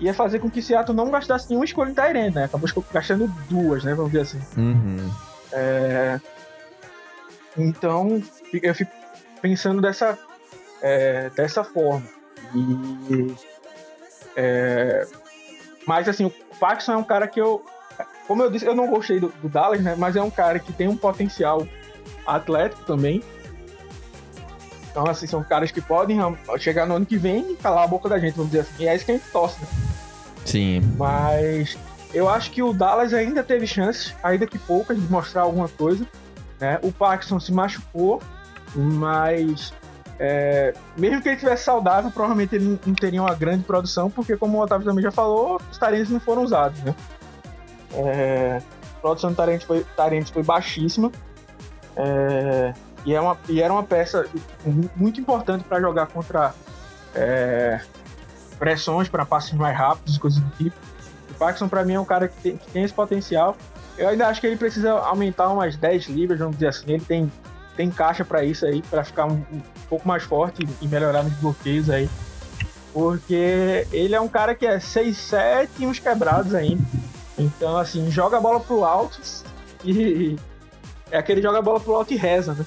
ia 0.00 0.12
fazer 0.12 0.40
com 0.40 0.50
que 0.50 0.60
Seattle 0.60 0.96
não 0.96 1.10
gastasse 1.10 1.48
nenhuma 1.48 1.64
escolha 1.64 1.90
em 1.90 1.94
Tyrande, 1.94 2.34
né? 2.34 2.44
Acabou 2.44 2.68
gastando 2.92 3.28
duas, 3.48 3.84
né? 3.84 3.94
Vamos 3.94 4.10
dizer 4.12 4.22
assim. 4.22 4.40
Uhum. 4.60 5.10
É, 5.52 6.20
Então, 7.56 8.22
eu 8.52 8.74
fico 8.74 8.90
pensando 9.40 9.80
dessa, 9.80 10.18
é, 10.82 11.30
dessa 11.30 11.64
forma. 11.64 12.02
E, 12.54 13.34
é, 14.36 15.06
mas, 15.86 16.08
assim, 16.08 16.24
o 16.26 16.30
Paxson 16.60 16.92
é 16.92 16.96
um 16.96 17.04
cara 17.04 17.26
que 17.26 17.40
eu. 17.40 17.64
Como 18.26 18.42
eu 18.42 18.50
disse, 18.50 18.66
eu 18.66 18.74
não 18.74 18.88
gostei 18.88 19.20
do, 19.20 19.28
do 19.40 19.48
Dallas, 19.48 19.80
né? 19.80 19.94
Mas 19.96 20.16
é 20.16 20.22
um 20.22 20.30
cara 20.30 20.58
que 20.58 20.72
tem 20.72 20.88
um 20.88 20.96
potencial 20.96 21.66
atlético 22.26 22.82
também. 22.84 23.22
Então, 24.90 25.06
assim, 25.06 25.26
são 25.26 25.42
caras 25.44 25.70
que 25.70 25.80
podem 25.80 26.18
chegar 26.58 26.86
no 26.86 26.96
ano 26.96 27.04
que 27.04 27.18
vem 27.18 27.52
e 27.52 27.56
calar 27.56 27.84
a 27.84 27.86
boca 27.86 28.08
da 28.08 28.18
gente, 28.18 28.34
vamos 28.34 28.50
dizer 28.50 28.62
assim. 28.62 28.84
E 28.84 28.88
é 28.88 28.96
isso 28.96 29.04
que 29.04 29.12
a 29.12 29.14
gente 29.14 29.28
torce, 29.30 29.60
né? 29.60 29.68
Sim. 30.44 30.80
Mas 30.96 31.76
eu 32.14 32.28
acho 32.28 32.50
que 32.50 32.62
o 32.62 32.72
Dallas 32.72 33.12
ainda 33.12 33.42
teve 33.42 33.66
chances, 33.66 34.14
ainda 34.22 34.46
que 34.46 34.58
poucas, 34.58 34.96
de 34.98 35.06
mostrar 35.12 35.42
alguma 35.42 35.68
coisa. 35.68 36.06
Né? 36.58 36.78
O 36.82 36.90
Paxson 36.90 37.38
se 37.38 37.52
machucou, 37.52 38.22
mas 38.74 39.74
é, 40.18 40.72
mesmo 40.96 41.20
que 41.20 41.28
ele 41.28 41.36
tivesse 41.36 41.64
saudável, 41.64 42.10
provavelmente 42.10 42.54
ele 42.54 42.80
não- 42.86 42.94
teria 42.94 43.20
uma 43.20 43.34
grande 43.34 43.64
produção, 43.64 44.10
porque 44.10 44.36
como 44.36 44.56
o 44.56 44.62
Otávio 44.62 44.86
também 44.86 45.02
já 45.02 45.10
falou, 45.10 45.60
os 45.70 45.76
talentos 45.76 46.10
não 46.10 46.20
foram 46.20 46.42
usados. 46.42 46.80
Né? 46.82 46.94
É, 47.92 48.62
a 48.96 49.00
produção 49.00 49.30
de 49.30 49.66
foi, 49.66 49.84
talentos 49.96 50.30
foi 50.30 50.42
baixíssima. 50.42 51.12
É, 51.96 52.74
e, 53.04 53.14
é 53.14 53.20
uma, 53.20 53.36
e 53.48 53.60
era 53.62 53.72
uma 53.72 53.82
peça 53.82 54.26
mu- 54.64 54.90
muito 54.94 55.20
importante 55.20 55.64
para 55.64 55.80
jogar 55.80 56.06
contra 56.06 56.54
é, 57.14 57.80
pressões 58.58 59.08
para 59.08 59.24
passes 59.24 59.52
mais 59.52 59.76
rápidos 59.76 60.16
e 60.16 60.20
coisas 60.20 60.40
do 60.40 60.50
tipo. 60.56 60.76
O 61.30 61.34
Paxson, 61.34 61.68
para 61.68 61.84
mim, 61.84 61.94
é 61.94 62.00
um 62.00 62.04
cara 62.04 62.28
que 62.28 62.40
tem, 62.42 62.56
que 62.56 62.70
tem 62.70 62.82
esse 62.84 62.94
potencial. 62.94 63.56
Eu 63.98 64.08
ainda 64.08 64.26
acho 64.28 64.40
que 64.40 64.46
ele 64.46 64.56
precisa 64.56 64.92
aumentar 64.92 65.48
umas 65.48 65.76
10 65.76 66.06
libras, 66.08 66.38
vamos 66.38 66.56
dizer 66.56 66.68
assim. 66.68 66.84
Ele 66.88 67.04
tem, 67.04 67.32
tem 67.76 67.90
caixa 67.90 68.24
para 68.24 68.44
isso 68.44 68.64
aí, 68.66 68.82
para 68.82 69.02
ficar 69.04 69.26
um, 69.26 69.42
um 69.52 69.60
pouco 69.88 70.06
mais 70.06 70.22
forte 70.22 70.66
e 70.80 70.88
melhorar 70.88 71.22
nos 71.22 71.32
bloqueios 71.34 71.88
aí. 71.90 72.08
Porque 72.92 73.86
ele 73.92 74.14
é 74.14 74.20
um 74.20 74.28
cara 74.28 74.54
que 74.54 74.66
é 74.66 74.78
6'7 74.78 75.68
e 75.78 75.86
uns 75.86 75.98
quebrados 75.98 76.54
ainda. 76.54 76.82
Então, 77.38 77.76
assim, 77.76 78.10
joga 78.10 78.38
a 78.38 78.40
bola 78.40 78.60
pro 78.60 78.84
alto 78.84 79.20
e 79.84 80.36
é 81.10 81.18
aquele 81.18 81.42
joga 81.42 81.58
a 81.58 81.62
bola 81.62 81.80
pro 81.80 81.94
alto 81.94 82.12
e 82.12 82.16
reza, 82.16 82.54
né? 82.54 82.64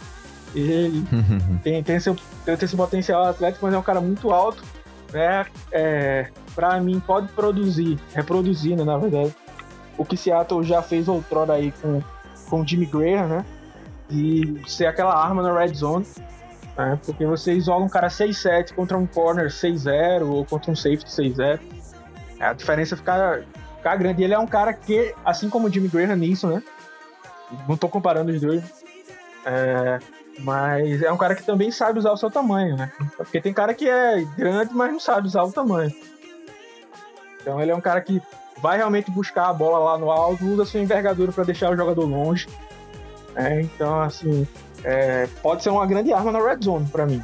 Ele 0.55 1.03
tem, 1.63 1.83
tem, 1.83 1.99
seu, 1.99 2.15
tem 2.45 2.55
esse 2.55 2.75
potencial 2.75 3.25
atlético, 3.25 3.65
mas 3.65 3.73
é 3.73 3.77
um 3.77 3.83
cara 3.83 4.01
muito 4.01 4.31
alto, 4.31 4.63
né? 5.11 5.45
É, 5.71 6.27
pra 6.55 6.79
mim, 6.79 6.99
pode 6.99 7.27
produzir, 7.29 7.99
reproduzir, 8.13 8.75
né, 8.75 8.83
na 8.83 8.97
verdade, 8.97 9.35
o 9.97 10.05
que 10.05 10.17
Seattle 10.17 10.63
já 10.63 10.81
fez 10.81 11.07
outrora 11.07 11.53
aí 11.53 11.71
com, 11.81 12.01
com 12.49 12.61
o 12.61 12.67
Jimmy 12.67 12.85
Graham, 12.85 13.27
né? 13.27 13.45
De 14.09 14.61
ser 14.67 14.87
aquela 14.87 15.13
arma 15.13 15.43
na 15.43 15.57
red 15.57 15.73
zone, 15.73 16.05
né? 16.77 16.97
Porque 17.05 17.25
você 17.25 17.53
isola 17.53 17.83
um 17.83 17.89
cara 17.89 18.07
6-7 18.07 18.73
contra 18.73 18.97
um 18.97 19.05
corner 19.05 19.47
6-0 19.47 20.25
ou 20.25 20.45
contra 20.45 20.71
um 20.71 20.75
safety 20.75 21.05
6-0, 21.05 21.59
a 22.39 22.53
diferença 22.53 22.95
fica, 22.95 23.43
fica 23.77 23.95
grande. 23.97 24.21
E 24.21 24.25
ele 24.25 24.33
é 24.33 24.39
um 24.39 24.47
cara 24.47 24.73
que, 24.73 25.13
assim 25.23 25.49
como 25.49 25.67
o 25.67 25.71
Jimmy 25.71 25.89
Graham 25.89 26.15
nisso, 26.15 26.47
né? 26.47 26.63
Não 27.67 27.77
tô 27.77 27.89
comparando 27.89 28.31
os 28.31 28.41
dois, 28.41 28.63
é, 29.45 29.99
mas 30.39 31.01
é 31.01 31.11
um 31.11 31.17
cara 31.17 31.35
que 31.35 31.43
também 31.43 31.71
sabe 31.71 31.99
usar 31.99 32.11
o 32.11 32.17
seu 32.17 32.29
tamanho, 32.29 32.77
né? 32.77 32.91
Porque 33.17 33.41
tem 33.41 33.53
cara 33.53 33.73
que 33.73 33.87
é 33.89 34.23
grande, 34.37 34.73
mas 34.73 34.91
não 34.91 34.99
sabe 34.99 35.27
usar 35.27 35.43
o 35.43 35.51
tamanho. 35.51 35.93
Então 37.41 37.59
ele 37.61 37.71
é 37.71 37.75
um 37.75 37.81
cara 37.81 38.01
que 38.01 38.21
vai 38.61 38.77
realmente 38.77 39.09
buscar 39.09 39.47
a 39.47 39.53
bola 39.53 39.79
lá 39.79 39.97
no 39.97 40.11
alto, 40.11 40.45
usa 40.45 40.65
sua 40.65 40.79
envergadura 40.79 41.31
para 41.31 41.43
deixar 41.43 41.71
o 41.71 41.77
jogador 41.77 42.05
longe. 42.05 42.47
É, 43.35 43.61
então, 43.61 44.01
assim, 44.01 44.47
é, 44.83 45.27
pode 45.41 45.63
ser 45.63 45.69
uma 45.69 45.85
grande 45.85 46.11
arma 46.11 46.31
na 46.31 46.39
red 46.39 46.59
zone 46.63 46.85
para 46.87 47.05
mim, 47.05 47.23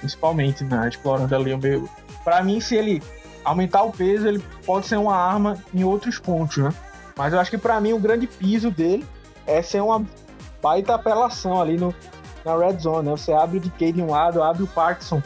principalmente, 0.00 0.64
né? 0.64 0.88
Explorando 0.88 1.34
ali 1.34 1.52
o 1.52 1.58
meu. 1.58 1.88
Para 2.24 2.42
mim, 2.42 2.60
se 2.60 2.76
ele 2.76 3.02
aumentar 3.44 3.82
o 3.82 3.92
peso, 3.92 4.26
ele 4.26 4.42
pode 4.64 4.86
ser 4.86 4.96
uma 4.96 5.16
arma 5.16 5.58
em 5.74 5.84
outros 5.84 6.18
pontos, 6.18 6.58
né? 6.58 6.72
Mas 7.16 7.32
eu 7.32 7.40
acho 7.40 7.50
que 7.50 7.58
para 7.58 7.80
mim 7.80 7.92
o 7.92 7.98
grande 7.98 8.26
piso 8.26 8.70
dele 8.70 9.06
é 9.46 9.62
ser 9.62 9.80
uma 9.80 10.04
baita 10.62 10.94
apelação 10.94 11.60
ali 11.60 11.76
no, 11.76 11.94
na 12.44 12.56
red 12.56 12.78
zone, 12.78 13.08
né? 13.08 13.10
Você 13.12 13.32
abre 13.32 13.58
o 13.58 13.60
DK 13.60 13.92
de 13.92 14.02
um 14.02 14.10
lado, 14.10 14.42
abre 14.42 14.62
o 14.62 14.66
Parkinson 14.66 15.22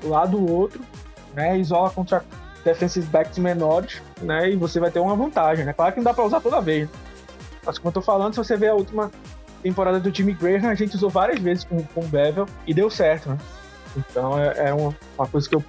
do 0.00 0.08
lado 0.08 0.38
do 0.38 0.52
outro, 0.52 0.80
né? 1.34 1.58
Isola 1.58 1.90
contra 1.90 2.24
defensive 2.64 3.06
backs 3.06 3.38
menores, 3.38 4.02
né? 4.20 4.50
E 4.50 4.56
você 4.56 4.78
vai 4.78 4.90
ter 4.90 5.00
uma 5.00 5.16
vantagem, 5.16 5.64
né? 5.64 5.72
Claro 5.72 5.92
que 5.92 5.98
não 5.98 6.04
dá 6.04 6.14
pra 6.14 6.24
usar 6.24 6.40
toda 6.40 6.60
vez. 6.60 6.88
né? 6.88 6.94
Mas 7.64 7.78
como 7.78 7.88
eu 7.88 7.92
tô 7.92 8.02
falando, 8.02 8.34
se 8.34 8.38
você 8.38 8.56
ver 8.56 8.68
a 8.68 8.74
última 8.74 9.10
temporada 9.62 10.00
do 10.00 10.14
Jimmy 10.14 10.32
Graham, 10.32 10.70
a 10.70 10.74
gente 10.74 10.96
usou 10.96 11.10
várias 11.10 11.40
vezes 11.40 11.64
com, 11.64 11.82
com 11.82 12.00
o 12.00 12.08
Bevel 12.08 12.46
e 12.66 12.72
deu 12.72 12.90
certo, 12.90 13.30
né? 13.30 13.38
Então 13.96 14.38
é, 14.38 14.68
é 14.68 14.74
uma, 14.74 14.94
uma 15.18 15.26
coisa 15.26 15.48
que 15.48 15.54
eu 15.54 15.64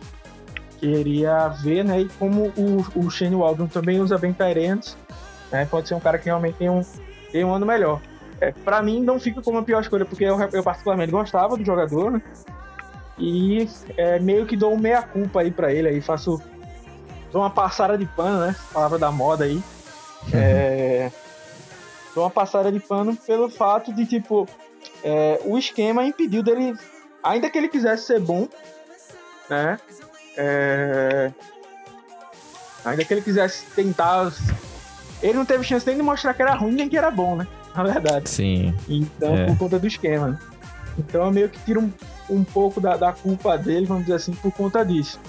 queria 0.80 1.50
ver, 1.50 1.84
né? 1.84 2.02
E 2.02 2.10
como 2.18 2.52
o, 2.58 2.86
o 2.96 3.10
Shane 3.10 3.36
Waldron 3.36 3.68
também 3.68 4.00
usa 4.00 4.18
bem 4.18 4.34
Tyrants, 4.34 4.98
né? 5.52 5.66
Pode 5.66 5.88
ser 5.88 5.96
um 5.96 6.00
cara 6.00 6.18
que 6.18 6.26
realmente 6.26 6.56
tem 6.56 6.70
um, 6.70 6.82
tem 7.32 7.44
um 7.44 7.54
ano 7.54 7.66
melhor. 7.66 8.02
É, 8.40 8.52
para 8.52 8.82
mim 8.82 9.02
não 9.02 9.20
fica 9.20 9.42
como 9.42 9.60
a 9.60 9.64
pior 9.64 9.82
escolha, 9.82 10.06
porque 10.06 10.24
eu, 10.24 10.38
eu 10.52 10.64
particularmente 10.64 11.12
gostava 11.12 11.56
do 11.56 11.64
jogador, 11.64 12.12
né? 12.12 12.22
E 13.18 13.70
é, 13.96 14.18
meio 14.20 14.48
que 14.48 14.58
dou 14.58 14.74
um 14.74 14.80
meia-culpa 14.80 15.42
aí 15.42 15.52
pra 15.52 15.72
ele, 15.72 15.88
aí 15.88 16.02
faço. 16.02 16.42
Dou 17.32 17.42
uma 17.42 17.52
passada 17.52 17.98
de 17.98 18.06
pano, 18.06 18.46
né? 18.48 18.56
Palavra 18.74 18.98
da 18.98 19.12
moda 19.12 19.46
aí. 19.46 19.62
É, 20.34 21.12
dou 22.16 22.24
uma 22.24 22.32
passada 22.32 22.72
de 22.72 22.80
pano 22.80 23.16
pelo 23.16 23.48
fato 23.48 23.94
de, 23.94 24.06
tipo, 24.08 24.48
é, 25.04 25.40
o 25.46 25.58
esquema 25.58 26.04
impediu 26.04 26.42
dele. 26.42 26.76
Ainda 27.24 27.50
que 27.50 27.58
ele 27.60 27.68
quisesse 27.68 28.08
ser 28.08 28.20
bom, 28.20 28.48
né? 29.48 29.80
É, 30.36 31.32
ainda 32.84 33.06
que 33.06 33.14
ele 33.14 33.22
quisesse 33.22 33.66
tentar. 33.76 34.32
Ele 35.22 35.34
não 35.34 35.46
teve 35.46 35.64
chance 35.64 35.86
nem 35.86 35.96
de 35.96 36.02
mostrar 36.04 36.34
que 36.34 36.42
era 36.42 36.54
ruim 36.54 36.74
nem 36.74 36.90
que 36.90 36.98
era 36.98 37.12
bom, 37.12 37.36
né? 37.36 37.48
Na 37.76 37.84
verdade. 37.84 38.30
Sim. 38.30 38.74
Então, 38.90 39.36
É. 39.36 39.46
por 39.46 39.58
conta 39.58 39.80
do 39.80 39.88
esquema. 39.88 40.30
né? 40.30 40.40
Então, 40.98 41.26
eu 41.26 41.32
meio 41.32 41.48
que 41.50 41.60
tiro 41.60 41.82
um, 41.82 41.92
um 42.30 42.44
pouco 42.44 42.82
da, 42.82 42.98
da 42.98 43.12
culpa 43.14 43.58
dele, 43.58 43.86
vamos 43.86 44.04
dizer 44.04 44.16
assim, 44.16 44.34
por 44.34 44.52
conta 44.52 44.84
disso. 44.84 45.20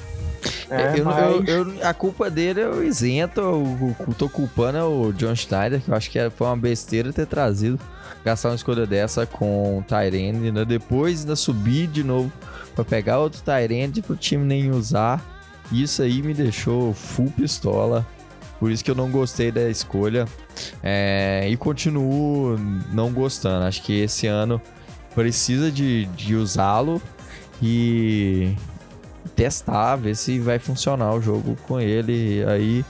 É, 0.69 0.99
eu, 0.99 1.05
mas... 1.05 1.49
eu, 1.49 1.69
eu, 1.69 1.87
a 1.87 1.95
culpa 1.95 2.29
dele 2.31 2.61
eu 2.63 2.83
isento, 2.83 3.41
eu, 3.41 3.95
eu 4.09 4.15
tô 4.15 4.29
culpando 4.29 4.79
é 4.79 4.83
o 4.83 5.13
John 5.13 5.37
Schneider, 5.37 5.81
que 5.81 5.89
eu 5.91 5.95
acho 5.95 6.11
que 6.11 6.31
foi 6.31 6.47
uma 6.47 6.57
besteira 6.57 7.13
ter 7.13 7.27
trazido, 7.27 7.79
gastar 8.25 8.49
uma 8.49 8.55
escolha 8.57 8.87
dessa 8.87 9.27
com 9.27 9.79
o 9.79 9.83
Tyrande, 9.83 10.47
ainda 10.47 10.65
depois 10.65 11.21
ainda 11.21 11.37
subir 11.37 11.87
de 11.87 12.03
novo 12.03 12.33
para 12.75 12.85
pegar 12.85 13.19
outro 13.21 13.41
Tyrande 13.43 14.03
pro 14.03 14.17
time 14.17 14.45
nem 14.45 14.71
usar. 14.71 15.23
Isso 15.71 16.03
aí 16.03 16.23
me 16.23 16.35
deixou 16.35 16.93
full 16.93 17.31
pistola. 17.37 18.05
Por 18.63 18.71
isso 18.71 18.85
que 18.85 18.93
eu 18.93 18.95
não 18.95 19.11
gostei 19.11 19.51
da 19.51 19.69
escolha. 19.69 20.25
É, 20.85 21.49
e 21.51 21.57
continuo 21.57 22.57
não 22.93 23.13
gostando. 23.13 23.65
Acho 23.65 23.83
que 23.83 23.93
esse 23.93 24.29
ano 24.29 24.63
precisa 25.17 25.69
de, 25.69 26.07
de 26.15 26.37
usá-lo 26.37 27.03
e 27.61 28.55
testar, 29.35 29.97
ver 29.97 30.15
se 30.15 30.39
vai 30.39 30.61
funcionar 30.61 31.13
o 31.13 31.21
jogo 31.21 31.57
com 31.67 31.81
ele. 31.81 32.45
Aí 32.45 32.85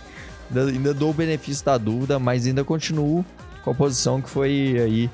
ainda, 0.54 0.92
dou 0.92 1.08
o 1.08 1.14
benefício 1.14 1.64
da 1.64 1.78
dúvida, 1.78 2.18
mas 2.18 2.46
ainda 2.46 2.62
continuo 2.62 3.24
com 3.64 3.70
a 3.70 3.74
posição 3.74 4.20
que 4.20 4.28
foi 4.28 4.76
aí 4.78 5.10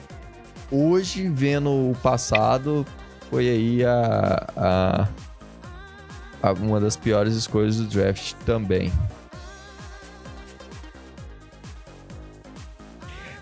hoje, 0.72 1.28
vendo 1.28 1.70
o 1.70 1.96
passado, 2.02 2.84
foi 3.30 3.48
aí 3.48 3.84
a, 3.84 5.08
a 6.42 6.52
uma 6.54 6.80
das 6.80 6.96
piores 6.96 7.34
escolhas 7.34 7.76
do 7.76 7.84
draft 7.84 8.32
também. 8.44 8.90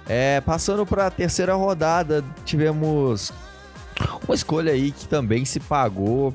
É, 0.09 0.40
passando 0.40 0.86
para 0.86 1.07
a 1.07 1.11
terceira 1.11 1.54
rodada, 1.54 2.24
tivemos 2.44 3.32
uma 4.26 4.34
escolha 4.34 4.72
aí 4.72 4.92
que 4.92 5.09
também 5.09 5.44
se 5.44 5.61
pagou. 5.61 6.32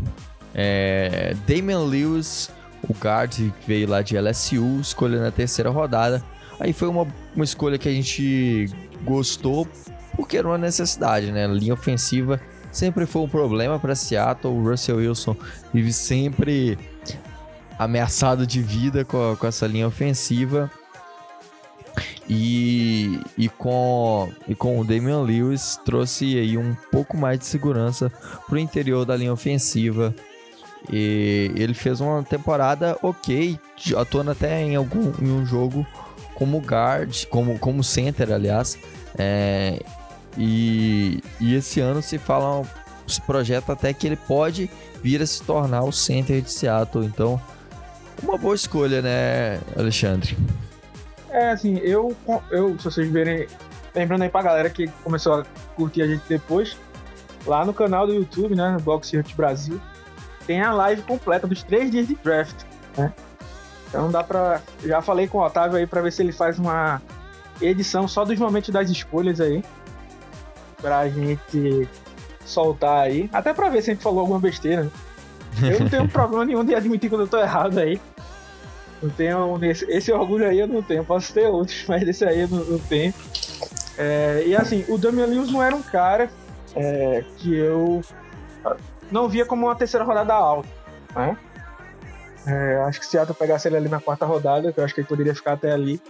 É, 0.53 1.36
Damian 1.47 1.84
Lewis, 1.84 2.49
o 2.88 2.93
guard 2.93 3.32
que 3.32 3.67
veio 3.67 3.88
lá 3.88 4.01
de 4.01 4.17
LSU, 4.17 4.80
escolha 4.82 5.22
na 5.22 5.32
terceira 5.32 5.69
rodada. 5.69 6.22
Aí 6.59 6.74
foi 6.74 6.89
uma, 6.89 7.07
uma 7.36 7.45
escolha 7.45 7.78
que 7.78 7.88
a 7.88 7.93
gente 7.93 8.69
gostou 9.03 9.67
porque 10.15 10.38
era 10.38 10.47
uma 10.47 10.57
necessidade, 10.57 11.32
né? 11.32 11.47
Linha 11.47 11.74
ofensiva 11.74 12.39
sempre 12.72 13.05
foi 13.05 13.22
um 13.22 13.28
problema 13.28 13.80
para 13.80 13.95
Seattle. 13.95 14.53
O 14.53 14.69
Russell 14.69 14.97
Wilson 14.97 15.36
vive 15.74 15.91
sempre 15.91 16.78
ameaçado 17.78 18.45
de 18.45 18.61
vida 18.61 19.03
com, 19.03 19.36
com 19.36 19.47
essa 19.47 19.65
linha 19.67 19.88
ofensiva. 19.88 20.69
E, 22.34 23.19
e, 23.38 23.49
com, 23.49 24.32
e 24.47 24.55
com 24.55 24.79
o 24.79 24.86
Damian 24.86 25.19
Lewis 25.19 25.77
trouxe 25.84 26.39
aí 26.39 26.57
um 26.57 26.73
pouco 26.89 27.17
mais 27.17 27.38
de 27.38 27.45
segurança 27.45 28.09
para 28.47 28.55
o 28.55 28.57
interior 28.57 29.03
da 29.03 29.17
linha 29.17 29.34
ofensiva. 29.34 30.15
E 30.89 31.51
ele 31.55 31.73
fez 31.73 31.99
uma 31.99 32.23
temporada 32.23 32.97
ok, 33.03 33.59
atuando 33.97 34.32
até 34.32 34.61
em 34.61 34.77
algum 34.77 35.11
em 35.21 35.29
um 35.29 35.45
jogo 35.45 35.86
como 36.34 36.59
guard, 36.59 37.25
como, 37.25 37.59
como 37.59 37.84
center, 37.84 38.32
aliás. 38.32 38.79
É, 39.17 39.82
e, 40.38 41.21
e 41.38 41.53
esse 41.53 41.82
ano 41.82 42.01
se 42.01 42.17
fala, 42.17 42.65
se 43.07 43.19
projeta 43.19 43.73
até 43.73 43.93
que 43.93 44.07
ele 44.07 44.15
pode 44.15 44.69
vir 45.03 45.21
a 45.21 45.25
se 45.25 45.43
tornar 45.43 45.84
o 45.84 45.91
center 45.91 46.41
de 46.41 46.49
Seattle. 46.49 47.05
Então, 47.05 47.39
uma 48.23 48.38
boa 48.38 48.55
escolha, 48.55 49.01
né, 49.01 49.59
Alexandre? 49.75 50.38
É, 51.32 51.51
assim, 51.51 51.77
eu, 51.77 52.15
eu, 52.49 52.77
se 52.77 52.86
vocês 52.86 53.09
verem, 53.09 53.47
lembrando 53.95 54.23
aí 54.23 54.29
pra 54.29 54.41
galera 54.41 54.69
que 54.69 54.88
começou 55.03 55.41
a 55.41 55.45
curtir 55.75 56.01
a 56.01 56.07
gente 56.07 56.23
depois, 56.27 56.77
lá 57.45 57.65
no 57.65 57.73
canal 57.73 58.05
do 58.05 58.13
YouTube, 58.13 58.55
né, 58.55 58.71
no 58.71 58.79
Box 58.82 59.11
Brasil, 59.36 59.79
tem 60.45 60.61
a 60.61 60.73
live 60.73 61.01
completa 61.03 61.47
dos 61.47 61.63
três 61.63 61.89
dias 61.89 62.07
de 62.07 62.15
draft, 62.15 62.63
né? 62.97 63.13
Então 63.88 64.09
dá 64.09 64.23
pra. 64.23 64.61
Já 64.86 65.01
falei 65.01 65.27
com 65.27 65.38
o 65.38 65.45
Otávio 65.45 65.77
aí 65.77 65.86
pra 65.86 66.01
ver 66.01 66.11
se 66.11 66.21
ele 66.21 66.32
faz 66.32 66.57
uma 66.57 67.01
edição 67.61 68.07
só 68.07 68.23
dos 68.23 68.39
momentos 68.39 68.69
das 68.69 68.89
escolhas 68.89 69.41
aí. 69.41 69.63
Pra 70.82 71.07
gente 71.09 71.88
soltar 72.45 73.01
aí. 73.01 73.29
Até 73.34 73.53
pra 73.53 73.69
ver 73.69 73.82
se 73.82 73.91
a 73.91 73.93
gente 73.93 74.01
falou 74.01 74.21
alguma 74.21 74.39
besteira. 74.39 74.84
Né? 74.84 74.91
Eu 75.61 75.79
não 75.82 75.89
tenho 75.89 76.07
problema 76.09 76.45
nenhum 76.45 76.63
de 76.63 76.73
admitir 76.73 77.09
quando 77.09 77.21
eu 77.21 77.27
tô 77.27 77.38
errado 77.38 77.77
aí. 77.77 77.99
Não 79.02 79.10
tenho 79.10 79.60
esse, 79.66 79.86
esse 79.86 80.12
orgulho 80.12 80.47
aí 80.47 80.60
eu 80.60 80.68
não 80.68 80.82
tenho. 80.82 81.04
Posso 81.04 81.34
ter 81.34 81.47
outros, 81.47 81.86
mas 81.89 82.08
esse 82.08 82.24
aí 82.24 82.41
eu 82.41 82.47
não, 82.47 82.64
não 82.64 82.80
tenho. 82.80 83.14
É, 83.97 84.43
e 84.45 84.56
assim, 84.56 84.86
o 84.88 84.97
Damian 84.97 85.26
Lewis 85.26 85.52
não 85.52 85.62
era 85.62 85.76
um 85.76 85.82
cara 85.82 86.30
é, 86.76 87.24
que 87.38 87.56
eu 87.56 88.02
não 89.12 89.28
via 89.28 89.45
como 89.45 89.68
uma 89.68 89.76
terceira 89.76 90.06
rodada 90.06 90.34
alta, 90.34 90.70
né? 91.16 91.38
É, 92.47 92.78
acho 92.88 92.99
que 92.99 93.06
se 93.06 93.12
Seattle 93.12 93.38
pegasse 93.38 93.68
ele 93.68 93.78
ali 93.78 93.89
na 93.89 93.99
quarta 93.99 94.26
rodada, 94.26 94.72
que 94.72 94.80
eu 94.80 94.84
acho 94.84 94.93
que 94.95 95.02
ele 95.02 95.08
poderia 95.08 95.36
ficar 95.36 95.54
até 95.54 95.72
ali, 95.72 96.02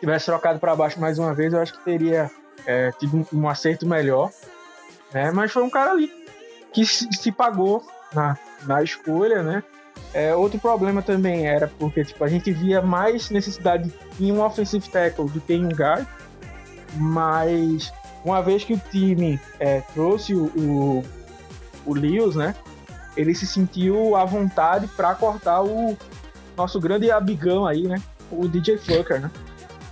tivesse 0.00 0.26
trocado 0.26 0.58
para 0.58 0.74
baixo 0.74 1.00
mais 1.00 1.18
uma 1.18 1.32
vez, 1.32 1.52
eu 1.52 1.60
acho 1.60 1.72
que 1.74 1.84
teria 1.84 2.30
é, 2.66 2.90
tido 2.92 3.16
um, 3.16 3.40
um, 3.40 3.48
acerto 3.48 3.86
melhor. 3.86 4.30
Né? 5.12 5.30
Mas 5.30 5.52
foi 5.52 5.62
um 5.62 5.70
cara 5.70 5.92
ali 5.92 6.10
que 6.72 6.84
se, 6.84 7.08
se 7.12 7.30
pagou 7.30 7.84
na, 8.12 8.36
na 8.64 8.82
escolha, 8.82 9.42
né? 9.42 9.62
É, 10.16 10.34
outro 10.34 10.58
problema 10.58 11.02
também 11.02 11.46
era 11.46 11.68
porque 11.78 12.02
tipo, 12.02 12.24
a 12.24 12.28
gente 12.28 12.50
via 12.50 12.80
mais 12.80 13.28
necessidade 13.28 13.92
em 14.18 14.32
um 14.32 14.40
offensive 14.40 14.88
tackle 14.88 15.28
do 15.28 15.42
que 15.42 15.52
em 15.52 15.66
um 15.66 15.68
guard, 15.68 16.06
mas 16.94 17.92
uma 18.24 18.40
vez 18.40 18.64
que 18.64 18.72
o 18.72 18.80
time 18.90 19.38
é, 19.60 19.82
trouxe 19.92 20.32
o, 20.34 20.46
o, 20.56 21.04
o 21.84 21.92
Lewis, 21.92 22.34
né? 22.34 22.54
Ele 23.14 23.34
se 23.34 23.46
sentiu 23.46 24.16
à 24.16 24.24
vontade 24.24 24.86
para 24.86 25.14
cortar 25.14 25.60
o 25.62 25.94
nosso 26.56 26.80
grande 26.80 27.10
abigão 27.10 27.66
aí, 27.66 27.86
né? 27.86 28.00
O 28.30 28.48
DJ 28.48 28.78
Flucker, 28.78 29.20
né? 29.20 29.30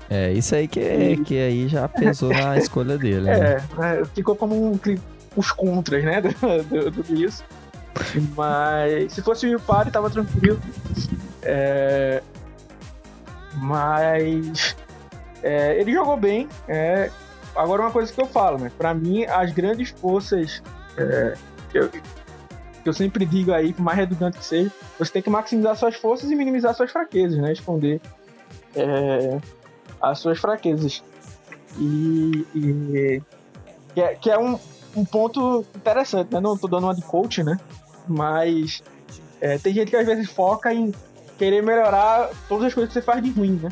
É, 0.09 0.33
isso 0.33 0.55
aí 0.55 0.67
que, 0.67 0.81
e... 0.81 1.17
que 1.19 1.39
aí 1.39 1.69
já 1.69 1.87
pesou 1.87 2.31
na 2.31 2.57
escolha 2.59 2.97
dele. 2.97 3.29
É, 3.29 3.39
né? 3.39 4.01
é, 4.01 4.05
ficou 4.07 4.35
como 4.35 4.55
um, 4.55 4.81
os 5.37 5.53
contras, 5.53 6.03
né? 6.03 6.23
Do, 6.25 6.31
do, 6.65 6.91
do 6.91 7.13
Lewis. 7.13 7.45
Mas 8.37 9.13
se 9.13 9.23
fosse 9.23 9.55
o 9.55 9.61
Party, 9.61 9.91
tava 9.91 10.11
tranquilo. 10.11 10.61
É, 11.43 12.23
mas 13.55 14.77
é, 15.43 15.81
ele 15.81 15.93
jogou 15.93 16.17
bem. 16.17 16.49
É, 16.69 17.11
agora 17.55 17.83
uma 17.83 17.91
coisa 17.91 18.13
que 18.13 18.21
eu 18.21 18.27
falo, 18.27 18.59
né? 18.59 18.71
Para 18.77 18.95
mim, 18.95 19.25
as 19.25 19.53
grandes 19.53 19.91
forças 19.91 20.63
é, 20.97 21.35
eu, 21.73 21.91
eu 22.85 22.93
sempre 22.93 23.25
digo 23.25 23.53
aí, 23.53 23.73
por 23.73 23.83
mais 23.83 23.99
redundante 23.99 24.39
que 24.39 24.45
seja, 24.45 24.71
você 24.99 25.13
tem 25.13 25.23
que 25.23 25.31
maximizar 25.31 25.77
suas 25.77 25.97
forças 25.97 26.31
e 26.31 26.37
minimizar 26.37 26.75
suas 26.75 26.91
fraquezas, 26.91 27.39
né? 27.39 27.53
Esconder 27.53 28.01
é, 28.77 29.41
as 30.01 30.19
suas 30.19 30.39
fraquezas. 30.39 31.03
E, 31.79 32.47
e 32.55 33.23
que 33.95 34.01
é, 34.01 34.15
que 34.15 34.31
é 34.31 34.39
um, 34.39 34.59
um 34.95 35.05
ponto 35.05 35.65
interessante, 35.75 36.33
né? 36.33 36.41
Não 36.41 36.57
tô 36.57 36.69
dando 36.69 36.85
uma 36.85 36.95
de 36.95 37.03
coach, 37.03 37.43
né? 37.43 37.59
Mas 38.07 38.83
é, 39.41 39.59
tem 39.59 39.75
gente 39.75 39.91
que 39.91 39.97
às 39.97 40.07
vezes 40.07 40.31
foca 40.31 40.73
em 40.73 40.93
querer 41.39 41.63
melhorar 41.63 42.31
todas 42.49 42.67
as 42.67 42.75
coisas 42.75 42.93
que 42.93 43.01
você 43.01 43.05
faz 43.05 43.23
de 43.23 43.31
ruim, 43.31 43.59
né? 43.63 43.71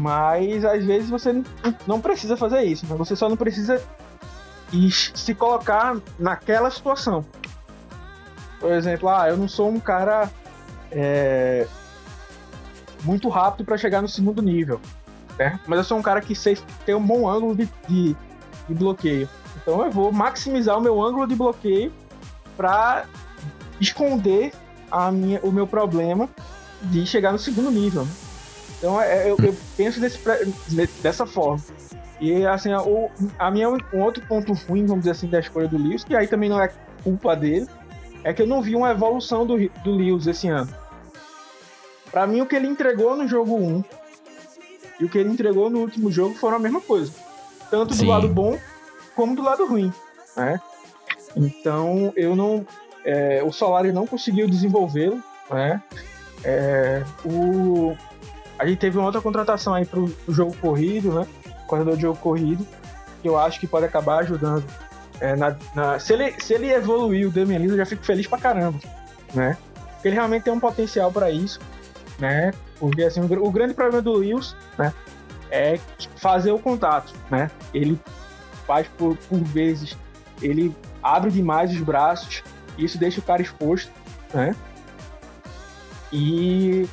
Mas 0.00 0.64
às 0.64 0.84
vezes 0.84 1.08
você 1.08 1.42
não 1.86 2.00
precisa 2.00 2.36
fazer 2.36 2.62
isso, 2.62 2.86
né? 2.86 2.94
você 2.96 3.16
só 3.16 3.28
não 3.28 3.36
precisa 3.36 3.82
se 5.14 5.34
colocar 5.34 5.96
naquela 6.18 6.70
situação. 6.70 7.24
Por 8.60 8.72
exemplo, 8.72 9.08
ah, 9.08 9.28
eu 9.28 9.36
não 9.36 9.48
sou 9.48 9.68
um 9.68 9.80
cara 9.80 10.30
é, 10.90 11.66
muito 13.02 13.28
rápido 13.28 13.64
para 13.64 13.78
chegar 13.78 14.02
no 14.02 14.08
segundo 14.08 14.42
nível, 14.42 14.80
né? 15.38 15.58
mas 15.66 15.78
eu 15.78 15.84
sou 15.84 15.98
um 15.98 16.02
cara 16.02 16.20
que 16.20 16.34
sei 16.34 16.56
ter 16.84 16.94
um 16.94 17.04
bom 17.04 17.28
ângulo 17.28 17.56
de, 17.56 17.68
de, 17.88 18.16
de 18.68 18.74
bloqueio. 18.74 19.28
Então 19.56 19.84
eu 19.84 19.90
vou 19.90 20.12
maximizar 20.12 20.76
o 20.78 20.80
meu 20.80 21.02
ângulo 21.02 21.26
de 21.26 21.34
bloqueio 21.34 21.92
para 22.56 23.04
esconder 23.80 24.52
a 24.90 25.10
minha, 25.10 25.40
o 25.42 25.50
meu 25.50 25.66
problema 25.66 26.28
de 26.82 27.06
chegar 27.06 27.32
no 27.32 27.38
segundo 27.38 27.70
nível. 27.70 28.06
Então 28.78 29.00
é, 29.00 29.30
eu, 29.30 29.36
eu 29.42 29.56
penso 29.76 30.00
desse, 30.00 30.18
dessa 31.02 31.26
forma. 31.26 31.62
E 32.20 32.46
assim, 32.46 32.72
o, 32.72 33.10
a 33.38 33.50
minha, 33.50 33.68
um 33.68 34.00
outro 34.00 34.24
ponto 34.26 34.52
ruim, 34.52 34.86
vamos 34.86 35.00
dizer 35.00 35.12
assim, 35.12 35.28
da 35.28 35.40
escolha 35.40 35.66
do 35.66 35.76
Lewis, 35.76 36.04
que 36.04 36.14
aí 36.14 36.28
também 36.28 36.48
não 36.48 36.60
é 36.60 36.70
culpa 37.02 37.34
dele, 37.34 37.66
é 38.22 38.32
que 38.32 38.42
eu 38.42 38.46
não 38.46 38.62
vi 38.62 38.76
uma 38.76 38.90
evolução 38.90 39.46
do, 39.46 39.56
do 39.82 39.90
Lewis 39.92 40.26
esse 40.26 40.48
ano. 40.48 40.72
Para 42.10 42.26
mim, 42.26 42.40
o 42.40 42.46
que 42.46 42.54
ele 42.54 42.68
entregou 42.68 43.16
no 43.16 43.26
jogo 43.26 43.56
1 43.56 43.84
e 45.00 45.04
o 45.04 45.08
que 45.08 45.18
ele 45.18 45.30
entregou 45.30 45.70
no 45.70 45.80
último 45.80 46.12
jogo 46.12 46.34
foram 46.34 46.58
a 46.58 46.60
mesma 46.60 46.80
coisa. 46.80 47.12
Tanto 47.70 47.88
do 47.88 47.94
Sim. 47.94 48.08
lado 48.08 48.28
bom 48.28 48.58
como 49.16 49.34
do 49.34 49.42
lado 49.42 49.66
ruim. 49.66 49.92
Né? 50.36 50.60
Então, 51.36 52.12
eu 52.16 52.36
não. 52.36 52.66
É, 53.04 53.42
o 53.42 53.52
Solari 53.52 53.92
não 53.92 54.06
conseguiu 54.06 54.48
desenvolvê-lo. 54.48 55.22
Né? 55.50 55.82
É, 56.44 57.02
o, 57.24 57.96
a 58.58 58.66
gente 58.66 58.78
teve 58.78 58.96
uma 58.96 59.06
outra 59.06 59.20
contratação 59.20 59.74
aí 59.74 59.84
pro, 59.84 60.08
pro 60.08 60.34
jogo 60.34 60.56
corrido, 60.60 61.12
né? 61.12 61.26
corredor 61.72 61.96
de 61.96 62.02
jogo 62.02 62.18
corrido, 62.18 62.66
que 63.22 63.28
eu 63.28 63.38
acho 63.38 63.58
que 63.58 63.66
pode 63.66 63.86
acabar 63.86 64.20
ajudando. 64.20 64.64
É, 65.20 65.34
na, 65.34 65.56
na, 65.74 65.98
se, 65.98 66.12
ele, 66.12 66.34
se 66.38 66.52
ele 66.52 66.70
evoluir 66.70 67.26
o 67.26 67.30
Lillard, 67.30 67.68
eu 67.68 67.76
já 67.76 67.86
fico 67.86 68.04
feliz 68.04 68.26
pra 68.26 68.38
caramba, 68.38 68.78
né? 69.32 69.56
Porque 69.94 70.08
ele 70.08 70.16
realmente 70.16 70.42
tem 70.42 70.52
um 70.52 70.60
potencial 70.60 71.10
para 71.10 71.30
isso, 71.30 71.60
né? 72.18 72.52
Porque 72.78 73.02
assim, 73.02 73.20
o, 73.20 73.46
o 73.46 73.50
grande 73.50 73.72
problema 73.72 74.02
do 74.02 74.12
Lewis, 74.12 74.54
né? 74.76 74.92
É 75.50 75.78
fazer 76.16 76.50
o 76.52 76.58
contato, 76.58 77.14
né? 77.30 77.50
Ele 77.72 77.98
faz 78.66 78.86
por, 78.98 79.16
por 79.16 79.38
vezes, 79.38 79.96
ele 80.42 80.74
abre 81.02 81.30
demais 81.30 81.70
os 81.72 81.80
braços, 81.80 82.42
isso 82.78 82.98
deixa 82.98 83.20
o 83.20 83.22
cara 83.22 83.42
exposto, 83.42 83.90
né? 84.32 84.54
E 86.12 86.88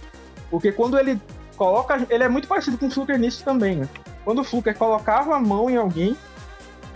porque 0.50 0.72
quando 0.72 0.98
ele 0.98 1.22
coloca, 1.56 2.06
ele 2.10 2.24
é 2.24 2.30
muito 2.30 2.48
parecido 2.48 2.78
com 2.78 2.88
o 2.88 2.92
Fluker 2.92 3.20
nisso 3.20 3.44
também, 3.44 3.78
né? 3.78 3.90
Quando 4.24 4.40
o 4.40 4.44
Fluker 4.44 4.76
colocava 4.78 5.36
a 5.36 5.40
mão 5.40 5.70
em 5.70 5.76
alguém, 5.76 6.16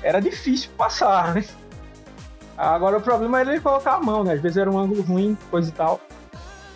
era 0.01 0.19
difícil 0.19 0.69
passar, 0.77 1.35
né? 1.35 1.45
Agora 2.57 2.97
o 2.97 3.01
problema 3.01 3.39
era 3.39 3.51
ele 3.51 3.61
colocar 3.61 3.95
a 3.95 3.99
mão, 3.99 4.23
né? 4.23 4.33
Às 4.33 4.41
vezes 4.41 4.57
era 4.57 4.69
um 4.69 4.77
ângulo 4.77 5.01
ruim, 5.01 5.37
coisa 5.49 5.69
e 5.69 5.73
tal. 5.73 5.99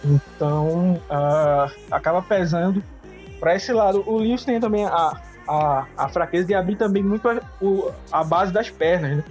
Então 0.03 1.01
uh, 1.09 1.71
acaba 1.91 2.21
pesando 2.21 2.83
para 3.39 3.55
esse 3.55 3.71
lado. 3.71 4.03
O 4.05 4.17
Lewis 4.17 4.43
tem 4.43 4.59
também 4.59 4.85
a, 4.85 5.21
a, 5.47 5.85
a 5.97 6.09
fraqueza 6.09 6.47
de 6.47 6.53
abrir 6.53 6.75
também 6.75 7.03
muito 7.03 7.27
a, 7.29 7.39
o, 7.61 7.91
a 8.11 8.23
base 8.23 8.51
das 8.51 8.69
pernas, 8.69 9.17
né? 9.17 9.23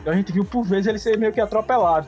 Então 0.00 0.12
a 0.12 0.16
gente 0.16 0.32
viu 0.32 0.44
por 0.44 0.64
vezes 0.64 0.86
ele 0.86 0.98
ser 0.98 1.18
meio 1.18 1.32
que 1.32 1.40
atropelado. 1.40 2.06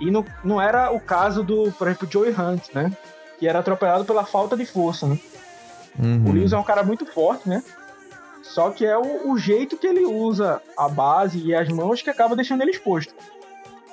E 0.00 0.10
não, 0.10 0.24
não 0.44 0.60
era 0.60 0.92
o 0.92 1.00
caso 1.00 1.42
do, 1.42 1.72
por 1.72 1.88
exemplo, 1.88 2.08
Joey 2.10 2.30
Hunt, 2.30 2.72
né? 2.72 2.92
Que 3.38 3.48
era 3.48 3.58
atropelado 3.58 4.04
pela 4.04 4.24
falta 4.24 4.56
de 4.56 4.64
força, 4.64 5.06
né? 5.06 5.18
Uhum. 5.98 6.28
O 6.28 6.32
Lewis 6.32 6.52
é 6.52 6.58
um 6.58 6.62
cara 6.62 6.82
muito 6.82 7.04
forte, 7.06 7.48
né? 7.48 7.62
Só 8.42 8.70
que 8.70 8.86
é 8.86 8.96
o, 8.96 9.30
o, 9.30 9.38
jeito 9.38 9.76
que 9.76 9.86
ele 9.86 10.04
usa 10.04 10.62
a 10.76 10.88
base 10.88 11.38
e 11.38 11.54
as 11.54 11.68
mãos 11.68 12.00
que 12.00 12.08
acaba 12.08 12.36
deixando 12.36 12.62
ele 12.62 12.70
exposto. 12.70 13.12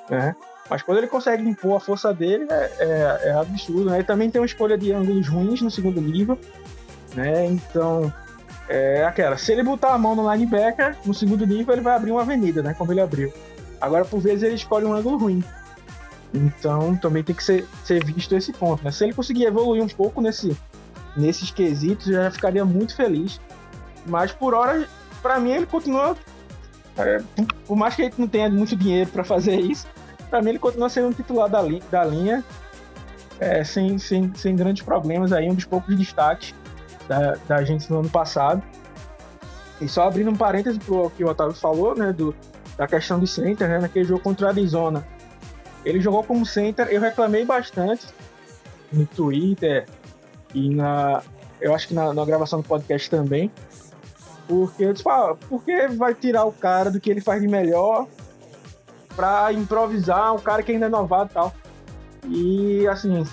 Né? 0.08 0.34
Mas 0.70 0.82
quando 0.82 0.98
ele 0.98 1.06
consegue 1.08 1.46
impor 1.46 1.76
a 1.76 1.80
força 1.80 2.12
dele, 2.14 2.46
é, 2.48 2.72
é, 2.78 3.20
é 3.24 3.32
absurdo. 3.32 3.90
Né? 3.90 3.98
Ele 3.98 4.04
também 4.04 4.30
tem 4.30 4.40
uma 4.40 4.46
escolha 4.46 4.78
de 4.78 4.92
ângulos 4.92 5.28
ruins 5.28 5.60
no 5.60 5.70
segundo 5.70 6.00
nível. 6.00 6.38
Né? 7.14 7.46
Então, 7.46 8.12
é 8.68 9.04
aquela. 9.04 9.36
Se 9.36 9.52
ele 9.52 9.62
botar 9.62 9.92
a 9.92 9.98
mão 9.98 10.14
no 10.14 10.30
linebacker, 10.32 10.96
no 11.04 11.14
segundo 11.14 11.46
nível, 11.46 11.74
ele 11.74 11.82
vai 11.82 11.94
abrir 11.94 12.10
uma 12.10 12.22
avenida, 12.22 12.62
né? 12.62 12.74
Como 12.74 12.92
ele 12.92 13.00
abriu. 13.00 13.32
Agora, 13.80 14.04
por 14.04 14.20
vezes, 14.20 14.42
ele 14.42 14.54
escolhe 14.54 14.84
um 14.84 14.92
ângulo 14.92 15.18
ruim. 15.18 15.44
Então, 16.34 16.96
também 16.96 17.22
tem 17.22 17.34
que 17.34 17.44
ser, 17.44 17.66
ser 17.84 18.04
visto 18.04 18.34
esse 18.34 18.52
ponto. 18.52 18.84
Né? 18.84 18.90
Se 18.90 19.04
ele 19.04 19.14
conseguir 19.14 19.44
evoluir 19.44 19.82
um 19.82 19.88
pouco 19.88 20.20
nesse, 20.20 20.56
nesses 21.16 21.50
quesitos, 21.50 22.08
eu 22.08 22.14
já 22.14 22.30
ficaria 22.30 22.64
muito 22.64 22.94
feliz. 22.94 23.40
Mas 24.06 24.32
por 24.32 24.54
hora, 24.54 24.86
para 25.22 25.38
mim, 25.38 25.52
ele 25.52 25.66
continua. 25.66 26.16
É, 26.96 27.22
por 27.66 27.76
mais 27.76 27.94
que 27.94 28.02
ele 28.02 28.14
não 28.16 28.26
tenha 28.26 28.48
muito 28.48 28.74
dinheiro 28.74 29.10
para 29.10 29.22
fazer 29.22 29.60
isso, 29.60 29.86
para 30.30 30.40
mim 30.40 30.50
ele 30.50 30.58
continua 30.58 30.88
sendo 30.88 31.08
um 31.08 31.12
titular 31.12 31.48
da, 31.48 31.60
li 31.60 31.82
da 31.90 32.02
linha, 32.02 32.42
é, 33.38 33.62
sem, 33.62 33.98
sem, 33.98 34.32
sem 34.34 34.56
grandes 34.56 34.82
problemas 34.82 35.30
aí, 35.30 35.48
um 35.48 35.54
dos 35.54 35.66
poucos 35.66 35.94
destaques 35.94 36.54
da, 37.08 37.36
da 37.46 37.64
gente 37.64 37.90
no 37.90 38.00
ano 38.00 38.10
passado. 38.10 38.62
E 39.80 39.88
só 39.88 40.08
abrindo 40.08 40.30
um 40.30 40.36
parêntese 40.36 40.78
pro 40.78 41.10
que 41.10 41.22
o 41.22 41.28
Otávio 41.28 41.54
falou, 41.54 41.94
né, 41.94 42.12
do, 42.12 42.34
da 42.76 42.86
questão 42.86 43.18
de 43.18 43.26
center, 43.26 43.68
né, 43.68 43.78
naquele 43.78 44.04
jogo 44.04 44.20
contra 44.20 44.46
a 44.46 44.50
Arizona. 44.50 45.06
Ele 45.84 46.00
jogou 46.00 46.24
como 46.24 46.44
center, 46.44 46.88
eu 46.88 47.00
reclamei 47.00 47.44
bastante 47.44 48.06
no 48.92 49.06
Twitter 49.06 49.86
e 50.54 50.74
na, 50.74 51.22
eu 51.60 51.74
acho 51.74 51.88
que 51.88 51.94
na, 51.94 52.12
na 52.12 52.24
gravação 52.24 52.60
do 52.60 52.66
podcast 52.66 53.08
também, 53.10 53.50
porque 54.48 54.84
eu 54.84 54.92
disse, 54.92 55.08
ah, 55.08 55.36
por 55.48 55.62
que 55.62 55.88
vai 55.88 56.14
tirar 56.14 56.44
o 56.44 56.52
cara 56.52 56.90
do 56.90 57.00
que 57.00 57.10
ele 57.10 57.20
faz 57.20 57.40
de 57.40 57.48
melhor 57.48 58.06
pra 59.14 59.52
improvisar 59.52 60.34
um 60.34 60.38
cara 60.38 60.62
que 60.62 60.72
ainda 60.72 60.86
é 60.86 60.88
novato 60.88 61.30
e 61.30 61.34
tal? 61.34 61.54
E 62.28 62.88
assim, 62.88 63.24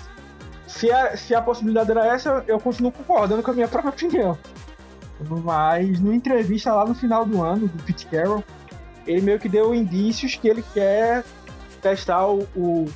se 0.66 0.90
a, 0.90 1.16
se 1.16 1.34
a 1.34 1.42
possibilidade 1.42 1.90
era 1.90 2.06
essa, 2.06 2.44
eu 2.46 2.58
continuo 2.58 2.92
concordando 2.92 3.42
com 3.42 3.50
a 3.50 3.54
minha 3.54 3.68
própria 3.68 3.90
opinião. 3.90 4.38
Mas 5.42 6.00
no 6.00 6.12
entrevista 6.12 6.72
lá 6.72 6.84
no 6.84 6.94
final 6.94 7.24
do 7.24 7.42
ano, 7.42 7.68
do 7.68 7.82
Pete 7.84 8.06
Carroll, 8.06 8.42
ele 9.06 9.20
meio 9.20 9.38
que 9.38 9.48
deu 9.48 9.74
indícios 9.74 10.34
que 10.34 10.48
ele 10.48 10.64
quer 10.74 11.24
testar 11.80 12.26
o, 12.26 12.48
o, 12.56 12.86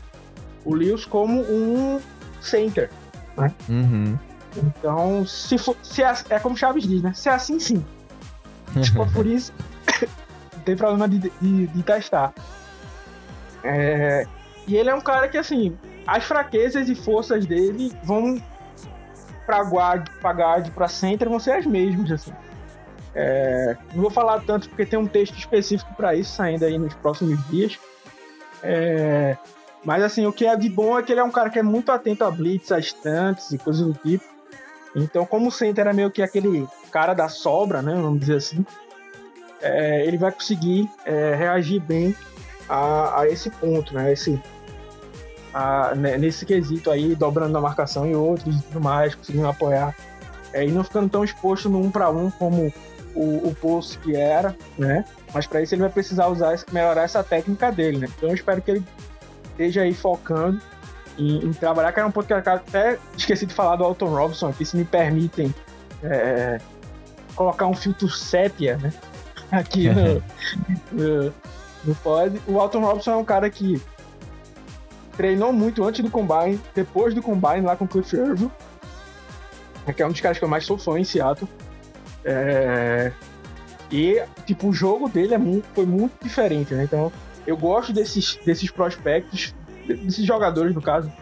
o 0.64 0.74
Lewis 0.74 1.04
como 1.04 1.42
um 1.42 2.00
center. 2.40 2.90
Né? 3.36 3.52
Uhum. 3.68 4.18
Então, 4.56 5.26
se 5.26 5.58
for, 5.58 5.76
se 5.82 6.02
é, 6.02 6.12
é 6.30 6.38
como 6.38 6.56
Chaves 6.56 6.86
diz, 6.86 7.02
né? 7.02 7.12
Se 7.14 7.28
é 7.28 7.32
assim, 7.32 7.60
sim. 7.60 7.84
Tipo, 8.82 9.10
por 9.12 9.26
isso, 9.26 9.52
não 10.54 10.62
tem 10.64 10.76
problema 10.76 11.08
de, 11.08 11.18
de, 11.18 11.66
de 11.66 11.82
testar. 11.82 12.32
É, 13.62 14.26
e 14.66 14.76
ele 14.76 14.90
é 14.90 14.94
um 14.94 15.00
cara 15.00 15.28
que, 15.28 15.38
assim, 15.38 15.76
as 16.08 16.24
fraquezas 16.24 16.88
e 16.88 16.94
forças 16.94 17.44
dele 17.44 17.92
vão 18.02 18.42
pra 19.44 19.60
guard, 19.60 20.08
pra 20.22 20.32
guard, 20.32 20.70
pra 20.70 20.88
center, 20.88 21.28
vão 21.28 21.38
ser 21.38 21.52
as 21.52 21.66
mesmas, 21.66 22.10
assim. 22.10 22.32
É, 23.14 23.76
não 23.92 24.00
vou 24.00 24.10
falar 24.10 24.40
tanto 24.40 24.70
porque 24.70 24.86
tem 24.86 24.98
um 24.98 25.06
texto 25.06 25.36
específico 25.36 25.92
para 25.94 26.14
isso 26.14 26.34
saindo 26.34 26.64
aí 26.64 26.78
nos 26.78 26.94
próximos 26.94 27.38
dias. 27.48 27.78
É, 28.62 29.36
mas 29.84 30.02
assim, 30.02 30.24
o 30.24 30.32
que 30.32 30.46
é 30.46 30.56
de 30.56 30.70
bom 30.70 30.98
é 30.98 31.02
que 31.02 31.12
ele 31.12 31.20
é 31.20 31.24
um 31.24 31.30
cara 31.30 31.50
que 31.50 31.58
é 31.58 31.62
muito 31.62 31.92
atento 31.92 32.24
a 32.24 32.30
blitz, 32.30 32.72
a 32.72 32.80
stunts 32.80 33.52
e 33.52 33.58
coisas 33.58 33.86
do 33.86 33.92
tipo. 33.92 34.24
Então, 34.96 35.26
como 35.26 35.48
o 35.48 35.52
center 35.52 35.86
é 35.86 35.92
meio 35.92 36.10
que 36.10 36.22
aquele 36.22 36.66
cara 36.90 37.12
da 37.12 37.28
sobra, 37.28 37.82
né, 37.82 37.92
vamos 37.92 38.20
dizer 38.20 38.36
assim, 38.36 38.64
é, 39.60 40.06
ele 40.06 40.16
vai 40.16 40.32
conseguir 40.32 40.88
é, 41.04 41.34
reagir 41.34 41.80
bem 41.80 42.16
a, 42.66 43.20
a, 43.20 43.28
esse 43.28 43.50
ponto, 43.50 43.92
né, 43.92 44.10
esse, 44.10 44.42
a, 45.52 45.94
né, 45.94 46.16
nesse 46.16 46.44
quesito 46.44 46.90
aí, 46.90 47.14
dobrando 47.14 47.56
a 47.56 47.60
marcação 47.60 48.06
e 48.06 48.14
outros 48.14 48.56
e 48.56 48.62
tudo 48.62 48.80
mais, 48.80 49.14
conseguindo 49.14 49.46
apoiar 49.46 49.94
é, 50.52 50.66
e 50.66 50.70
não 50.70 50.84
ficando 50.84 51.08
tão 51.08 51.24
exposto 51.24 51.68
no 51.68 51.80
um 51.80 51.90
para 51.90 52.10
um 52.10 52.30
como 52.30 52.72
o, 53.14 53.48
o 53.48 53.54
post 53.60 53.98
que 53.98 54.16
era, 54.16 54.56
né? 54.78 55.04
Mas 55.32 55.46
para 55.46 55.62
isso 55.62 55.74
ele 55.74 55.82
vai 55.82 55.90
precisar 55.90 56.28
usar, 56.28 56.58
melhorar 56.72 57.02
essa 57.02 57.22
técnica 57.22 57.70
dele, 57.70 57.98
né? 57.98 58.08
Então 58.16 58.28
eu 58.28 58.34
espero 58.34 58.62
que 58.62 58.70
ele 58.70 58.84
esteja 59.50 59.82
aí 59.82 59.92
focando 59.92 60.60
em, 61.18 61.46
em 61.46 61.52
trabalhar, 61.52 61.92
que 61.92 61.98
era 61.98 62.08
um 62.08 62.12
ponto 62.12 62.26
que 62.26 62.32
eu 62.32 62.38
até 62.38 62.98
esqueci 63.16 63.44
de 63.44 63.54
falar 63.54 63.76
do 63.76 63.84
Alton 63.84 64.08
Robson 64.08 64.48
aqui, 64.48 64.64
se 64.64 64.76
me 64.76 64.84
permitem 64.84 65.52
é, 66.02 66.58
colocar 67.34 67.66
um 67.66 67.74
filtro 67.74 68.08
sépia, 68.08 68.76
né? 68.76 68.92
Aqui 69.50 69.88
no, 69.88 70.22
no, 70.92 71.34
no 71.84 71.94
pod. 71.96 72.38
O 72.46 72.60
Alton 72.60 72.80
Robson 72.80 73.12
é 73.12 73.16
um 73.16 73.24
cara 73.24 73.48
que 73.48 73.80
treinou 75.18 75.52
muito 75.52 75.84
antes 75.84 76.02
do 76.02 76.10
Combine, 76.10 76.60
depois 76.72 77.12
do 77.12 77.20
Combine 77.20 77.62
lá 77.62 77.74
com 77.74 77.84
o 77.84 77.88
Cliff 77.88 78.16
Irving, 78.16 78.50
que 79.94 80.00
é 80.00 80.06
um 80.06 80.12
dos 80.12 80.20
caras 80.20 80.38
que 80.38 80.44
eu 80.44 80.48
mais 80.48 80.64
sou 80.64 80.78
fã 80.78 80.96
em 80.98 81.02
Seattle. 81.02 81.50
É... 82.24 83.12
E, 83.90 84.22
tipo, 84.46 84.68
o 84.68 84.72
jogo 84.72 85.08
dele 85.08 85.34
é 85.34 85.38
muito, 85.38 85.66
foi 85.74 85.84
muito 85.84 86.12
diferente, 86.22 86.72
né? 86.72 86.84
Então, 86.84 87.10
eu 87.44 87.56
gosto 87.56 87.92
desses, 87.92 88.38
desses 88.46 88.70
prospectos, 88.70 89.54
desses 89.86 90.24
jogadores, 90.24 90.72
no 90.72 90.80
caso, 90.80 91.12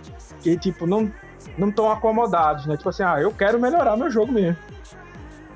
que, 0.42 0.58
tipo, 0.58 0.86
não 0.86 1.10
não 1.56 1.70
estão 1.70 1.90
acomodados, 1.90 2.66
né? 2.66 2.76
Tipo 2.76 2.90
assim, 2.90 3.02
ah, 3.02 3.18
eu 3.20 3.32
quero 3.32 3.58
melhorar 3.58 3.96
meu 3.96 4.10
jogo 4.10 4.32
mesmo. 4.32 4.58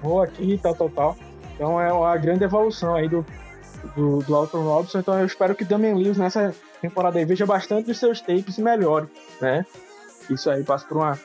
Vou 0.01 0.23
aqui, 0.23 0.59
tal, 0.63 0.75
tal, 0.75 0.89
tal. 0.89 1.17
Então 1.55 1.81
é 1.81 1.93
uma 1.93 2.17
grande 2.17 2.45
evolução 2.45 2.95
aí 2.95 3.09
do, 3.09 3.27
do, 3.95 4.23
do 4.23 4.35
Alton 4.35 4.63
Robson. 4.63 4.99
Então 4.99 5.19
eu 5.19 5.27
espero 5.27 5.55
que 5.55 5.65
Damian 5.65 5.95
Lewis 5.95 6.17
nessa 6.17 6.55
temporada 6.81 7.19
aí 7.19 7.25
veja 7.25 7.47
bastante 7.47 7.87
dos 7.87 7.99
seus 7.99 8.21
tapes 8.21 8.59
e 8.59 8.63
melhore, 8.63 9.07
né? 9.41 9.65
Isso 10.29 10.51
aí 10.51 10.63
passa 10.63 10.87
por 10.87 10.99
uma, 10.99 11.19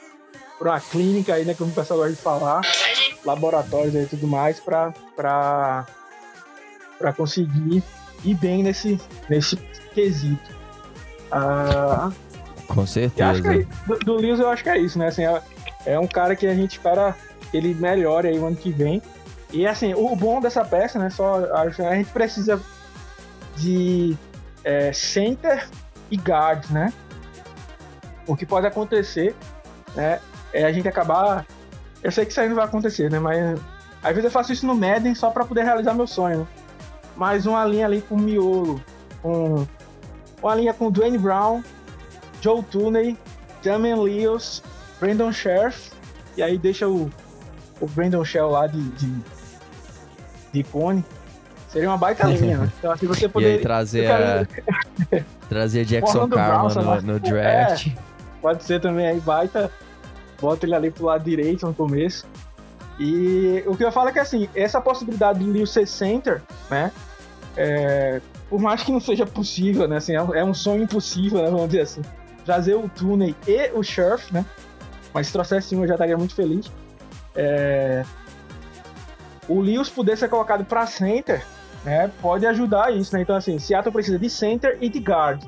por 0.57 0.67
uma 0.67 0.79
clínica 0.79 1.33
aí, 1.33 1.45
né? 1.45 1.53
Como 1.53 1.71
o 1.71 1.73
pessoal 1.73 1.99
gosta 1.99 2.13
de 2.13 2.21
falar. 2.21 2.61
Laboratórios 3.23 3.95
aí 3.95 4.03
e 4.03 4.07
tudo 4.07 4.27
mais 4.27 4.59
pra, 4.59 4.93
pra, 5.15 5.85
pra 6.97 7.13
conseguir 7.13 7.83
ir 8.23 8.33
bem 8.35 8.63
nesse, 8.63 8.99
nesse 9.29 9.57
quesito. 9.93 10.55
Ah, 11.31 12.11
com 12.67 12.85
certeza. 12.85 13.41
Que, 13.41 13.67
do, 13.87 13.99
do 13.99 14.15
Lewis 14.15 14.39
eu 14.39 14.49
acho 14.49 14.63
que 14.63 14.69
é 14.69 14.77
isso, 14.77 14.97
né? 14.97 15.07
Assim, 15.07 15.23
é, 15.23 15.41
é, 15.85 15.99
um 15.99 16.07
cara 16.07 16.35
que 16.35 16.47
a 16.47 16.53
gente 16.53 16.73
espera 16.73 17.15
que 17.49 17.57
ele 17.57 17.73
melhore 17.73 18.27
aí 18.27 18.39
o 18.39 18.45
ano 18.45 18.55
que 18.55 18.71
vem. 18.71 19.01
E 19.55 19.65
assim, 19.65 19.93
o 19.93 20.13
bom 20.17 20.41
dessa 20.41 20.65
peça, 20.65 20.99
né? 20.99 21.09
Só 21.09 21.45
a 21.53 21.69
gente 21.95 22.11
precisa 22.11 22.61
de 23.55 24.17
é, 24.65 24.91
center 24.91 25.69
e 26.11 26.17
guard, 26.17 26.69
né? 26.71 26.91
O 28.27 28.35
que 28.35 28.45
pode 28.45 28.67
acontecer, 28.67 29.33
né? 29.95 30.19
É 30.51 30.65
a 30.65 30.73
gente 30.73 30.89
acabar. 30.89 31.45
Eu 32.03 32.11
sei 32.11 32.25
que 32.25 32.31
isso 32.31 32.41
aí 32.41 32.49
não 32.49 32.55
vai 32.57 32.65
acontecer, 32.65 33.09
né? 33.09 33.17
Mas 33.17 33.57
às 34.03 34.09
vezes 34.09 34.25
eu 34.25 34.31
faço 34.31 34.51
isso 34.51 34.67
no 34.67 34.75
Madden 34.75 35.15
só 35.15 35.29
para 35.29 35.45
poder 35.45 35.63
realizar 35.63 35.93
meu 35.93 36.05
sonho. 36.05 36.39
Né? 36.39 36.47
Mais 37.15 37.45
uma 37.45 37.63
linha 37.63 37.85
ali 37.85 38.01
com 38.01 38.17
miolo, 38.17 38.83
com 39.21 39.65
uma 40.43 40.55
linha 40.55 40.73
com 40.73 40.91
Dwayne 40.91 41.17
Brown, 41.17 41.63
Joe 42.41 42.61
Tooney, 42.63 43.17
Damian 43.63 44.01
Lewis, 44.01 44.61
Brandon 44.99 45.31
Sheriff, 45.31 45.91
e 46.35 46.43
aí 46.43 46.57
deixa 46.57 46.89
o, 46.89 47.09
o 47.79 47.87
Brandon 47.87 48.25
Shell 48.25 48.49
lá 48.49 48.67
de, 48.67 48.81
de, 48.91 49.07
de 50.55 50.63
cone. 50.63 51.03
Seria 51.69 51.89
uma 51.89 51.97
baita 51.97 52.25
linha, 52.27 52.57
né? 52.57 52.71
Então 52.79 52.91
assim 52.91 53.05
você 53.05 53.27
poderia... 53.27 53.57
E 53.57 53.61
trazer 53.63 54.09
a... 54.11 54.47
trazer 55.49 55.85
Jackson 55.85 56.27
Karma 56.29 56.73
no, 56.73 57.01
no, 57.01 57.19
draft. 57.21 57.87
É, 57.87 57.93
pode 58.41 58.63
ser 58.63 58.79
também 58.79 59.07
aí 59.07 59.19
baita. 59.19 59.71
Bota 60.39 60.65
ele 60.65 60.75
ali 60.75 60.91
pro 60.91 61.05
lado 61.05 61.23
direito 61.23 61.65
no 61.65 61.73
começo. 61.73 62.25
E 62.99 63.63
o 63.65 63.75
que 63.75 63.83
eu 63.83 63.91
falo 63.91 64.09
é 64.09 64.11
que 64.13 64.19
assim, 64.19 64.47
essa 64.55 64.79
possibilidade 64.79 65.39
do 65.39 65.51
Lewis 65.51 65.69
ser 65.71 65.85
center, 65.87 66.41
né? 66.69 66.91
É, 67.57 68.21
por 68.49 68.59
mais 68.59 68.83
que 68.83 68.91
não 68.91 68.99
seja 68.99 69.25
possível, 69.25 69.87
né? 69.87 69.97
Assim, 69.97 70.13
é, 70.15 70.21
um- 70.21 70.35
é 70.35 70.43
um 70.43 70.53
sonho 70.53 70.83
impossível, 70.83 71.41
né? 71.41 71.49
Vamos 71.49 71.67
dizer 71.67 71.81
assim. 71.81 72.01
Trazer 72.45 72.75
o 72.75 72.87
Tooney 72.87 73.35
e 73.47 73.71
o 73.73 73.81
Scherf, 73.83 74.33
né? 74.33 74.45
Mas 75.13 75.27
se 75.27 75.33
trouxesse 75.33 75.75
um, 75.75 75.81
eu 75.81 75.87
já 75.87 75.95
estaria 75.95 76.17
muito 76.17 76.35
feliz. 76.35 76.71
É, 77.35 78.03
o 79.47 79.59
Lewis 79.59 79.89
poder 79.89 80.17
ser 80.17 80.29
colocado 80.29 80.65
para 80.65 80.85
center, 80.87 81.45
né? 81.83 82.11
Pode 82.21 82.45
ajudar 82.45 82.93
isso, 82.93 83.15
né? 83.15 83.21
Então, 83.21 83.35
assim, 83.35 83.59
Seattle 83.59 83.93
precisa 83.93 84.17
de 84.17 84.29
center 84.29 84.77
e 84.81 84.89
de 84.89 84.99
guard. 84.99 85.43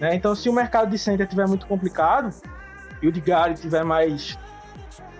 Né? 0.00 0.14
Então, 0.14 0.34
se 0.34 0.48
o 0.48 0.52
mercado 0.52 0.90
de 0.90 0.98
center 0.98 1.24
estiver 1.24 1.46
muito 1.46 1.66
complicado 1.66 2.34
e 3.00 3.08
o 3.08 3.12
de 3.12 3.20
guard 3.20 3.54
estiver 3.54 3.84
mais 3.84 4.38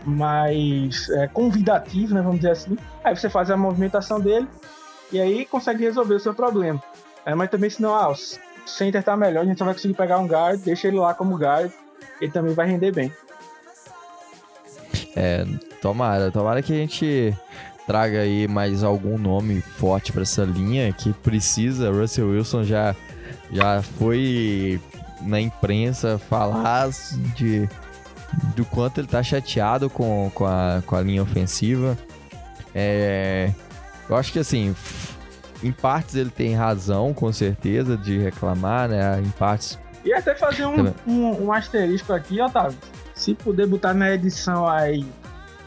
mais 0.05 1.09
é, 1.09 1.27
convidativo, 1.29 2.15
né, 2.15 2.21
vamos 2.21 2.37
dizer 2.37 2.51
assim, 2.51 2.77
aí 3.03 3.17
você 3.17 3.31
faz 3.31 3.51
a 3.51 3.57
movimentação 3.57 4.21
dele 4.21 4.47
e 5.11 5.19
aí 5.19 5.47
consegue 5.47 5.83
resolver 5.83 6.15
o 6.15 6.21
seu 6.21 6.35
problema. 6.35 6.83
É, 7.25 7.35
mas 7.35 7.49
também 7.49 7.71
se 7.71 7.81
não, 7.81 7.95
ah, 7.95 8.11
o 8.11 8.17
center 8.69 9.03
tá 9.03 9.17
melhor, 9.17 9.43
a 9.43 9.47
gente 9.47 9.59
só 9.59 9.65
vai 9.65 9.73
conseguir 9.73 9.95
pegar 9.95 10.19
um 10.19 10.27
guard, 10.27 10.61
deixa 10.61 10.89
ele 10.89 10.99
lá 10.99 11.15
como 11.15 11.39
guard, 11.39 11.73
ele 12.21 12.31
também 12.31 12.53
vai 12.53 12.67
render 12.67 12.93
bem. 12.93 13.11
É, 15.17 15.47
tomara, 15.81 16.31
tomara 16.31 16.61
que 16.61 16.73
a 16.73 16.77
gente 16.77 17.35
traga 17.87 18.21
aí 18.21 18.49
mais 18.49 18.83
algum 18.83 19.19
nome 19.19 19.61
forte 19.61 20.13
pra 20.13 20.23
essa 20.23 20.45
linha 20.45 20.93
que 20.93 21.13
precisa. 21.13 21.91
Russell 21.91 22.31
Wilson 22.31 22.65
já, 22.65 22.95
já 23.53 23.83
foi 23.83 24.81
na 25.21 25.41
imprensa 25.41 26.19
falar 26.19 26.91
de 27.37 27.69
do 28.57 28.65
quanto 28.65 29.01
ele 29.01 29.07
tá 29.07 29.23
chateado 29.23 29.89
com, 29.89 30.31
com, 30.35 30.45
a, 30.45 30.83
com 30.87 30.97
a 30.97 31.01
linha 31.01 31.23
ofensiva. 31.23 31.97
É, 32.75 33.53
eu 34.09 34.17
acho 34.17 34.33
que 34.33 34.39
assim, 34.39 34.75
em 35.63 35.71
partes 35.71 36.15
ele 36.15 36.31
tem 36.31 36.55
razão, 36.55 37.15
com 37.15 37.33
certeza, 37.33 37.97
de 37.97 38.19
reclamar, 38.19 38.89
né? 38.89 39.21
Em 39.21 39.31
partes 39.31 39.79
E 40.05 40.13
até 40.13 40.35
fazer 40.35 40.67
um, 40.67 40.93
um, 41.07 41.45
um 41.45 41.53
asterisco 41.53 42.13
aqui, 42.13 42.41
Otávio. 42.41 42.77
Se 43.15 43.35
puder 43.35 43.67
botar 43.67 43.95
na 43.95 44.13
edição 44.13 44.69
aí 44.69 45.07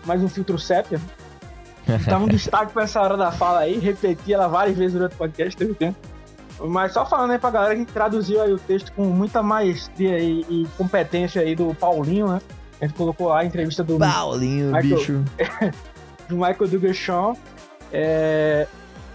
mais 0.06 0.22
um 0.22 0.30
filtro 0.30 0.58
sépia, 0.58 1.00
Dá 2.06 2.18
um 2.18 2.28
destaque 2.28 2.74
pra 2.74 2.84
essa 2.84 3.02
hora 3.02 3.18
da 3.18 3.32
fala 3.32 3.60
aí, 3.60 3.80
repetir 3.80 4.34
ela 4.34 4.48
várias 4.48 4.78
vezes 4.78 4.94
durante 4.94 5.14
o 5.14 5.18
podcast, 5.18 5.56
teve 5.56 5.74
tempo. 5.74 5.98
Mas 6.60 6.94
só 6.94 7.06
falando 7.06 7.32
aí 7.32 7.40
pra 7.40 7.52
galera 7.52 7.76
que 7.76 7.86
traduziu 7.86 8.42
aí 8.42 8.52
o 8.52 8.58
texto 8.58 8.92
com 8.94 9.06
muita 9.06 9.44
maestria 9.44 10.18
e, 10.20 10.42
e 10.50 10.68
competência 10.78 11.42
aí 11.42 11.56
do 11.56 11.74
Paulinho, 11.76 12.28
né? 12.28 12.42
A 12.82 12.86
gente 12.86 12.96
colocou 12.96 13.28
lá 13.28 13.40
a 13.40 13.46
entrevista 13.46 13.84
do, 13.84 13.98
Paulinho, 13.98 14.72
Michael- 14.72 14.98
bicho. 14.98 15.24
do 16.28 16.36
Michael 16.36 16.68
Douglas 16.68 16.98
Shaw. 16.98 17.38
É... 17.92 18.68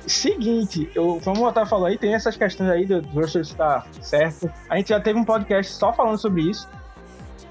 Seguinte, 0.07 0.91
eu, 0.95 1.21
como 1.23 1.43
o 1.43 1.47
Otávio 1.47 1.71
falou 1.71 1.87
aí, 1.87 1.97
tem 1.97 2.15
essas 2.15 2.37
questões 2.37 2.69
aí 2.71 2.85
do 2.85 3.01
Russell 3.11 3.43
estar 3.43 3.87
certo. 4.01 4.51
A 4.69 4.77
gente 4.77 4.89
já 4.89 4.99
teve 4.99 5.19
um 5.19 5.25
podcast 5.25 5.73
só 5.73 5.93
falando 5.93 6.19
sobre 6.19 6.43
isso. 6.43 6.69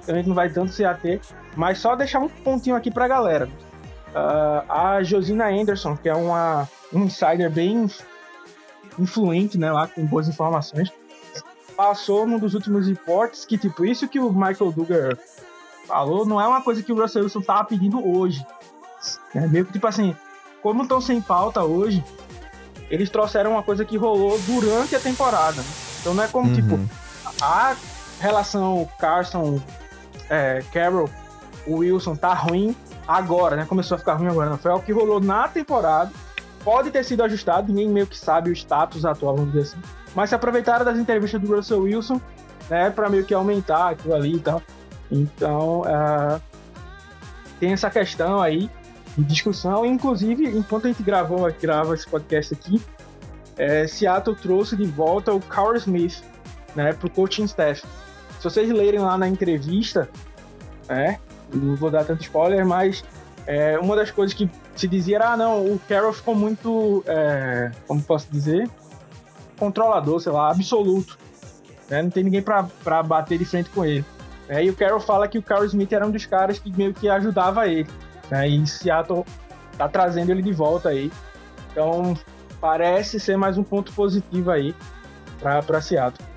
Então 0.03 0.15
a 0.15 0.17
gente 0.17 0.27
não 0.27 0.35
vai 0.35 0.49
tanto 0.49 0.71
se 0.71 0.83
ater. 0.83 1.21
Mas 1.55 1.79
só 1.79 1.95
deixar 1.95 2.19
um 2.19 2.27
pontinho 2.27 2.75
aqui 2.75 2.91
pra 2.91 3.07
galera. 3.07 3.47
Ah, 4.13 4.95
a 4.97 5.03
Josina 5.03 5.47
Anderson, 5.49 5.95
que 5.95 6.09
é 6.09 6.15
uma 6.15 6.67
um 6.93 7.05
insider 7.05 7.49
bem 7.49 7.89
influente, 8.99 9.57
né, 9.57 9.71
lá 9.71 9.87
com 9.87 10.05
boas 10.05 10.27
informações, 10.27 10.91
passou 11.75 12.27
num 12.27 12.37
dos 12.37 12.53
últimos 12.53 12.87
reportes 12.87 13.45
que, 13.45 13.57
tipo, 13.57 13.85
isso 13.85 14.07
que 14.07 14.19
o 14.19 14.31
Michael 14.31 14.71
Duggar 14.73 15.17
falou 15.87 16.25
não 16.25 16.39
é 16.39 16.47
uma 16.47 16.61
coisa 16.61 16.83
que 16.83 16.91
o 16.91 17.01
Russell 17.01 17.23
Wilson 17.23 17.41
tava 17.41 17.63
pedindo 17.63 18.05
hoje. 18.05 18.45
É 19.33 19.47
meio 19.47 19.65
que, 19.65 19.73
tipo 19.73 19.87
assim, 19.87 20.15
como 20.61 20.83
estão 20.83 20.99
sem 21.01 21.21
pauta 21.21 21.63
hoje, 21.63 22.03
eles 22.89 23.09
trouxeram 23.09 23.51
uma 23.51 23.63
coisa 23.63 23.85
que 23.85 23.95
rolou 23.97 24.37
durante 24.41 24.95
a 24.95 24.99
temporada. 24.99 25.63
Então 26.01 26.13
não 26.13 26.23
é 26.23 26.27
como, 26.27 26.49
Uhum. 26.49 26.55
tipo, 26.55 26.79
a 27.41 27.75
relação 28.19 28.87
Carson, 28.99 29.59
é, 30.29 30.61
Carroll, 30.73 31.09
Wilson 31.67 32.15
tá 32.15 32.33
ruim 32.33 32.75
agora, 33.07 33.55
né? 33.55 33.65
Começou 33.65 33.95
a 33.95 33.99
ficar 33.99 34.15
ruim 34.15 34.27
agora. 34.27 34.49
Não 34.49 34.57
foi 34.57 34.71
algo 34.71 34.85
que 34.85 34.91
rolou 34.91 35.19
na 35.19 35.47
temporada. 35.47 36.11
Pode 36.63 36.91
ter 36.91 37.03
sido 37.03 37.23
ajustado, 37.23 37.67
ninguém 37.71 37.89
meio 37.89 38.05
que 38.05 38.17
sabe 38.17 38.49
o 38.49 38.53
status 38.53 39.03
atual, 39.03 39.35
vamos 39.35 39.51
dizer 39.51 39.63
assim. 39.63 39.81
Mas 40.13 40.29
se 40.29 40.35
aproveitaram 40.35 40.85
das 40.85 40.97
entrevistas 40.97 41.41
do 41.41 41.55
Russell 41.55 41.81
Wilson, 41.81 42.21
né, 42.69 42.89
pra 42.91 43.09
meio 43.09 43.25
que 43.25 43.33
aumentar 43.33 43.89
aquilo 43.89 44.13
ali 44.13 44.35
e 44.35 44.39
tal. 44.39 44.61
Então, 45.11 45.83
ah, 45.87 46.39
tem 47.59 47.73
essa 47.73 47.89
questão 47.89 48.41
aí 48.41 48.69
de 49.17 49.23
discussão. 49.23 49.85
Inclusive, 49.85 50.47
enquanto 50.55 50.85
a 50.85 50.87
gente 50.89 51.03
gravou, 51.03 51.51
grava 51.59 51.95
esse 51.95 52.07
podcast 52.07 52.53
aqui, 52.53 52.81
é, 53.57 53.87
Seattle 53.87 54.35
trouxe 54.35 54.75
de 54.75 54.85
volta 54.85 55.33
o 55.33 55.39
Carl 55.39 55.75
Smith, 55.75 56.23
né, 56.75 56.93
pro 56.93 57.09
coaching 57.09 57.45
staff. 57.45 57.81
Se 58.37 58.43
vocês 58.43 58.69
lerem 58.69 58.99
lá 58.99 59.17
na 59.17 59.27
entrevista, 59.27 60.09
né, 60.87 61.19
não 61.53 61.75
vou 61.75 61.89
dar 61.91 62.03
tanto 62.05 62.21
spoiler, 62.21 62.65
mas 62.65 63.03
é, 63.45 63.77
uma 63.79 63.95
das 63.95 64.11
coisas 64.11 64.33
que 64.33 64.49
se 64.75 64.87
dizia 64.87 65.17
era, 65.17 65.31
ah, 65.31 65.37
não, 65.37 65.65
o 65.65 65.79
Carroll 65.87 66.13
ficou 66.13 66.35
muito, 66.35 67.03
é, 67.07 67.71
como 67.87 68.01
posso 68.01 68.27
dizer, 68.31 68.69
controlador, 69.57 70.19
sei 70.19 70.31
lá, 70.31 70.51
absoluto. 70.51 71.17
né? 71.89 72.01
Não 72.01 72.09
tem 72.09 72.23
ninguém 72.23 72.41
pra 72.41 73.03
bater 73.03 73.37
de 73.37 73.45
frente 73.45 73.69
com 73.69 73.85
ele. 73.85 74.05
né? 74.47 74.63
E 74.63 74.69
o 74.69 74.75
Carroll 74.75 74.99
fala 74.99 75.27
que 75.27 75.37
o 75.37 75.43
Carl 75.43 75.65
Smith 75.65 75.91
era 75.91 76.05
um 76.05 76.11
dos 76.11 76.25
caras 76.25 76.57
que 76.59 76.71
meio 76.75 76.93
que 76.93 77.09
ajudava 77.09 77.67
ele. 77.67 77.89
Né? 78.29 78.47
E 78.47 78.67
Seattle 78.67 79.25
tá 79.77 79.87
trazendo 79.89 80.31
ele 80.31 80.41
de 80.41 80.53
volta 80.53 80.89
aí. 80.89 81.11
Então, 81.71 82.17
parece 82.59 83.19
ser 83.19 83.37
mais 83.37 83.57
um 83.57 83.63
ponto 83.63 83.91
positivo 83.93 84.51
aí 84.51 84.75
pra 85.39 85.81
Seattle. 85.81 86.27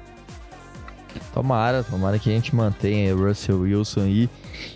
Tomara, 1.33 1.83
tomara 1.83 2.19
que 2.19 2.31
a 2.31 2.33
gente 2.33 2.55
mantenha 2.55 3.15
o 3.15 3.27
Russell 3.27 3.61
Wilson 3.61 4.03
aí 4.03 4.31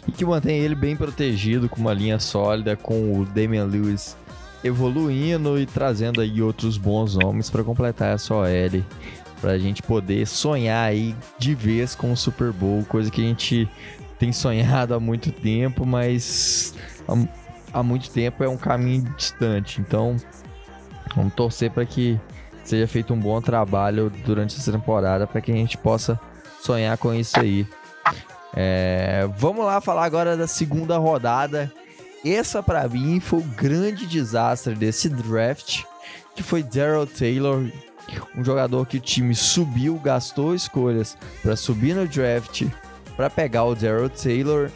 e 0.07 0.12
que 0.12 0.24
mantenha 0.24 0.64
ele 0.64 0.74
bem 0.74 0.97
protegido 0.97 1.68
com 1.68 1.80
uma 1.80 1.93
linha 1.93 2.18
sólida, 2.18 2.76
com 2.76 3.20
o 3.20 3.24
Damian 3.24 3.64
Lewis 3.64 4.16
evoluindo 4.62 5.59
e 5.59 5.66
trazendo 5.66 6.20
aí 6.20 6.43
outros 6.43 6.76
bons 6.76 7.14
nomes 7.14 7.49
para 7.49 7.62
completar 7.62 8.14
essa 8.14 8.34
OL, 8.34 8.84
pra 9.41 9.59
gente 9.59 9.82
poder 9.82 10.26
sonhar 10.26 10.89
aí 10.89 11.14
de 11.39 11.55
vez 11.55 11.95
com 11.95 12.12
o 12.12 12.16
Super 12.16 12.53
Bowl, 12.53 12.84
coisa 12.84 13.11
que 13.11 13.20
a 13.20 13.24
gente 13.24 13.68
tem 14.18 14.32
sonhado 14.32 14.95
há 14.95 15.01
muito 15.01 15.30
tempo, 15.30 15.86
mas 15.86 16.74
há 17.72 17.82
muito 17.82 18.11
tempo 18.11 18.43
é 18.43 18.49
um 18.49 18.57
caminho 18.57 19.03
distante. 19.16 19.80
Então, 19.80 20.16
vamos 21.14 21.34
torcer 21.34 21.70
para 21.70 21.86
que 21.86 22.18
seja 22.64 22.86
feito 22.86 23.14
um 23.14 23.18
bom 23.18 23.41
trabalho 23.41 24.12
durante 24.26 24.57
essa 24.57 24.72
temporada 24.72 25.26
para 25.26 25.41
que 25.41 25.53
a 25.53 25.55
gente 25.55 25.78
possa 25.78 26.20
sonhar 26.61 26.96
com 26.98 27.14
isso 27.14 27.38
aí. 27.38 27.66
É, 28.54 29.28
vamos 29.36 29.64
lá 29.64 29.80
falar 29.80 30.04
agora 30.04 30.36
da 30.36 30.46
segunda 30.46 30.96
rodada. 30.98 31.72
Essa 32.24 32.62
para 32.62 32.88
mim 32.88 33.20
foi 33.20 33.40
o 33.40 33.42
grande 33.42 34.06
desastre 34.06 34.74
desse 34.74 35.09
draft, 35.09 35.84
que 36.34 36.42
foi 36.42 36.62
Daryl 36.62 37.06
Taylor, 37.06 37.64
um 38.36 38.44
jogador 38.44 38.86
que 38.86 38.96
o 38.96 39.00
time 39.00 39.34
subiu, 39.34 39.98
gastou 39.98 40.54
escolhas 40.54 41.16
para 41.42 41.54
subir 41.54 41.94
no 41.94 42.06
draft, 42.09 42.66
para 43.16 43.30
pegar 43.30 43.64
o 43.64 43.74
Daryl 43.74 44.09
Taylor 44.09 44.70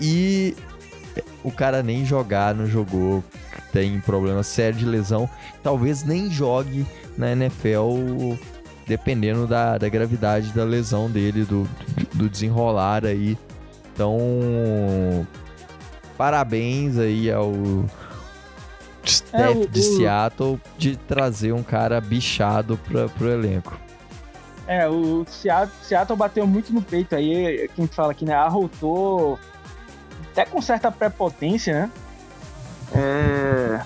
e 0.00 0.54
o 1.42 1.50
cara 1.50 1.82
nem 1.82 2.04
jogar, 2.04 2.54
não 2.54 2.66
jogou, 2.66 3.24
tem 3.72 3.98
problema 4.00 4.42
sério 4.42 4.78
de 4.78 4.86
lesão, 4.86 5.28
talvez 5.62 6.02
nem 6.02 6.30
jogue 6.30 6.86
na 7.16 7.32
NFL 7.32 8.36
dependendo 8.86 9.46
da, 9.46 9.78
da 9.78 9.88
gravidade 9.88 10.52
da 10.52 10.64
lesão 10.64 11.10
dele, 11.10 11.44
do, 11.44 11.68
do 12.12 12.28
desenrolar 12.28 13.04
aí. 13.06 13.38
Então, 13.94 15.26
parabéns 16.16 16.98
aí 16.98 17.30
ao 17.30 17.52
staff 19.04 19.42
É, 19.42 19.50
o- 19.50 19.68
de 19.68 19.82
Seattle 19.82 20.60
de 20.78 20.96
trazer 20.96 21.52
um 21.52 21.62
cara 21.62 22.00
bichado 22.00 22.78
pra, 22.88 23.08
pro 23.08 23.28
elenco. 23.28 23.78
É, 24.66 24.88
o 24.88 25.24
Seattle, 25.28 25.72
Seattle 25.82 26.16
bateu 26.16 26.46
muito 26.46 26.72
no 26.72 26.80
peito 26.80 27.14
aí, 27.16 27.68
quem 27.74 27.86
fala 27.86 28.12
aqui, 28.12 28.24
né? 28.24 28.34
Arrotou 28.34 29.38
até 30.30 30.44
com 30.46 30.62
certa 30.62 30.90
prepotência, 30.90 31.74
né? 31.74 31.90
É, 32.94 33.80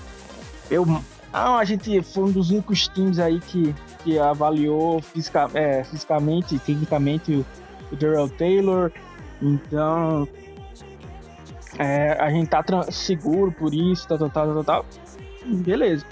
eu, 0.69 0.85
ah, 1.33 1.57
a 1.57 1.65
gente 1.65 2.01
foi 2.03 2.23
um 2.25 2.31
dos 2.31 2.51
únicos 2.51 2.87
times 2.87 3.19
aí 3.19 3.39
que, 3.39 3.73
que 4.07 4.17
avaliou 4.17 5.01
fisica, 5.01 5.49
é, 5.53 5.83
fisicamente 5.83 6.57
tecnicamente 6.59 7.33
o, 7.33 8.23
o 8.23 8.29
Taylor. 8.29 8.89
Então, 9.41 10.25
é, 11.77 12.13
a 12.13 12.29
gente 12.29 12.47
tá 12.47 12.63
seguro 12.89 13.51
por 13.51 13.73
isso, 13.73 14.07
tal, 14.07 14.17
tal, 14.17 14.29
tal, 14.29 14.63
tal. 14.63 14.85
Beleza. 15.45 16.05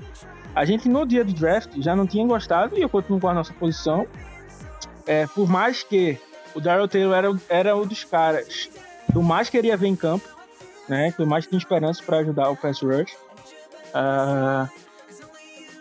A 0.53 0.65
gente 0.65 0.89
no 0.89 1.05
dia 1.05 1.23
do 1.23 1.31
draft 1.31 1.71
já 1.77 1.95
não 1.95 2.05
tinha 2.05 2.27
gostado 2.27 2.77
e 2.77 2.81
eu 2.81 2.89
continuo 2.89 3.21
com 3.21 3.29
a 3.29 3.33
nossa 3.33 3.53
posição. 3.53 4.05
É, 5.07 5.25
por 5.27 5.47
mais 5.47 5.81
que 5.81 6.19
o 6.53 6.59
Daryl 6.59 6.89
Taylor 6.89 7.15
era, 7.15 7.33
era 7.47 7.75
um 7.77 7.87
dos 7.87 8.03
caras 8.03 8.69
que 9.09 9.17
mais 9.19 9.49
queria 9.49 9.77
ver 9.77 9.87
em 9.87 9.95
campo, 9.95 10.27
né? 10.89 11.13
Que 11.13 11.23
mais 11.23 11.47
tinha 11.47 11.57
esperança 11.57 12.03
para 12.05 12.17
ajudar 12.17 12.49
o 12.49 12.57
pass 12.57 12.81
rush. 12.81 13.13
Uh, 13.93 14.69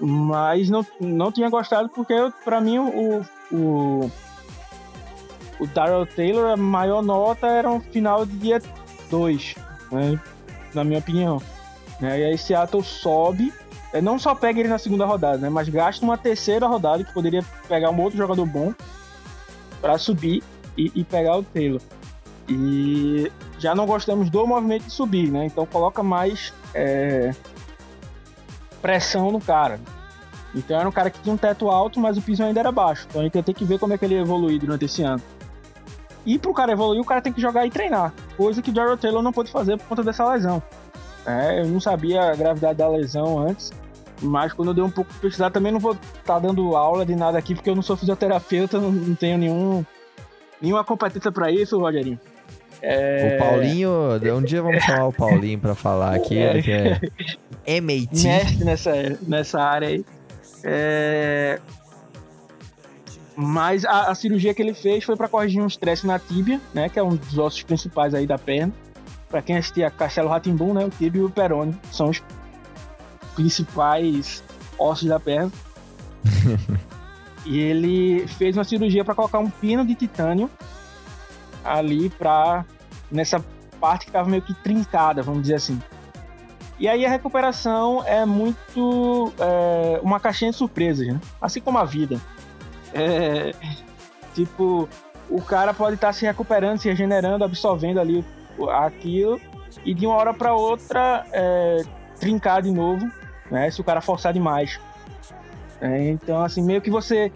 mas 0.07 0.69
não, 0.69 0.87
não 1.01 1.33
tinha 1.33 1.49
gostado 1.49 1.89
porque, 1.89 2.15
para 2.45 2.61
mim, 2.61 2.79
o, 2.79 3.25
o, 3.51 4.11
o 5.59 6.07
Taylor, 6.15 6.53
a 6.53 6.57
maior 6.57 7.03
nota 7.03 7.47
era 7.47 7.71
um 7.71 7.81
final 7.81 8.27
de 8.27 8.37
dia 8.37 8.63
2, 9.11 9.55
né? 9.91 10.21
na 10.75 10.85
minha 10.85 10.99
opinião. 10.99 11.41
Né? 12.01 12.21
E 12.21 12.25
aí 12.25 12.39
Seattle 12.39 12.83
sobe, 12.83 13.53
é, 13.93 14.03
não 14.03 14.19
só 14.19 14.35
pega 14.35 14.61
ele 14.61 14.69
na 14.69 14.79
segunda 14.79 15.07
rodada, 15.07 15.39
né? 15.39 15.49
mas 15.49 15.69
gasta 15.69 16.05
uma 16.05 16.19
terceira 16.19 16.67
rodada 16.67 17.03
que 17.03 17.13
poderia 17.13 17.43
pegar 17.69 17.91
um 17.91 18.01
outro 18.01 18.19
jogador 18.19 18.45
bom 18.45 18.75
para 19.81 19.97
subir 19.97 20.43
e, 20.77 20.91
e, 20.95 21.05
pegar 21.05 21.37
o 21.39 21.43
Taylor. 21.43 21.81
E 22.49 23.31
já 23.59 23.75
não 23.75 23.87
gostamos 23.87 24.29
do 24.29 24.47
movimento 24.47 24.85
de 24.85 24.91
subir, 24.91 25.31
né? 25.31 25.47
Então 25.47 25.65
coloca 25.65 26.03
mais 26.03 26.53
é, 26.75 27.33
pressão 28.83 29.31
no 29.31 29.41
cara. 29.41 29.81
Então 30.55 30.79
era 30.79 30.89
um 30.89 30.93
cara 30.93 31.11
que 31.11 31.19
tinha 31.21 31.35
um 31.35 31.39
teto 31.39 31.69
alto, 31.69 31.99
mas 31.99 32.17
o 32.17 32.23
piso 32.23 32.43
ainda 32.43 32.61
era 32.61 32.71
baixo. 32.71 33.07
Então 33.09 33.21
a 33.21 33.25
gente 33.25 33.35
ia 33.35 33.43
ter 33.43 33.55
que 33.55 33.65
ver 33.65 33.79
como 33.79 33.93
é 33.93 33.99
que 33.99 34.05
ele 34.05 34.15
ia 34.15 34.21
evoluir 34.21 34.61
durante 34.61 34.85
esse 34.85 35.03
ano. 35.03 35.23
E 36.25 36.39
pro 36.39 36.55
cara 36.55 36.73
evoluir, 36.73 37.01
o 37.01 37.05
cara 37.05 37.21
tem 37.21 37.33
que 37.33 37.41
jogar 37.41 37.67
e 37.67 37.71
treinar. 37.71 38.13
Coisa 38.37 38.63
que 38.63 38.71
o 38.71 38.73
Daryl 38.73 38.97
Taylor 38.97 39.23
não 39.23 39.33
pôde 39.33 39.51
fazer 39.51 39.77
por 39.77 39.89
conta 39.89 40.03
dessa 40.03 40.27
lesão. 40.33 40.63
É, 41.27 41.61
eu 41.61 41.67
não 41.67 41.81
sabia 41.81 42.31
a 42.31 42.35
gravidade 42.35 42.79
da 42.79 42.89
lesão 42.89 43.39
antes. 43.39 43.73
Mas 44.23 44.53
quando 44.53 44.69
eu 44.69 44.75
dei 44.75 44.85
um 44.85 44.91
pouco 44.91 45.13
de 45.13 45.19
pesquisar, 45.19 45.51
também 45.51 45.73
não 45.73 45.81
vou 45.81 45.93
estar 45.93 46.35
tá 46.35 46.39
dando 46.39 46.77
aula 46.77 47.05
de 47.05 47.15
nada 47.15 47.37
aqui, 47.37 47.55
porque 47.55 47.69
eu 47.69 47.75
não 47.75 47.83
sou 47.83 47.97
fisioterapeuta, 47.97 48.81
não, 48.81 48.91
não 48.91 49.15
tenho 49.15 49.37
nenhum, 49.37 49.85
nenhuma 50.63 50.85
competência 50.85 51.31
para 51.33 51.51
isso, 51.51 51.79
Rogerinho. 51.79 52.19
É... 52.81 53.37
O 53.37 53.45
Paulinho, 53.45 53.91
um 54.37 54.43
dia 54.43 54.63
vamos 54.63 54.83
chamar 54.83 55.07
o 55.07 55.13
Paulinho 55.13 55.59
para 55.59 55.75
falar 55.75 56.15
aqui, 56.17 56.39
é. 56.39 56.63
que 56.63 56.71
é 57.67 57.81
MAT. 57.81 58.25
Mestre 58.25 58.65
nessa, 58.65 58.93
nessa 59.27 59.61
área 59.61 59.89
aí. 59.89 60.05
É... 60.65 61.61
Mas 63.37 63.85
a, 63.85 64.11
a, 64.11 64.15
cirurgia 64.15 64.55
que 64.55 64.63
ele 64.63 64.73
fez 64.73 65.05
foi 65.05 65.17
para 65.17 65.29
corrigir 65.29 65.61
um 65.61 65.67
estresse 65.67 66.07
na 66.07 66.19
tíbia, 66.19 66.61
né? 66.73 66.89
Que 66.89 66.99
é 66.99 67.03
um 67.03 67.17
dos 67.17 67.37
ossos 67.37 67.63
principais 67.63 68.15
aí 68.15 68.27
da 68.27 68.39
perna. 68.39 68.73
Para 69.29 69.43
quem 69.43 69.57
assistia 69.57 69.91
Castelo 69.91 70.29
Ratimbum, 70.29 70.73
né? 70.73 70.85
O 70.85 70.91
tíbia 70.91 71.21
e 71.21 71.25
o 71.25 71.31
perone 71.31 71.77
são 71.93 72.09
os 72.09 72.23
principais 73.35 74.43
ossos 74.79 75.09
da 75.09 75.21
perna. 75.21 75.53
e 77.45 77.59
ele 77.59 78.27
fez 78.27 78.57
uma 78.57 78.65
cirurgia 78.65 79.05
para 79.05 79.15
colocar 79.15 79.39
um 79.41 79.51
pino 79.51 79.85
de 79.85 79.95
titânio 79.95 80.49
ali 81.65 82.09
para 82.09 82.65
nessa 83.11 83.45
parte 83.81 84.05
que 84.05 84.11
estava 84.11 84.29
meio 84.29 84.43
que 84.43 84.55
trincada, 84.55 85.23
vamos 85.23 85.43
dizer 85.43 85.57
assim. 85.57 85.81
E 86.79 86.89
aí 86.89 87.07
a 87.07 87.09
recuperação 87.09 88.03
é 88.05 88.25
muito 88.25 89.33
é, 89.39 90.01
uma 90.03 90.19
caixinha 90.19 90.51
de 90.51 90.57
surpresas, 90.57 91.07
né? 91.07 91.21
Assim 91.41 91.61
como 91.61 91.79
a 91.79 91.85
vida. 91.85 92.21
É, 92.93 93.53
tipo, 94.35 94.89
o 95.29 95.41
cara 95.41 95.73
pode 95.73 95.95
estar 95.95 96.09
tá 96.09 96.13
se 96.13 96.25
recuperando, 96.25 96.79
se 96.79 96.89
regenerando, 96.89 97.45
absorvendo 97.45 98.01
ali 98.01 98.25
aquilo 98.73 99.41
e 99.85 99.95
de 99.95 100.07
uma 100.07 100.17
hora 100.17 100.35
para 100.35 100.55
outra 100.55 101.25
é, 101.33 101.83
trincar 102.19 102.63
de 102.63 102.71
novo, 102.71 103.09
né? 103.51 103.71
Se 103.71 103.81
o 103.81 103.85
cara 103.85 104.01
forçar 104.01 104.33
demais. 104.33 104.81
É, 105.81 106.09
então, 106.09 106.43
assim, 106.43 106.63
meio 106.63 106.81
que 106.81 106.91
você 106.91 107.33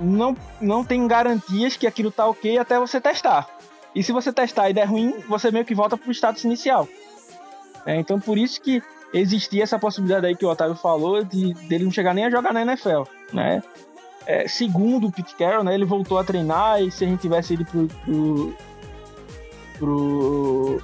não, 0.00 0.36
não 0.60 0.84
tem 0.84 1.06
garantias 1.06 1.76
que 1.76 1.86
aquilo 1.86 2.10
tá 2.10 2.26
ok 2.26 2.58
até 2.58 2.78
você 2.78 3.00
testar. 3.00 3.48
E 3.94 4.02
se 4.02 4.12
você 4.12 4.32
testar 4.32 4.68
e 4.68 4.74
der 4.74 4.84
ruim, 4.84 5.14
você 5.28 5.50
meio 5.50 5.64
que 5.64 5.74
volta 5.74 5.96
pro 5.96 6.12
status 6.12 6.44
inicial. 6.44 6.86
É, 7.88 7.96
então, 7.96 8.20
por 8.20 8.36
isso 8.36 8.60
que 8.60 8.82
existia 9.14 9.62
essa 9.62 9.78
possibilidade 9.78 10.26
aí 10.26 10.36
que 10.36 10.44
o 10.44 10.50
Otávio 10.50 10.74
falou 10.74 11.24
de 11.24 11.54
dele 11.54 11.84
não 11.84 11.90
chegar 11.90 12.12
nem 12.12 12.26
a 12.26 12.30
jogar 12.30 12.52
na 12.52 12.60
NFL, 12.60 13.04
né? 13.32 13.62
É, 14.26 14.46
segundo 14.46 15.06
o 15.06 15.10
Pete 15.10 15.34
Carroll, 15.34 15.64
né, 15.64 15.72
ele 15.74 15.86
voltou 15.86 16.18
a 16.18 16.24
treinar 16.24 16.82
e 16.82 16.90
se 16.90 17.02
a 17.02 17.08
gente 17.08 17.20
tivesse 17.20 17.54
ido 17.54 17.64
pro, 17.64 17.88
pro, 18.04 18.54
pro 19.78 20.82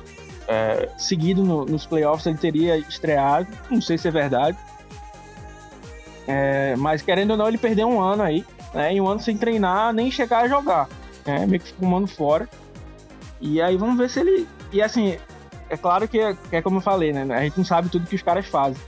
é, 0.48 0.88
seguido 0.96 1.44
no, 1.44 1.66
nos 1.66 1.84
playoffs 1.84 2.24
ele 2.24 2.38
teria 2.38 2.78
estreado, 2.78 3.48
não 3.70 3.82
sei 3.82 3.98
se 3.98 4.08
é 4.08 4.10
verdade. 4.10 4.56
É, 6.26 6.74
mas 6.76 7.02
querendo 7.02 7.32
ou 7.32 7.36
não, 7.36 7.48
ele 7.48 7.58
perdeu 7.58 7.86
um 7.86 8.00
ano 8.00 8.22
aí, 8.22 8.46
né? 8.72 8.94
E 8.94 8.98
um 8.98 9.06
ano 9.06 9.20
sem 9.20 9.36
treinar, 9.36 9.92
nem 9.92 10.10
chegar 10.10 10.44
a 10.44 10.48
jogar. 10.48 10.88
Né, 11.26 11.44
meio 11.44 11.60
que 11.60 11.68
ficou 11.68 11.86
um 11.86 11.96
ano 11.98 12.06
fora. 12.06 12.48
E 13.42 13.60
aí 13.60 13.76
vamos 13.76 13.98
ver 13.98 14.08
se 14.08 14.20
ele. 14.20 14.48
E 14.72 14.80
assim, 14.80 15.18
é 15.68 15.76
claro 15.76 16.06
que 16.06 16.18
é, 16.18 16.34
que 16.34 16.56
é 16.56 16.62
como 16.62 16.78
eu 16.78 16.80
falei, 16.80 17.12
né? 17.12 17.26
A 17.34 17.42
gente 17.42 17.56
não 17.56 17.64
sabe 17.64 17.88
tudo 17.88 18.06
que 18.06 18.16
os 18.16 18.22
caras 18.22 18.46
fazem. 18.46 18.80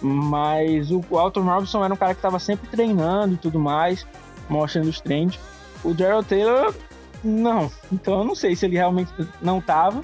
Mas 0.00 0.90
o, 0.90 1.02
Alton 1.16 1.42
Robinson 1.42 1.84
era 1.84 1.92
um 1.92 1.96
cara 1.96 2.14
que 2.14 2.18
estava 2.18 2.38
sempre 2.38 2.68
treinando 2.68 3.34
e 3.34 3.36
tudo 3.36 3.58
mais, 3.58 4.06
mostrando 4.48 4.88
os 4.88 5.00
treinos. 5.00 5.38
O 5.82 5.92
Daryl 5.92 6.22
Taylor, 6.22 6.74
não. 7.22 7.70
Então 7.92 8.18
eu 8.18 8.24
não 8.24 8.34
sei 8.34 8.54
se 8.54 8.66
ele 8.66 8.76
realmente 8.76 9.12
não 9.40 9.58
estava, 9.58 10.02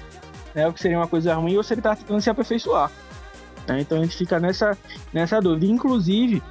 né? 0.53 0.67
O 0.67 0.73
que 0.73 0.81
seria 0.81 0.97
uma 0.97 1.07
coisa 1.07 1.33
ruim, 1.35 1.55
ou 1.55 1.63
se 1.63 1.73
ele 1.73 1.79
estava 1.79 1.95
tentando 1.95 2.21
se 2.21 2.29
aperfeiçoar. 2.29 2.91
Né? 3.67 3.81
Então 3.81 3.97
a 3.97 4.01
gente 4.01 4.17
fica 4.17 4.39
nessa, 4.39 4.77
nessa 5.13 5.39
dúvida. 5.39 5.65
Inclusive, 5.65 6.41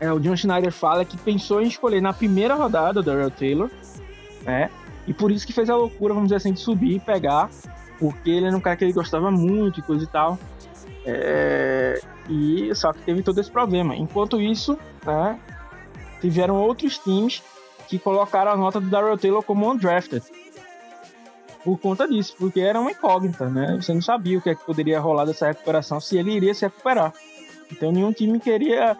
é, 0.00 0.12
o 0.12 0.18
John 0.18 0.36
Schneider 0.36 0.72
fala 0.72 1.04
que 1.04 1.16
pensou 1.16 1.62
em 1.62 1.68
escolher 1.68 2.00
na 2.00 2.12
primeira 2.12 2.54
rodada 2.54 3.00
o 3.00 3.02
Daryl 3.02 3.30
Taylor, 3.30 3.70
né? 4.42 4.70
E 5.06 5.12
por 5.12 5.30
isso 5.30 5.46
que 5.46 5.52
fez 5.52 5.68
a 5.68 5.76
loucura, 5.76 6.14
vamos 6.14 6.28
dizer 6.28 6.36
assim, 6.36 6.52
de 6.52 6.60
subir 6.60 6.96
e 6.96 7.00
pegar, 7.00 7.48
porque 8.02 8.30
ele 8.30 8.46
era 8.46 8.56
um 8.56 8.60
cara 8.60 8.76
que 8.76 8.82
ele 8.84 8.92
gostava 8.92 9.30
muito 9.30 9.78
e 9.78 9.82
coisa 9.82 10.02
e 10.02 10.08
tal. 10.08 10.36
É, 11.06 12.00
e 12.28 12.74
só 12.74 12.92
que 12.92 13.00
teve 13.02 13.22
todo 13.22 13.40
esse 13.40 13.50
problema. 13.50 13.94
Enquanto 13.94 14.40
isso, 14.40 14.76
né, 15.06 15.38
tiveram 16.20 16.56
outros 16.56 16.98
times 16.98 17.40
que 17.86 18.00
colocaram 18.00 18.50
a 18.50 18.56
nota 18.56 18.80
do 18.80 18.90
Daryl 18.90 19.16
Taylor 19.16 19.42
como 19.44 19.70
undrafted. 19.70 20.24
Por 21.62 21.78
conta 21.78 22.08
disso, 22.08 22.34
porque 22.36 22.58
era 22.58 22.80
uma 22.80 22.90
incógnita, 22.90 23.48
né? 23.48 23.78
Você 23.80 23.94
não 23.94 24.02
sabia 24.02 24.36
o 24.36 24.42
que, 24.42 24.50
é 24.50 24.54
que 24.56 24.64
poderia 24.64 24.98
rolar 24.98 25.24
dessa 25.24 25.46
recuperação, 25.46 26.00
se 26.00 26.18
ele 26.18 26.32
iria 26.32 26.52
se 26.52 26.64
recuperar. 26.64 27.12
Então 27.70 27.92
nenhum 27.92 28.12
time 28.12 28.40
queria 28.40 28.96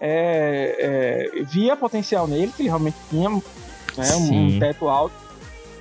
é, 0.00 1.28
é, 1.36 1.42
via 1.42 1.76
potencial 1.76 2.26
nele, 2.26 2.50
que 2.56 2.62
ele 2.62 2.70
realmente 2.70 2.96
tinha 3.10 3.28
né, 3.28 4.16
um, 4.16 4.58
teto 4.58 4.88
alto, 4.88 5.14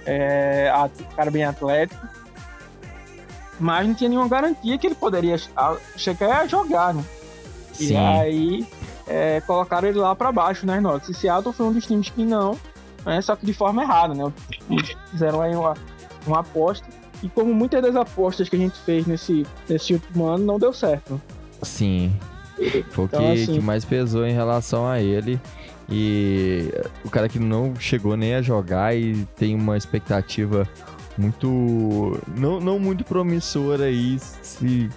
é, 0.05 0.69
cara 1.15 1.31
bem 1.31 1.45
atlético, 1.45 2.05
mas 3.59 3.87
não 3.87 3.93
tinha 3.93 4.09
nenhuma 4.09 4.27
garantia 4.27 4.77
que 4.77 4.87
ele 4.87 4.95
poderia 4.95 5.35
chegar 5.95 6.41
a 6.41 6.47
jogar, 6.47 6.93
né? 6.93 7.03
Sim. 7.73 7.93
E 7.93 7.97
aí 7.97 8.67
é, 9.07 9.41
colocaram 9.41 9.87
ele 9.87 9.99
lá 9.99 10.15
para 10.15 10.31
baixo 10.31 10.65
né, 10.65 10.79
notas. 10.79 11.09
E 11.09 11.13
Seattle 11.13 11.53
foi 11.53 11.65
um 11.65 11.73
dos 11.73 11.85
times 11.85 12.09
que 12.09 12.23
não, 12.23 12.57
né, 13.05 13.21
só 13.21 13.35
que 13.35 13.45
de 13.45 13.53
forma 13.53 13.83
errada, 13.83 14.13
né? 14.13 14.31
Fizeram 15.11 15.41
aí 15.41 15.55
uma, 15.55 15.75
uma 16.25 16.39
aposta. 16.39 16.87
E 17.23 17.29
como 17.29 17.53
muitas 17.53 17.81
das 17.81 17.95
apostas 17.95 18.49
que 18.49 18.55
a 18.55 18.59
gente 18.59 18.77
fez 18.79 19.05
nesse, 19.05 19.45
nesse 19.67 19.93
último 19.93 20.25
ano 20.25 20.45
não 20.45 20.59
deu 20.59 20.73
certo. 20.73 21.21
Sim. 21.61 22.13
Foi 22.91 23.05
o 23.05 23.07
então, 23.07 23.19
que, 23.19 23.31
assim... 23.31 23.53
que 23.53 23.61
mais 23.61 23.85
pesou 23.85 24.25
em 24.25 24.33
relação 24.33 24.87
a 24.87 25.01
ele. 25.01 25.39
E 25.89 26.71
o 27.03 27.09
cara 27.09 27.29
que 27.29 27.37
não 27.37 27.75
chegou 27.79 28.17
nem 28.17 28.35
a 28.35 28.41
jogar 28.41 28.95
e 28.95 29.25
tem 29.35 29.53
uma 29.55 29.77
expectativa 29.77 30.67
muito. 31.17 32.19
Não, 32.35 32.59
não 32.59 32.79
muito 32.79 33.03
promissora 33.03 33.85
aí 33.85 34.17
se 34.19 34.89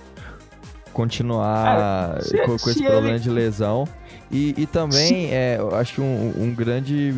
continuar 0.93 2.21
se, 2.23 2.37
com, 2.39 2.59
com 2.59 2.71
esse 2.71 2.83
problema 2.83 3.11
ele... 3.11 3.21
de 3.21 3.31
lesão. 3.31 3.87
E, 4.31 4.55
e 4.59 4.67
também, 4.67 5.33
é, 5.33 5.59
acho 5.73 5.95
que 5.95 6.01
um, 6.01 6.35
um 6.37 6.55
grande 6.55 7.15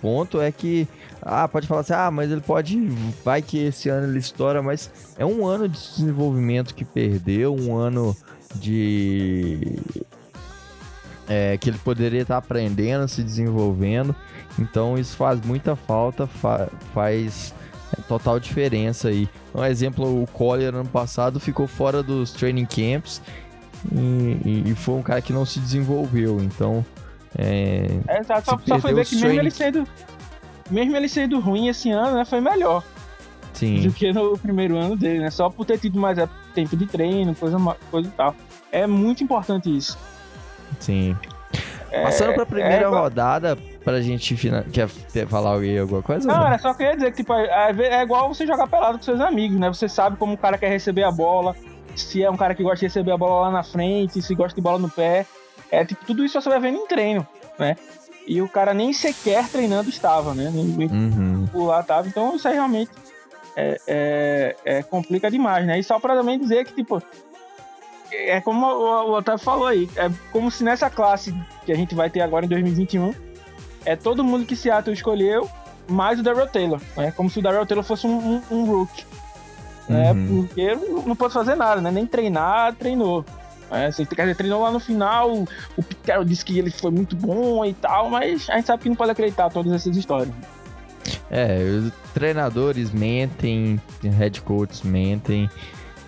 ponto 0.00 0.40
é 0.40 0.50
que 0.50 0.86
ah, 1.22 1.46
pode 1.46 1.66
falar 1.66 1.82
assim, 1.82 1.92
ah, 1.92 2.10
mas 2.10 2.30
ele 2.30 2.40
pode, 2.40 2.76
vai 3.24 3.40
que 3.40 3.58
esse 3.58 3.88
ano 3.88 4.08
ele 4.08 4.18
estoura, 4.18 4.60
mas 4.60 4.90
é 5.16 5.24
um 5.24 5.46
ano 5.46 5.68
de 5.68 5.78
desenvolvimento 5.78 6.74
que 6.74 6.84
perdeu, 6.84 7.54
um 7.54 7.76
ano 7.76 8.16
de 8.56 9.78
é, 11.28 11.56
que 11.56 11.70
ele 11.70 11.78
poderia 11.78 12.22
estar 12.22 12.36
aprendendo, 12.36 13.06
se 13.08 13.22
desenvolvendo. 13.22 14.14
Então 14.58 14.98
isso 14.98 15.16
faz 15.16 15.40
muita 15.40 15.76
falta, 15.76 16.26
fa 16.26 16.68
faz 16.92 17.54
total 18.08 18.38
diferença 18.40 19.08
aí. 19.08 19.28
Um 19.54 19.64
exemplo, 19.64 20.22
o 20.22 20.26
Collier 20.26 20.74
ano 20.74 20.88
passado 20.88 21.38
ficou 21.38 21.66
fora 21.66 22.02
dos 22.02 22.32
training 22.32 22.66
camps 22.66 23.22
e, 23.92 24.64
e 24.66 24.74
foi 24.74 24.94
um 24.94 25.02
cara 25.02 25.20
que 25.20 25.32
não 25.32 25.44
se 25.44 25.60
desenvolveu. 25.60 26.40
Então, 26.40 26.84
é, 27.36 27.86
é 28.08 28.22
só, 28.22 28.58
só 28.58 28.78
foi 28.78 28.94
ver 28.94 29.06
que 29.06 29.16
mesmo 29.16 29.40
ele 29.40 29.50
sendo 29.50 29.86
mesmo 30.70 30.96
ele 30.96 31.08
sendo 31.08 31.38
ruim 31.40 31.68
esse 31.68 31.90
ano, 31.90 32.16
né, 32.16 32.24
foi 32.24 32.40
melhor. 32.40 32.82
Sim. 33.52 33.80
Do 33.82 33.92
que 33.92 34.12
no 34.12 34.36
primeiro 34.38 34.76
ano 34.76 34.96
dele, 34.96 35.20
né? 35.20 35.30
Só 35.30 35.50
por 35.50 35.66
ter 35.66 35.78
tido 35.78 35.98
mais 35.98 36.18
é, 36.18 36.28
tempo 36.54 36.76
de 36.76 36.86
treino, 36.86 37.34
coisa, 37.34 37.58
coisa 37.90 38.08
e 38.08 38.12
tal. 38.12 38.34
É 38.70 38.86
muito 38.86 39.22
importante 39.22 39.74
isso. 39.74 39.98
Sim. 40.80 41.14
É, 41.92 42.02
Passando 42.04 42.32
pra 42.34 42.46
primeira 42.46 42.84
é 42.84 42.88
rodada, 42.88 43.56
pra 43.84 44.00
gente 44.00 44.34
fina... 44.36 44.64
Quer 44.72 44.88
falar 45.28 45.58
aí 45.58 45.78
alguma 45.78 46.02
coisa? 46.02 46.26
Não, 46.26 46.36
Não, 46.38 46.46
era 46.46 46.58
só 46.58 46.72
queria 46.72 46.94
dizer 46.94 47.10
que, 47.10 47.18
tipo, 47.18 47.34
é, 47.34 47.70
é 47.78 48.02
igual 48.02 48.32
você 48.32 48.46
jogar 48.46 48.66
pelado 48.66 48.96
com 48.98 49.04
seus 49.04 49.20
amigos, 49.20 49.58
né? 49.58 49.68
Você 49.68 49.88
sabe 49.88 50.16
como 50.16 50.32
o 50.34 50.38
cara 50.38 50.56
quer 50.56 50.68
receber 50.70 51.02
a 51.04 51.10
bola, 51.10 51.54
se 51.94 52.22
é 52.24 52.30
um 52.30 52.36
cara 52.36 52.54
que 52.54 52.62
gosta 52.62 52.78
de 52.78 52.86
receber 52.86 53.12
a 53.12 53.16
bola 53.18 53.42
lá 53.46 53.50
na 53.50 53.62
frente, 53.62 54.22
se 54.22 54.34
gosta 54.34 54.54
de 54.54 54.62
bola 54.62 54.78
no 54.78 54.88
pé. 54.88 55.26
É, 55.70 55.84
tipo, 55.84 56.04
tudo 56.06 56.24
isso 56.24 56.40
você 56.40 56.48
vai 56.48 56.60
vendo 56.60 56.78
em 56.78 56.86
treino, 56.86 57.26
né? 57.58 57.76
E 58.26 58.40
o 58.40 58.48
cara 58.48 58.72
nem 58.72 58.92
sequer 58.92 59.48
treinando 59.48 59.90
estava, 59.90 60.32
né? 60.34 60.50
Nem, 60.52 60.88
Uhum. 60.88 61.66
lá 61.66 61.82
tava. 61.82 62.08
Então 62.08 62.36
isso 62.36 62.46
aí 62.48 62.54
realmente 62.54 62.90
é, 63.56 63.80
é- 63.86 64.56
é- 64.64 64.82
complica 64.82 65.30
demais, 65.30 65.66
né? 65.66 65.78
E 65.78 65.84
só 65.84 65.98
pra 65.98 66.14
também 66.14 66.38
dizer 66.38 66.64
que, 66.64 66.74
tipo, 66.74 67.02
é 68.12 68.40
como 68.40 68.66
o, 68.66 69.14
Otávio 69.14 69.42
falou 69.44 69.66
aí, 69.66 69.88
é 69.96 70.10
como 70.30 70.50
se 70.50 70.62
nessa 70.62 70.90
classe 70.90 71.34
que 71.64 71.72
a 71.72 71.74
gente 71.74 71.94
vai 71.94 72.10
ter 72.10 72.20
agora 72.20 72.44
em 72.44 72.48
2021, 72.48 73.14
é 73.84 73.96
todo 73.96 74.22
mundo 74.22 74.46
que 74.46 74.54
Seattle 74.54 74.94
escolheu, 74.94 75.48
mais 75.88 76.20
o 76.20 76.22
Daryl 76.22 76.46
Taylor, 76.46 76.80
né? 76.96 77.10
Como 77.12 77.28
se 77.28 77.38
o 77.38 77.42
Daryl 77.42 77.66
Taylor 77.66 77.84
fosse 77.84 78.06
um, 78.06 78.18
um, 78.18 78.42
um 78.50 78.64
rookie, 78.64 79.04
né? 79.88 80.12
Uhum. 80.12 80.46
Porque 80.46 80.74
não, 81.06 81.16
pode 81.16 81.32
fazer 81.32 81.54
nada, 81.54 81.80
né? 81.80 81.90
Nem 81.90 82.06
treinar, 82.06 82.74
treinou. 82.74 83.24
É, 83.70 83.90
você, 83.90 84.04
quer 84.04 84.22
dizer, 84.22 84.36
treinou 84.36 84.62
lá 84.62 84.70
no 84.70 84.78
final, 84.78 85.32
o, 85.32 85.48
o 85.76 85.82
Pete 85.82 86.00
Carroll 86.04 86.24
disse 86.24 86.44
que 86.44 86.58
ele 86.58 86.70
foi 86.70 86.90
muito 86.90 87.16
bom 87.16 87.64
e 87.64 87.72
tal, 87.72 88.10
mas 88.10 88.48
a 88.50 88.56
gente 88.56 88.66
sabe 88.66 88.82
que 88.82 88.88
não 88.88 88.96
pode 88.96 89.10
acreditar 89.10 89.48
todas 89.50 89.72
essas 89.72 89.96
histórias. 89.96 90.34
É, 91.30 91.58
os 91.62 91.92
treinadores 92.12 92.90
mentem, 92.90 93.80
head 94.02 94.42
coaches 94.42 94.82
mentem. 94.82 95.50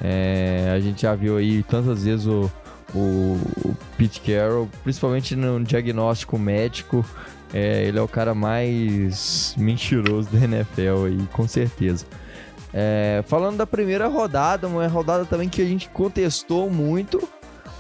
É, 0.01 0.73
a 0.75 0.81
gente 0.81 1.03
já 1.03 1.15
viu 1.15 1.37
aí 1.37 1.63
tantas 1.63 2.05
vezes 2.05 2.27
o, 2.27 2.51
o, 2.95 3.39
o 3.65 3.77
Pete 3.97 4.21
Carroll, 4.21 4.69
principalmente 4.83 5.35
no 5.37 5.63
diagnóstico 5.63 6.39
médico. 6.39 7.05
é, 7.53 7.85
ele 7.85 7.99
é 7.99 8.03
o 8.03 8.09
cara 8.09 8.35
mais 8.35 9.55
mentiroso 9.57 10.29
da 10.31 10.39
NFL 10.45 11.07
aí, 11.07 11.29
com 11.33 11.47
certeza. 11.47 12.05
É, 12.73 13.23
falando 13.29 13.57
da 13.57 13.67
primeira 13.67 14.09
rodada, 14.09 14.67
uma 14.67 14.87
rodada 14.89 15.25
também 15.25 15.49
que 15.49 15.63
a 15.63 15.65
gente 15.65 15.89
contestou 15.91 16.69
muito, 16.69 17.29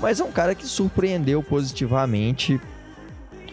mas 0.00 0.20
é 0.20 0.24
um 0.24 0.30
cara 0.30 0.54
que 0.54 0.66
surpreendeu 0.66 1.42
positivamente. 1.42 2.60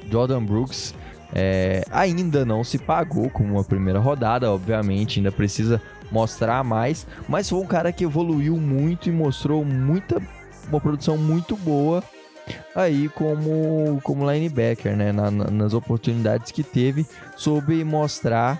Jordan 0.10 0.44
Brooks 0.44 0.94
é, 1.34 1.84
ainda 1.90 2.46
não 2.46 2.64
se 2.64 2.78
pagou 2.78 3.30
como 3.30 3.54
uma 3.54 3.64
primeira 3.64 4.00
rodada, 4.00 4.52
obviamente, 4.52 5.20
ainda 5.20 5.32
precisa 5.32 5.82
mostrar 6.12 6.64
mais, 6.64 7.08
mas 7.28 7.50
foi 7.50 7.60
um 7.60 7.66
cara 7.66 7.92
que 7.92 8.04
evoluiu 8.04 8.58
muito 8.58 9.08
e 9.10 9.12
mostrou 9.12 9.64
muita 9.64 10.22
uma 10.70 10.80
produção 10.80 11.18
muito 11.18 11.56
boa 11.58 12.04
aí 12.76 13.10
como 13.10 14.00
como 14.04 14.30
linebacker, 14.30 14.96
né, 14.96 15.12
na- 15.12 15.32
na- 15.32 15.50
nas 15.52 15.74
oportunidades 15.74 16.52
que 16.52 16.64
teve, 16.64 17.06
soube 17.36 17.84
mostrar 17.84 18.60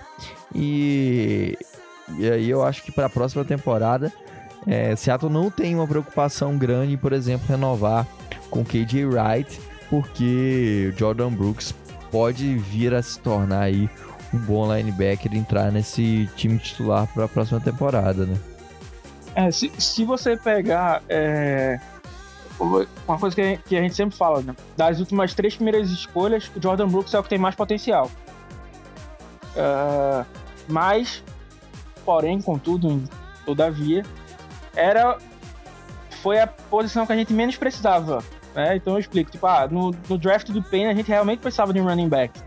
e 0.54 1.56
e 2.18 2.28
aí 2.30 2.50
eu 2.50 2.62
acho 2.62 2.82
que 2.82 2.92
para 2.92 3.06
a 3.06 3.10
próxima 3.10 3.44
temporada 3.44 4.12
é, 4.66 4.94
Seattle 4.94 5.30
não 5.32 5.50
tem 5.50 5.74
uma 5.74 5.86
preocupação 5.88 6.56
grande, 6.56 6.96
por 6.96 7.12
exemplo, 7.12 7.46
renovar 7.48 8.06
com 8.50 8.64
KJ 8.64 9.04
Wright, 9.06 9.60
porque 9.90 10.92
Jordan 10.96 11.30
Brooks 11.32 11.74
pode 12.10 12.56
vir 12.56 12.94
a 12.94 13.02
se 13.02 13.18
tornar 13.18 13.62
aí 13.62 13.88
um 14.32 14.38
bom 14.38 14.74
linebacker 14.74 15.34
entrar 15.34 15.70
nesse 15.70 16.28
time 16.36 16.58
titular 16.58 17.06
para 17.08 17.24
a 17.24 17.28
próxima 17.28 17.60
temporada, 17.60 18.26
né? 18.26 18.38
É, 19.34 19.50
se, 19.50 19.72
se 19.78 20.04
você 20.04 20.36
pegar 20.36 21.02
é, 21.08 21.80
uma 22.58 23.18
coisa 23.18 23.34
que 23.34 23.56
que 23.58 23.76
a 23.76 23.80
gente 23.80 23.94
sempre 23.94 24.16
fala, 24.16 24.42
né? 24.42 24.54
Das 24.76 25.00
últimas 25.00 25.34
três 25.34 25.54
primeiras 25.54 25.90
escolhas, 25.90 26.50
o 26.54 26.60
Jordan 26.60 26.88
Brooks 26.88 27.14
é 27.14 27.18
o 27.18 27.22
que 27.22 27.28
tem 27.28 27.38
mais 27.38 27.54
potencial. 27.54 28.10
É, 29.56 30.24
mas, 30.68 31.22
porém, 32.04 32.40
contudo, 32.40 33.02
todavia, 33.44 34.02
era 34.74 35.18
foi 36.22 36.38
a 36.38 36.46
posição 36.46 37.04
que 37.04 37.12
a 37.12 37.16
gente 37.16 37.32
menos 37.32 37.56
precisava. 37.56 38.22
Né? 38.54 38.76
Então 38.76 38.94
eu 38.94 39.00
explico, 39.00 39.30
tipo, 39.30 39.46
ah, 39.46 39.66
no, 39.68 39.90
no 40.08 40.18
draft 40.18 40.50
do 40.50 40.62
Payne 40.62 40.86
a 40.86 40.94
gente 40.94 41.08
realmente 41.08 41.40
precisava 41.40 41.72
de 41.72 41.80
um 41.80 41.84
running 41.84 42.08
back. 42.08 42.38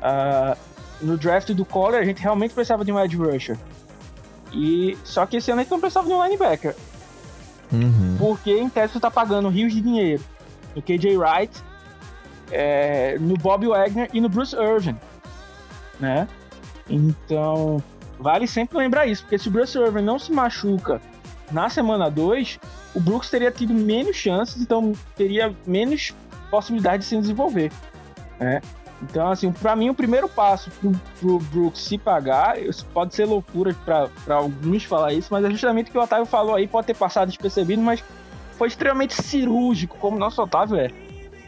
Ah, 0.00 0.56
no 1.00 1.16
draft 1.16 1.50
do 1.52 1.64
Collar 1.64 2.00
a 2.00 2.04
gente 2.04 2.20
realmente 2.22 2.52
precisava 2.54 2.84
de 2.84 2.92
um 2.92 2.98
edge 2.98 3.16
rusher. 3.16 3.56
E 4.52 4.96
só 5.04 5.24
que 5.26 5.36
esse 5.36 5.50
ano 5.50 5.60
a 5.60 5.62
gente 5.62 5.70
não 5.70 5.80
precisava 5.80 6.06
de 6.06 6.12
um 6.12 6.22
linebacker, 6.24 6.74
Uhum. 7.72 8.16
porque 8.18 8.52
em 8.52 8.68
tese 8.68 8.94
você 8.94 9.00
tá 9.00 9.10
pagando 9.10 9.48
rios 9.48 9.72
de 9.72 9.80
dinheiro 9.80 10.22
no 10.74 10.82
KJ 10.82 11.16
Wright, 11.16 11.52
é, 12.50 13.16
no 13.20 13.36
Bob 13.36 13.66
Wagner 13.68 14.10
e 14.12 14.20
no 14.20 14.28
Bruce 14.28 14.56
Irvin, 14.56 14.96
né? 16.00 16.26
Então 16.88 17.82
vale 18.18 18.46
sempre 18.46 18.76
lembrar 18.78 19.06
isso, 19.06 19.22
porque 19.22 19.38
se 19.38 19.48
o 19.48 19.50
Bruce 19.50 19.78
Irvin 19.78 20.02
não 20.02 20.18
se 20.18 20.32
machuca 20.32 21.00
na 21.52 21.68
semana 21.68 22.10
2, 22.10 22.58
o 22.94 23.00
Brooks 23.00 23.30
teria 23.30 23.50
tido 23.52 23.72
menos 23.72 24.16
chances, 24.16 24.60
então 24.60 24.92
teria 25.16 25.54
menos 25.66 26.12
possibilidade 26.50 27.04
de 27.04 27.08
se 27.08 27.16
desenvolver, 27.16 27.70
né? 28.40 28.60
Então, 29.02 29.30
assim, 29.30 29.50
pra 29.50 29.74
mim, 29.74 29.88
o 29.88 29.94
primeiro 29.94 30.28
passo 30.28 30.70
pro, 30.72 30.92
pro 31.18 31.38
Brooks 31.38 31.80
se 31.82 31.96
pagar, 31.96 32.60
isso 32.60 32.84
pode 32.92 33.14
ser 33.14 33.24
loucura 33.24 33.74
pra 33.84 34.08
alguns 34.28 34.84
falar 34.84 35.12
isso, 35.14 35.28
mas 35.30 35.44
é 35.44 35.50
justamente 35.50 35.88
o 35.88 35.92
que 35.92 35.98
o 35.98 36.02
Otávio 36.02 36.26
falou 36.26 36.54
aí, 36.54 36.68
pode 36.68 36.86
ter 36.86 36.94
passado 36.96 37.28
despercebido, 37.28 37.80
mas 37.80 38.04
foi 38.58 38.68
extremamente 38.68 39.14
cirúrgico, 39.22 39.96
como 39.98 40.16
o 40.16 40.20
nosso 40.20 40.42
Otávio 40.42 40.76
é. 40.78 40.90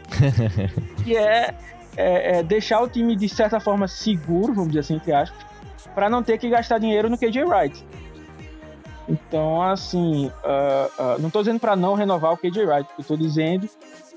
que 1.03 1.15
é, 1.15 1.53
é- 1.95 2.39
é 2.39 2.43
deixar 2.43 2.81
o 2.81 2.87
time, 2.87 3.15
de 3.15 3.29
certa 3.29 3.59
forma, 3.59 3.87
seguro, 3.87 4.53
vamos 4.53 4.69
dizer 4.69 4.79
assim, 4.79 4.95
entre 4.95 5.13
aspas, 5.13 5.45
pra 5.93 6.09
não 6.09 6.23
ter 6.23 6.39
que 6.39 6.49
gastar 6.49 6.79
dinheiro 6.79 7.07
no 7.07 7.17
KJ 7.19 7.43
Wright. 7.43 7.85
Então, 9.07 9.61
assim, 9.61 10.31
ah, 10.43 10.89
ah, 10.97 11.15
não 11.19 11.29
tô 11.29 11.39
dizendo 11.39 11.59
pra 11.59 11.75
não 11.75 11.93
renovar 11.93 12.31
o 12.33 12.37
KJ 12.37 12.65
Wright, 12.65 12.89
eu 12.97 13.03
tô 13.03 13.15
dizendo 13.17 13.69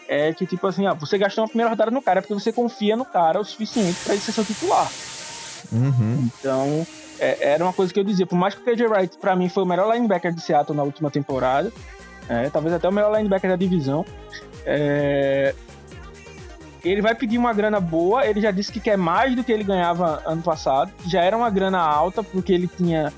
é 0.09 0.32
que, 0.32 0.46
tipo 0.46 0.66
assim, 0.66 0.86
ah, 0.86 0.94
você 0.94 1.18
gastou 1.18 1.42
uma 1.42 1.48
primeira 1.48 1.70
rodada 1.70 1.90
no 1.90 2.00
cara 2.02 2.20
porque 2.22 2.34
você 2.34 2.52
confia 2.52 2.96
no 2.96 3.04
cara 3.04 3.40
o 3.40 3.44
suficiente 3.44 3.98
pra 4.04 4.14
ele 4.14 4.22
ser 4.22 4.32
seu 4.32 4.44
titular. 4.44 4.90
Uhum. 5.72 6.28
Então, 6.38 6.86
é- 7.18 7.50
era 7.52 7.64
uma 7.64 7.72
coisa 7.72 7.92
que 7.92 7.98
eu 7.98 8.04
dizia. 8.04 8.26
Por 8.26 8.36
mais 8.36 8.54
que 8.54 8.61
o 8.61 8.64
KJ 8.64 8.86
Wright, 8.86 9.18
pra 9.18 9.34
mim, 9.34 9.48
foi 9.48 9.62
o 9.62 9.66
melhor 9.66 9.92
linebacker 9.92 10.32
de 10.32 10.40
Seattle 10.40 10.76
na 10.76 10.82
última 10.82 11.11
temporada, 11.11 11.72
é, 12.28 12.50
talvez 12.50 12.74
até 12.74 12.88
o 12.88 12.92
melhor 12.92 13.14
linebacker 13.16 13.50
da 13.50 13.57
divisão, 13.57 14.04
é, 14.64 15.54
ele 16.84 17.02
vai 17.02 17.14
pedir 17.14 17.38
uma 17.38 17.52
grana 17.52 17.80
boa. 17.80 18.26
Ele 18.26 18.40
já 18.40 18.50
disse 18.50 18.70
que 18.72 18.80
quer 18.80 18.96
mais 18.96 19.34
do 19.34 19.42
que 19.42 19.50
ele 19.50 19.64
ganhava 19.64 20.22
ano 20.24 20.42
passado. 20.42 20.92
Já 21.07 21.22
era 21.22 21.36
uma 21.36 21.50
grana 21.50 21.78
alta, 21.80 22.22
porque 22.22 22.52
ele 22.52 22.68
tinha. 22.68 23.12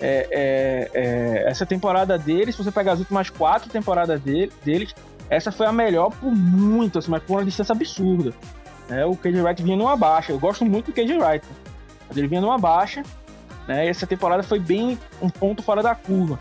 é, 0.00 0.26
é, 0.32 0.90
é, 0.94 1.44
essa 1.48 1.64
temporada 1.64 2.18
dele, 2.18 2.50
se 2.50 2.58
você 2.58 2.72
pegar 2.72 2.92
as 2.92 2.98
últimas 2.98 3.30
quatro 3.30 3.70
temporadas 3.70 4.20
dele, 4.20 4.50
deles, 4.64 4.92
essa 5.34 5.50
foi 5.50 5.66
a 5.66 5.72
melhor 5.72 6.10
por 6.10 6.30
muito, 6.30 6.98
assim, 6.98 7.10
mas 7.10 7.22
por 7.22 7.38
uma 7.38 7.44
distância 7.44 7.72
absurda. 7.72 8.34
É, 8.90 9.06
o 9.06 9.16
KJ 9.16 9.40
Wright 9.40 9.62
vinha 9.62 9.76
numa 9.76 9.96
baixa. 9.96 10.32
Eu 10.32 10.38
gosto 10.38 10.64
muito 10.64 10.86
do 10.86 10.92
KJ 10.92 11.16
Wright. 11.16 11.46
Mas 12.06 12.16
ele 12.16 12.28
vinha 12.28 12.40
numa 12.40 12.58
baixa, 12.58 13.02
né? 13.66 13.86
Essa 13.86 14.06
temporada 14.06 14.42
foi 14.42 14.58
bem 14.58 14.98
um 15.22 15.30
ponto 15.30 15.62
fora 15.62 15.82
da 15.82 15.94
curva, 15.94 16.38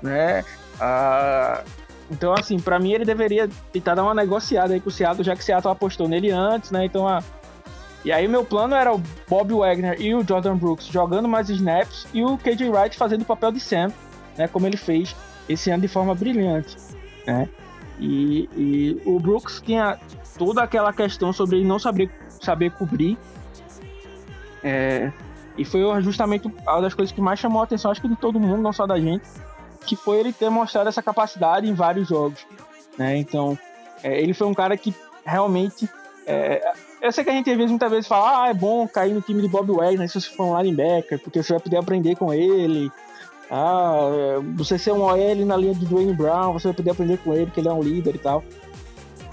né? 0.00 0.42
Ah, 0.80 1.62
então, 2.10 2.32
assim, 2.32 2.58
pra 2.58 2.78
mim 2.78 2.92
ele 2.92 3.04
deveria 3.04 3.48
tentar 3.72 3.94
dar 3.94 4.02
uma 4.02 4.14
negociada 4.14 4.72
aí 4.72 4.80
com 4.80 4.88
o 4.88 4.92
Seattle, 4.92 5.22
já 5.22 5.36
que 5.36 5.42
o 5.42 5.44
Seattle 5.44 5.70
apostou 5.70 6.08
nele 6.08 6.30
antes, 6.30 6.70
né? 6.70 6.86
Então, 6.86 7.06
ah, 7.06 7.22
e 8.02 8.10
aí 8.10 8.26
meu 8.26 8.44
plano 8.44 8.74
era 8.74 8.94
o 8.94 9.00
Bob 9.28 9.52
Wagner 9.52 10.00
e 10.00 10.14
o 10.14 10.26
Jordan 10.26 10.56
Brooks 10.56 10.86
jogando 10.86 11.28
mais 11.28 11.50
snaps 11.50 12.06
e 12.14 12.24
o 12.24 12.38
KJ 12.38 12.70
Wright 12.70 12.96
fazendo 12.96 13.22
o 13.22 13.26
papel 13.26 13.52
de 13.52 13.60
Sam, 13.60 13.92
né? 14.38 14.48
Como 14.48 14.66
ele 14.66 14.78
fez 14.78 15.14
esse 15.46 15.70
ano 15.70 15.82
de 15.82 15.88
forma 15.88 16.14
brilhante, 16.14 16.76
né? 17.26 17.46
E, 18.00 18.48
e 18.56 19.02
o 19.04 19.20
Brooks 19.20 19.60
tinha 19.60 19.98
toda 20.38 20.62
aquela 20.62 20.92
questão 20.92 21.32
sobre 21.32 21.58
ele 21.58 21.68
não 21.68 21.78
saber, 21.78 22.10
saber 22.28 22.70
cobrir. 22.72 23.18
É, 24.64 25.12
e 25.56 25.64
foi 25.64 25.80
justamente 26.00 26.48
uma 26.48 26.80
das 26.80 26.94
coisas 26.94 27.12
que 27.12 27.20
mais 27.20 27.38
chamou 27.38 27.60
a 27.60 27.64
atenção, 27.64 27.90
acho 27.90 28.00
que 28.00 28.08
de 28.08 28.16
todo 28.16 28.40
mundo, 28.40 28.62
não 28.62 28.72
só 28.72 28.86
da 28.86 28.98
gente, 28.98 29.28
que 29.86 29.94
foi 29.94 30.20
ele 30.20 30.32
ter 30.32 30.48
mostrado 30.48 30.88
essa 30.88 31.02
capacidade 31.02 31.68
em 31.68 31.74
vários 31.74 32.08
jogos. 32.08 32.46
Né? 32.96 33.18
Então, 33.18 33.58
é, 34.02 34.20
ele 34.20 34.32
foi 34.32 34.46
um 34.46 34.54
cara 34.54 34.76
que 34.76 34.94
realmente. 35.24 35.88
é, 36.26 36.72
eu 37.02 37.12
sei 37.12 37.24
que 37.24 37.30
a 37.30 37.32
gente 37.32 37.50
às 37.50 37.56
vezes, 37.56 37.70
muitas 37.70 37.90
vezes 37.90 38.06
fala, 38.06 38.44
ah, 38.44 38.48
é 38.48 38.54
bom 38.54 38.86
cair 38.88 39.12
no 39.12 39.20
time 39.20 39.42
de 39.42 39.48
Bob 39.48 39.72
Wagner 39.72 40.08
se 40.08 40.20
você 40.20 40.30
for 40.30 40.44
um 40.44 40.60
linebacker, 40.60 41.18
porque 41.18 41.42
você 41.42 41.52
vai 41.52 41.60
poder 41.60 41.76
aprender 41.76 42.16
com 42.16 42.32
ele. 42.32 42.90
Ah, 43.50 43.98
é, 44.12 44.38
você 44.54 44.78
ser 44.78 44.92
um 44.92 45.00
OL 45.02 45.44
na 45.44 45.56
linha 45.56 45.74
de 45.74 45.84
Dwayne 45.84 46.14
Brown, 46.14 46.52
você 46.52 46.68
vai 46.68 46.74
poder 46.76 46.90
aprender 46.90 47.18
com 47.18 47.34
ele, 47.34 47.50
que 47.50 47.58
ele 47.60 47.68
é 47.68 47.72
um 47.72 47.82
líder 47.82 48.14
e 48.14 48.18
tal. 48.18 48.44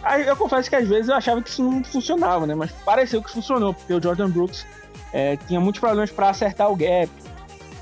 Aí 0.04 0.26
eu 0.26 0.36
confesso 0.36 0.70
que 0.70 0.76
às 0.76 0.88
vezes 0.88 1.10
eu 1.10 1.16
achava 1.16 1.42
que 1.42 1.50
isso 1.50 1.62
não 1.64 1.84
funcionava, 1.84 2.48
né? 2.48 2.56
Mas 2.56 2.72
pareceu 2.72 3.22
que 3.22 3.32
funcionou, 3.32 3.74
porque 3.74 3.94
o 3.94 4.02
Jordan 4.02 4.30
Brooks 4.30 4.66
é, 5.14 5.36
tinha 5.48 5.60
muitos 5.60 5.80
problemas 5.80 6.10
para 6.12 6.30
acertar 6.30 6.72
o 6.72 6.76
gap, 6.76 7.10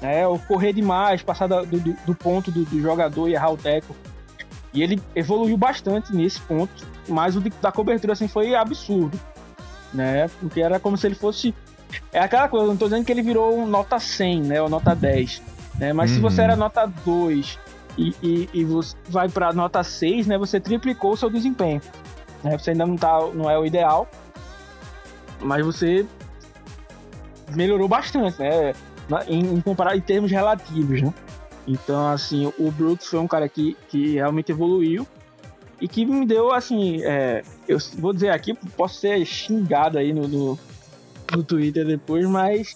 né? 0.01 0.27
Ou 0.27 0.37
correr 0.39 0.73
demais, 0.73 1.21
passar 1.21 1.47
do, 1.47 1.65
do- 1.65 1.97
do 2.05 2.15
ponto 2.15 2.51
do, 2.51 2.65
do 2.65 2.81
jogador 2.81 3.29
e 3.29 3.33
errar 3.33 3.51
o 3.51 3.57
teco. 3.57 3.95
E 4.73 4.83
ele 4.83 5.01
evoluiu 5.15 5.55
bastante 5.55 6.13
nesse 6.13 6.41
ponto, 6.41 6.85
mas 7.07 7.35
o 7.37 7.41
de- 7.41 7.53
da 7.61 7.71
cobertura 7.71 8.11
assim 8.13 8.27
foi 8.27 8.55
absurdo, 8.55 9.17
né? 9.93 10.27
Porque 10.41 10.59
era 10.61 10.79
como 10.79 10.97
se 10.97 11.07
ele 11.07 11.15
fosse 11.15 11.53
é 12.11 12.19
aquela 12.19 12.49
coisa, 12.49 12.65
não 12.67 12.75
tô 12.75 12.85
dizendo 12.85 13.05
que 13.05 13.11
ele 13.11 13.21
virou 13.21 13.65
nota 13.65 13.97
100, 13.99 14.41
né, 14.41 14.61
ou 14.61 14.67
nota 14.67 14.93
10, 14.93 15.41
né? 15.79 15.93
Mas 15.93 16.11
se 16.11 16.17
Uhum. 16.17 16.23
você 16.23 16.41
era 16.41 16.55
nota 16.55 16.85
2 17.05 17.59
e, 17.97 18.15
e, 18.21 18.49
e 18.53 18.63
você 18.65 18.95
vai 19.09 19.29
pra 19.29 19.53
nota 19.53 19.83
6, 19.83 20.27
né, 20.27 20.37
você 20.37 20.59
triplicou 20.59 21.13
o 21.13 21.17
seu 21.17 21.29
desempenho. 21.29 21.81
Né? 22.43 22.57
Você 22.57 22.71
ainda 22.71 22.85
não 22.85 22.95
tá 22.95 23.19
não 23.33 23.49
é 23.49 23.57
o 23.57 23.65
ideal, 23.65 24.07
mas 25.41 25.65
você 25.65 26.05
melhorou 27.55 27.87
bastante, 27.87 28.39
né? 28.39 28.73
Em, 29.27 29.53
em 29.55 29.61
comparar 29.61 29.95
em 29.95 30.01
termos 30.01 30.31
relativos, 30.31 31.01
né? 31.01 31.13
Então, 31.67 32.07
assim, 32.07 32.51
o 32.59 32.71
Brooks 32.71 33.07
foi 33.07 33.19
um 33.19 33.27
cara 33.27 33.47
que, 33.49 33.75
que 33.87 34.13
realmente 34.13 34.51
evoluiu 34.51 35.05
e 35.81 35.87
que 35.87 36.05
me 36.05 36.25
deu, 36.25 36.51
assim, 36.51 37.01
é, 37.03 37.43
eu 37.67 37.77
vou 37.97 38.13
dizer 38.13 38.29
aqui, 38.29 38.53
posso 38.75 38.99
ser 38.99 39.23
xingado 39.25 39.97
aí 39.97 40.13
no, 40.13 40.27
no, 40.27 40.59
no 41.31 41.43
Twitter 41.43 41.85
depois, 41.85 42.25
mas 42.27 42.75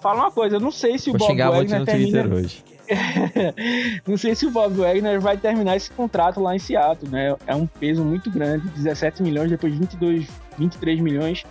fala 0.00 0.24
uma 0.24 0.30
coisa, 0.30 0.56
eu 0.56 0.60
não 0.60 0.70
sei 0.70 0.98
se 0.98 1.10
o 1.10 1.18
Vou 1.18 1.28
Bob 1.28 1.38
Wagner 1.38 1.84
termina... 1.84 2.34
Hoje. 2.34 2.64
não 4.06 4.16
sei 4.16 4.34
se 4.34 4.46
o 4.46 4.50
Bob 4.50 4.74
Wagner 4.74 5.20
vai 5.20 5.36
terminar 5.36 5.76
esse 5.76 5.90
contrato 5.90 6.40
lá 6.40 6.54
em 6.54 6.58
Seattle, 6.58 7.10
né? 7.10 7.34
É 7.46 7.54
um 7.54 7.66
peso 7.66 8.04
muito 8.04 8.30
grande, 8.30 8.68
17 8.70 9.22
milhões, 9.22 9.50
depois 9.50 9.74
22, 9.74 10.28
23 10.58 11.00
milhões. 11.00 11.44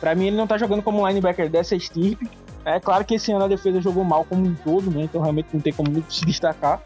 Pra 0.00 0.14
mim, 0.14 0.26
ele 0.26 0.36
não 0.36 0.46
tá 0.46 0.58
jogando 0.58 0.82
como 0.82 1.06
linebacker 1.06 1.48
dessa 1.48 1.74
estirpe. 1.74 2.28
É 2.64 2.80
claro 2.80 3.04
que 3.04 3.14
esse 3.14 3.30
ano 3.32 3.44
a 3.44 3.48
defesa 3.48 3.80
jogou 3.80 4.04
mal 4.04 4.24
como 4.24 4.46
um 4.46 4.54
todo, 4.54 4.90
né? 4.90 5.02
Então 5.04 5.20
realmente 5.20 5.48
não 5.52 5.60
tem 5.60 5.72
como 5.72 5.90
muito 5.90 6.12
se 6.12 6.24
destacar. 6.24 6.82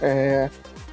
É, 0.00 0.48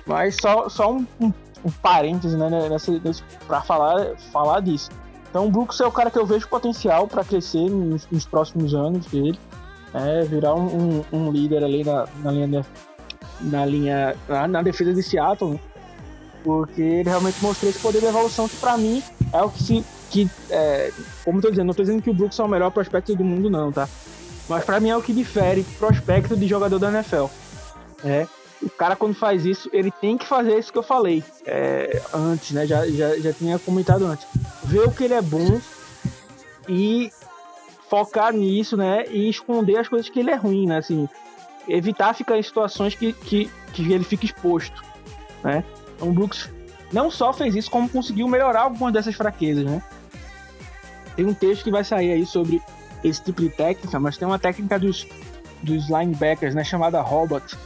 mas 0.06 0.36
só, 0.42 0.68
só 0.70 0.92
um, 0.92 1.06
um, 1.20 1.32
um 1.64 1.72
parêntese, 1.82 2.36
né? 2.36 2.50
Nessa, 2.70 2.92
nesse, 2.92 3.24
pra 3.48 3.62
falar, 3.62 4.16
falar 4.32 4.60
disso. 4.62 4.90
Então 5.32 5.48
o 5.48 5.50
Brooks 5.50 5.80
é 5.80 5.88
o 5.88 5.92
cara 5.92 6.12
que 6.12 6.20
eu 6.20 6.26
vejo 6.26 6.46
potencial 6.50 7.08
pra 7.08 7.24
crescer 7.24 7.70
nos, 7.70 8.06
nos 8.12 8.26
próximos 8.26 8.76
anos 8.76 9.06
dele. 9.06 9.40
É, 9.94 10.24
virar 10.24 10.54
um, 10.54 11.04
um, 11.12 11.18
um 11.18 11.32
líder 11.32 11.64
ali 11.64 11.84
na, 11.84 12.06
na 12.22 12.32
linha 12.32 12.66
na 13.40 13.66
linha 13.66 14.16
na, 14.28 14.48
na 14.48 14.62
defesa 14.62 14.94
de 14.94 15.02
Seattle, 15.02 15.52
né? 15.52 15.60
porque 16.44 16.82
ele 16.82 17.10
realmente 17.10 17.42
mostrou 17.42 17.70
esse 17.70 17.80
poder 17.80 18.00
de 18.00 18.06
evolução 18.06 18.48
que 18.48 18.56
pra 18.58 18.78
mim 18.78 19.02
é 19.34 19.42
o 19.42 19.50
que 19.50 19.64
se 19.64 19.86
que 20.10 20.30
é, 20.50 20.92
como 21.24 21.38
eu 21.38 21.42
tô 21.42 21.50
dizendo, 21.50 21.68
não 21.68 21.74
tô 21.74 21.84
dizendo 21.84 22.02
que 22.02 22.10
o 22.10 22.14
Brooks 22.14 22.38
é 22.38 22.44
o 22.44 22.48
melhor 22.48 22.70
prospecto 22.70 23.16
do 23.16 23.24
mundo 23.24 23.50
não, 23.50 23.72
tá? 23.72 23.88
Mas 24.50 24.66
pra 24.66 24.80
mim 24.80 24.90
é 24.90 24.98
o 24.98 25.02
que 25.02 25.14
difere 25.14 25.64
prospecto 25.80 26.36
de 26.36 26.46
jogador 26.48 26.78
da 26.78 26.92
NFL. 26.92 27.26
É, 28.04 28.28
o 28.62 28.70
cara 28.70 28.96
quando 28.96 29.16
faz 29.16 29.46
isso, 29.46 29.70
ele 29.74 29.92
tem 29.92 30.18
que 30.18 30.26
fazer 30.26 30.58
isso 30.58 30.72
que 30.72 30.78
eu 30.78 30.84
falei 30.84 31.24
é, 31.46 32.02
antes, 32.14 32.52
né? 32.52 32.66
Já, 32.66 32.88
já, 32.88 33.18
já 33.18 33.34
tinha 33.34 33.58
comentado 33.58 34.06
antes. 34.06 34.26
Ver 34.64 34.82
o 34.82 34.92
que 34.92 35.04
ele 35.04 35.16
é 35.16 35.22
bom 35.22 35.60
e 36.70 37.12
focar 37.90 38.32
nisso, 38.32 38.78
né? 38.78 39.06
E 39.10 39.30
esconder 39.30 39.78
as 39.78 39.88
coisas 39.88 40.10
que 40.10 40.20
ele 40.20 40.30
é 40.30 40.36
ruim, 40.36 40.68
né? 40.68 40.78
Assim, 40.78 41.10
evitar 41.68 42.14
ficar 42.14 42.38
em 42.38 42.44
situações 42.44 42.94
que, 42.94 43.14
que, 43.14 43.50
que 43.74 43.92
ele 43.92 44.04
fica 44.04 44.26
exposto, 44.26 44.84
né? 45.44 45.64
Então 45.96 46.10
o 46.10 46.14
Brooks 46.14 46.50
não 46.94 47.10
só 47.10 47.34
fez 47.34 47.56
isso, 47.56 47.72
como 47.72 47.90
conseguiu 47.90 48.28
melhorar 48.28 48.62
algumas 48.62 48.94
dessas 48.94 49.16
fraquezas, 49.16 49.66
né? 49.66 49.82
Tem 51.16 51.26
um 51.26 51.34
texto 51.34 51.64
que 51.64 51.72
vai 51.72 51.84
sair 51.84 52.12
aí 52.12 52.26
sobre 52.26 52.62
esse 53.04 53.24
tipo 53.24 53.42
de 53.42 53.50
técnica, 53.50 54.00
mas 54.00 54.18
tem 54.18 54.28
uma 54.28 54.40
técnica 54.40 54.78
dos, 54.78 55.08
dos 55.64 55.90
linebackers, 55.90 56.54
né? 56.54 56.64
Chamada 56.64 57.02
Robot, 57.02 57.58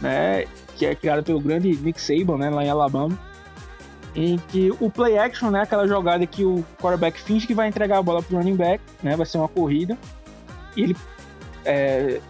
né? 0.00 0.44
Que 0.76 0.86
é 0.86 0.94
criada 0.94 1.22
pelo 1.22 1.40
grande 1.40 1.70
Nick 1.76 2.00
Saban, 2.00 2.38
né? 2.38 2.50
Lá 2.50 2.64
em 2.64 2.70
Alabama. 2.70 3.18
Em 4.14 4.38
que 4.48 4.72
o 4.80 4.90
play 4.90 5.16
action, 5.18 5.50
né? 5.50 5.62
Aquela 5.62 5.86
jogada 5.86 6.26
que 6.26 6.44
o 6.44 6.64
quarterback 6.80 7.20
finge 7.20 7.46
que 7.46 7.54
vai 7.54 7.68
entregar 7.68 7.98
a 7.98 8.02
bola 8.02 8.22
pro 8.22 8.36
running 8.36 8.56
back, 8.56 8.82
né? 9.02 9.14
Vai 9.16 9.26
ser 9.26 9.38
uma 9.38 9.48
corrida. 9.48 9.96
E 10.76 10.82
ele 10.82 10.96
é, 11.64 12.20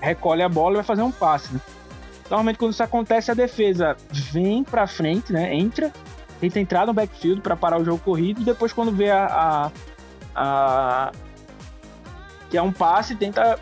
recolhe 0.00 0.42
a 0.42 0.48
bola 0.48 0.74
e 0.74 0.76
vai 0.76 0.84
fazer 0.84 1.02
um 1.02 1.12
passe, 1.12 1.52
né? 1.54 1.60
Normalmente 2.28 2.58
quando 2.58 2.72
isso 2.72 2.82
acontece, 2.82 3.30
a 3.30 3.34
defesa 3.34 3.96
vem 4.10 4.62
pra 4.64 4.86
frente, 4.86 5.32
né? 5.32 5.54
Entra, 5.54 5.92
tenta 6.40 6.60
entrar 6.60 6.86
no 6.86 6.92
backfield 6.92 7.40
para 7.40 7.56
parar 7.56 7.80
o 7.80 7.84
jogo 7.84 7.98
corrido 7.98 8.40
e 8.40 8.44
depois 8.44 8.72
quando 8.72 8.92
vê 8.92 9.10
a, 9.10 9.26
a, 9.26 9.70
a- 10.34 11.12
que 12.48 12.56
é 12.56 12.62
um 12.62 12.72
passe, 12.72 13.14
tenta 13.16 13.58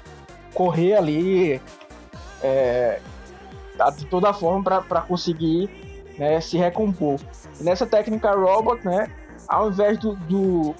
correr 0.55 0.95
ali 0.97 1.61
é, 2.43 3.01
de 3.97 4.07
toda 4.07 4.33
forma 4.33 4.83
para 4.83 5.01
conseguir 5.03 5.71
né, 6.19 6.41
se 6.41 6.57
recompor. 6.57 7.19
E 7.61 7.63
nessa 7.63 7.87
técnica 7.87 8.33
robot, 8.33 8.85
né? 8.85 9.11
Ao 9.47 9.69
invés 9.69 9.99
do, 9.99 10.15
do, 10.17 10.75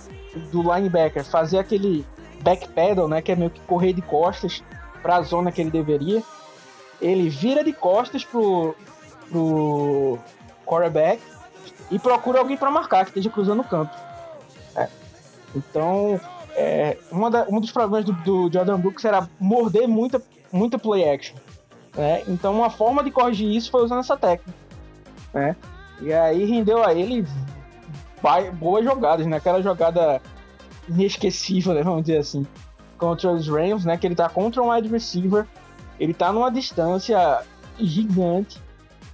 do 0.51 0.63
linebacker 0.63 1.25
fazer 1.25 1.59
aquele 1.59 2.05
backpedal, 2.43 3.09
né? 3.09 3.23
Que 3.23 3.33
é 3.33 3.37
meio 3.37 3.51
que 3.51 3.61
correr 3.61 3.93
de 3.93 4.03
costas 4.03 4.63
para 5.03 5.17
a 5.17 5.23
zona 5.23 5.53
que 5.53 5.61
ele 5.61 5.71
deveria, 5.71 6.23
ele 7.01 7.29
vira 7.29 7.63
de 7.63 7.73
costas 7.73 8.25
pro, 8.25 8.75
pro 9.31 10.19
quarterback 10.67 11.23
e 11.91 11.99
procura 11.99 12.41
alguém 12.41 12.57
para 12.57 12.71
marcar 12.71 13.05
que 13.05 13.11
esteja 13.11 13.31
cruzando 13.31 13.61
o 13.61 13.65
campo. 13.65 13.95
É. 14.75 14.89
Então, 15.55 16.21
é, 16.57 16.99
uma 17.13 17.31
da- 17.31 17.47
um 17.49 17.61
dos 17.61 17.71
problemas 17.71 18.05
do, 18.05 18.13
do 18.13 18.53
Jordan 18.53 18.79
Brooks 18.81 19.05
era 19.05 19.29
morder 19.39 19.87
muita, 19.87 20.21
muita 20.53 20.79
play 20.79 21.09
action. 21.09 21.37
Né? 21.97 22.23
Então, 22.29 22.55
uma 22.55 22.71
forma 22.71 23.03
de 23.03 23.11
corrigir 23.11 23.51
isso 23.55 23.71
foi 23.71 23.85
usando 23.85 24.01
essa 24.01 24.17
técnica. 24.17 24.59
né? 25.33 25.57
E 26.01 26.13
aí 26.13 26.45
rendeu 26.45 26.85
a 26.85 26.95
ele 26.95 27.27
boas 28.55 28.85
jogadas, 28.85 29.27
né? 29.27 29.37
Aquela 29.37 29.63
jogada 29.63 30.21
inesquecível, 30.89 31.75
né? 31.75 31.83
vamos 31.83 32.03
dizer 32.03 32.19
assim, 32.19 32.47
contra 32.97 33.31
os 33.31 33.49
Rams, 33.49 33.85
né? 33.85 33.97
Que 33.97 34.07
ele 34.07 34.15
tá 34.15 34.29
contra 34.29 34.63
um 34.63 34.71
wide 34.71 34.89
receiver, 34.89 35.47
ele 35.99 36.15
tá 36.15 36.33
numa 36.33 36.51
distância 36.51 37.43
gigante, 37.79 38.61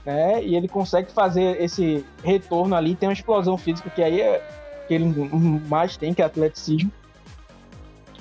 né? 0.05 0.43
E 0.43 0.55
ele 0.55 0.69
consegue 0.69 1.11
fazer 1.13 1.61
esse 1.61 2.05
retorno 2.23 2.75
ali, 2.75 2.95
tem 2.95 3.09
uma 3.09 3.13
explosão 3.13 3.57
física 3.57 3.91
que 3.91 4.03
aí 4.03 4.21
é 4.21 4.47
que 4.87 4.93
ele 4.93 5.07
mais 5.67 5.97
tem, 5.97 6.13
que 6.13 6.21
é 6.21 6.25
atleticismo, 6.27 6.93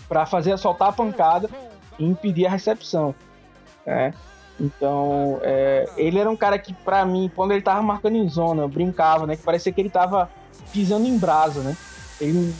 para 0.07 0.25
fazer 0.25 0.57
soltar 0.57 0.89
a 0.89 0.93
pancada 0.93 1.49
e 1.99 2.05
impedir 2.05 2.45
a 2.45 2.49
recepção, 2.49 3.13
né? 3.85 4.13
Então, 4.59 5.39
é, 5.41 5.89
ele 5.97 6.19
era 6.19 6.29
um 6.29 6.35
cara 6.35 6.57
que, 6.59 6.73
pra 6.73 7.05
mim, 7.05 7.31
quando 7.35 7.51
ele 7.51 7.61
tava 7.61 7.81
marcando 7.81 8.15
em 8.15 8.29
zona, 8.29 8.63
eu 8.63 8.69
brincava, 8.69 9.25
né? 9.25 9.35
Que 9.35 9.43
parecia 9.43 9.71
que 9.71 9.81
ele 9.81 9.89
tava 9.89 10.29
pisando 10.71 11.07
em 11.07 11.17
brasa, 11.17 11.61
né? 11.61 11.75
Ele 12.21 12.53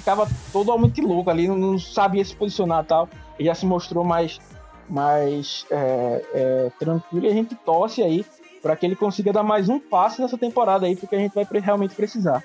ficava 0.00 0.28
totalmente 0.52 1.00
louco 1.00 1.30
ali, 1.30 1.46
não, 1.46 1.78
sabia 1.78 2.24
se 2.24 2.34
posicionar 2.34 2.84
tal. 2.84 3.08
Ele 3.38 3.48
já 3.48 3.54
se 3.54 3.66
mostrou 3.66 4.04
mais, 4.04 4.40
mais 4.88 5.66
é, 5.70 6.24
é, 6.34 6.70
tranquilo 6.78 7.26
e 7.26 7.28
a 7.28 7.32
gente 7.32 7.54
torce 7.54 8.02
aí 8.02 8.24
para 8.62 8.76
que 8.76 8.84
ele 8.84 8.96
consiga 8.96 9.32
dar 9.32 9.42
mais 9.42 9.68
um 9.68 9.78
passo 9.78 10.20
nessa 10.20 10.36
temporada 10.36 10.86
aí, 10.86 10.96
porque 10.96 11.16
a 11.16 11.18
gente 11.18 11.34
vai 11.34 11.46
realmente 11.60 11.94
precisar. 11.94 12.42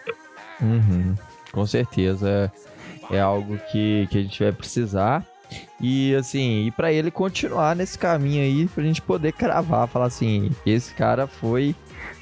Uhum, 0.61 1.15
com 1.51 1.65
certeza 1.65 2.51
é, 3.11 3.17
é 3.17 3.19
algo 3.19 3.57
que, 3.71 4.07
que 4.09 4.17
a 4.17 4.21
gente 4.21 4.41
vai 4.41 4.51
precisar. 4.51 5.25
E 5.79 6.15
assim, 6.15 6.65
e 6.67 6.71
para 6.71 6.91
ele 6.91 7.11
continuar 7.11 7.75
nesse 7.75 7.97
caminho 7.97 8.41
aí, 8.43 8.67
pra 8.67 8.83
gente 8.83 9.01
poder 9.01 9.33
cravar, 9.33 9.87
falar 9.87 10.05
assim, 10.05 10.51
esse 10.65 10.93
cara 10.93 11.27
foi 11.27 11.75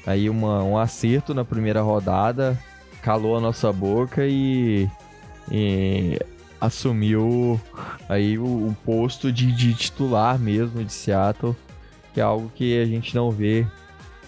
aí 0.06 0.28
uma, 0.28 0.62
um 0.62 0.76
acerto 0.78 1.32
na 1.34 1.44
primeira 1.44 1.80
rodada, 1.82 2.58
calou 3.02 3.36
a 3.36 3.40
nossa 3.40 3.72
boca 3.72 4.26
e, 4.26 4.88
e 5.50 6.18
assumiu 6.60 7.60
aí 8.08 8.38
o, 8.38 8.44
o 8.44 8.76
posto 8.84 9.30
de, 9.32 9.52
de 9.52 9.74
titular 9.74 10.38
mesmo 10.38 10.82
de 10.84 10.92
Seattle, 10.92 11.54
que 12.12 12.20
é 12.20 12.22
algo 12.24 12.50
que 12.54 12.80
a 12.80 12.86
gente 12.86 13.14
não 13.14 13.30
vê 13.30 13.66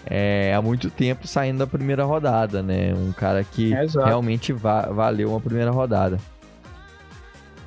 é, 0.05 0.53
há 0.55 0.61
muito 0.61 0.89
tempo 0.89 1.27
saindo 1.27 1.57
da 1.59 1.67
primeira 1.67 2.05
rodada, 2.05 2.61
né? 2.63 2.93
Um 2.95 3.11
cara 3.11 3.43
que 3.43 3.73
É, 3.73 3.85
realmente 4.05 4.53
va- 4.53 4.87
valeu 4.87 5.31
uma 5.31 5.41
primeira 5.41 5.69
rodada. 5.71 6.17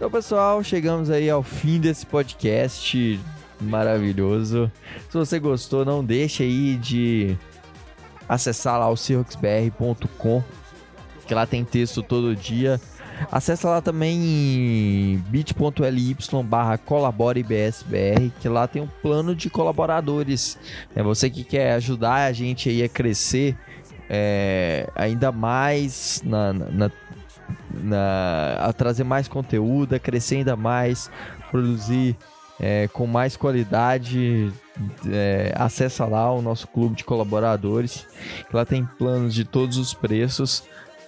Então, 0.01 0.10
pessoal, 0.10 0.64
chegamos 0.64 1.10
aí 1.10 1.28
ao 1.28 1.43
fim 1.43 1.78
desse 1.78 2.06
podcast 2.06 3.20
maravilhoso. 3.60 4.72
Se 5.10 5.14
você 5.18 5.39
gostou, 5.39 5.85
não 5.85 6.02
deixe 6.02 6.43
aí 6.43 6.77
de 6.77 7.36
acessar 8.27 8.78
lá 8.81 8.89
o 8.89 8.97
cirruxbr.com, 8.97 10.43
que 11.27 11.35
lá 11.35 11.44
tem 11.44 11.62
texto 11.66 12.02
todo 12.02 12.35
dia. 12.35 12.81
Acesse 13.31 13.66
lá 13.66 13.82
também 13.82 15.22
bit.ly 15.28 16.16
barra 16.47 16.78
colaborebsbr, 16.78 18.31
que 18.40 18.48
lá 18.48 18.66
tem 18.66 18.81
um 18.81 18.89
plano 19.02 19.36
de 19.36 19.51
colaboradores. 19.51 20.59
É 20.97 21.02
você 21.02 21.28
que 21.28 21.44
quer 21.44 21.74
ajudar 21.74 22.24
a 22.24 22.32
gente 22.32 22.70
aí 22.70 22.82
a 22.82 22.89
crescer 22.89 23.55
é, 24.09 24.89
ainda 24.97 25.31
mais 25.31 26.22
na, 26.24 26.55
na- 26.55 26.90
na- 27.82 28.57
a 28.61 28.73
trazer 28.73 29.05
mais 29.05 29.28
conteúdo, 29.28 29.94
a 29.94 29.98
crescer 29.98 30.36
ainda 30.36 30.57
mais, 30.57 31.11
produzir 31.51 32.16
é, 32.62 32.89
com 32.89 33.07
mais 33.07 33.36
qualidade, 33.36 34.52
é, 35.11 35.52
acessa 35.57 36.05
lá 36.05 36.31
o 36.31 36.43
nosso 36.43 36.69
clube 36.69 36.94
de 36.97 37.05
colaboradores, 37.05 38.07
que 38.48 38.55
lá 38.55 38.66
tem 38.66 38.85
planos 38.98 39.35
de 39.35 39.44
todos 39.44 39.78
os 39.78 39.94
preços 39.94 40.62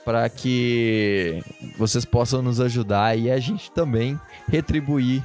para 0.05 0.27
que 0.31 1.43
vocês 1.77 2.05
possam 2.05 2.41
nos 2.43 2.59
ajudar 2.61 3.17
e 3.19 3.31
a 3.31 3.39
gente 3.39 3.71
também 3.71 4.19
retribuir 4.49 5.23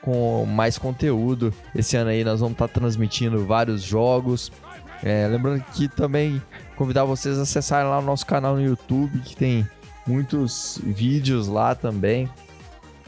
com 0.00 0.46
mais 0.46 0.78
conteúdo. 0.78 1.52
Esse 1.74 1.96
ano 1.96 2.08
aí 2.10 2.24
nós 2.24 2.40
vamos 2.40 2.54
estar 2.54 2.68
transmitindo 2.68 3.44
vários 3.44 3.82
jogos. 3.82 4.50
É, 5.02 5.28
lembrando 5.28 5.62
que 5.74 5.88
também 5.88 6.42
convidar 6.74 7.04
vocês 7.04 7.38
a 7.38 7.42
acessarem 7.42 7.88
lá 7.90 7.98
o 7.98 8.02
nosso 8.02 8.24
canal 8.24 8.54
no 8.56 8.62
YouTube, 8.62 9.18
que 9.20 9.36
tem 9.36 9.68
muitos 10.06 10.80
vídeos 10.82 11.48
lá 11.48 11.74
também. 11.74 12.28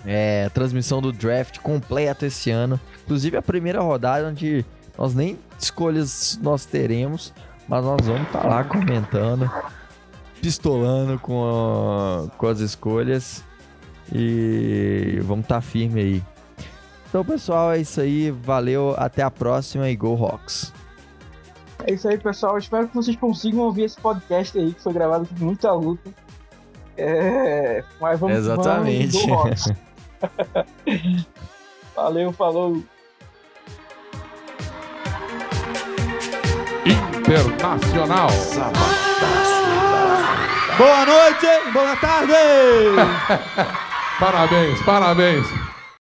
É, 0.04 0.48
transmissão 0.50 1.02
do 1.02 1.12
draft 1.12 1.58
completo 1.58 2.24
esse 2.24 2.50
ano. 2.50 2.80
Inclusive 3.04 3.36
a 3.36 3.42
primeira 3.42 3.80
rodada, 3.80 4.28
onde 4.28 4.64
nós 4.96 5.14
nem 5.14 5.38
escolhas 5.58 6.38
nós 6.42 6.64
teremos, 6.64 7.32
mas 7.68 7.84
nós 7.84 8.06
vamos 8.06 8.26
estar 8.26 8.46
lá 8.46 8.64
comentando, 8.64 9.50
pistolando 10.40 11.18
com, 11.18 11.44
a, 11.44 12.36
com 12.36 12.46
as 12.46 12.60
escolhas 12.60 13.44
e 14.12 15.20
vamos 15.22 15.44
estar 15.44 15.60
firme 15.60 16.00
aí. 16.00 16.22
Então, 17.08 17.24
pessoal, 17.24 17.72
é 17.72 17.80
isso 17.80 18.00
aí. 18.00 18.30
Valeu, 18.30 18.94
até 18.98 19.22
a 19.22 19.30
próxima 19.30 19.88
e 19.88 19.96
Go 19.96 20.14
Rocks! 20.14 20.72
É 21.84 21.94
isso 21.94 22.08
aí, 22.08 22.18
pessoal. 22.18 22.58
Espero 22.58 22.88
que 22.88 22.94
vocês 22.94 23.16
consigam 23.16 23.60
ouvir 23.60 23.84
esse 23.84 23.98
podcast 23.98 24.58
aí, 24.58 24.74
que 24.74 24.82
foi 24.82 24.92
gravado 24.92 25.26
com 25.26 25.44
muita 25.44 25.72
luta. 25.72 26.10
É... 26.98 27.84
Mas 28.00 28.18
vamos 28.18 28.36
Exatamente. 28.36 29.26
Vamos, 29.26 29.72
Valeu, 31.94 32.32
falou. 32.32 32.82
Internacional. 36.84 38.28
Boa 40.76 41.06
noite, 41.06 41.46
boa 41.72 41.96
tarde! 41.96 42.32
parabéns, 44.18 44.80
parabéns. 44.82 45.67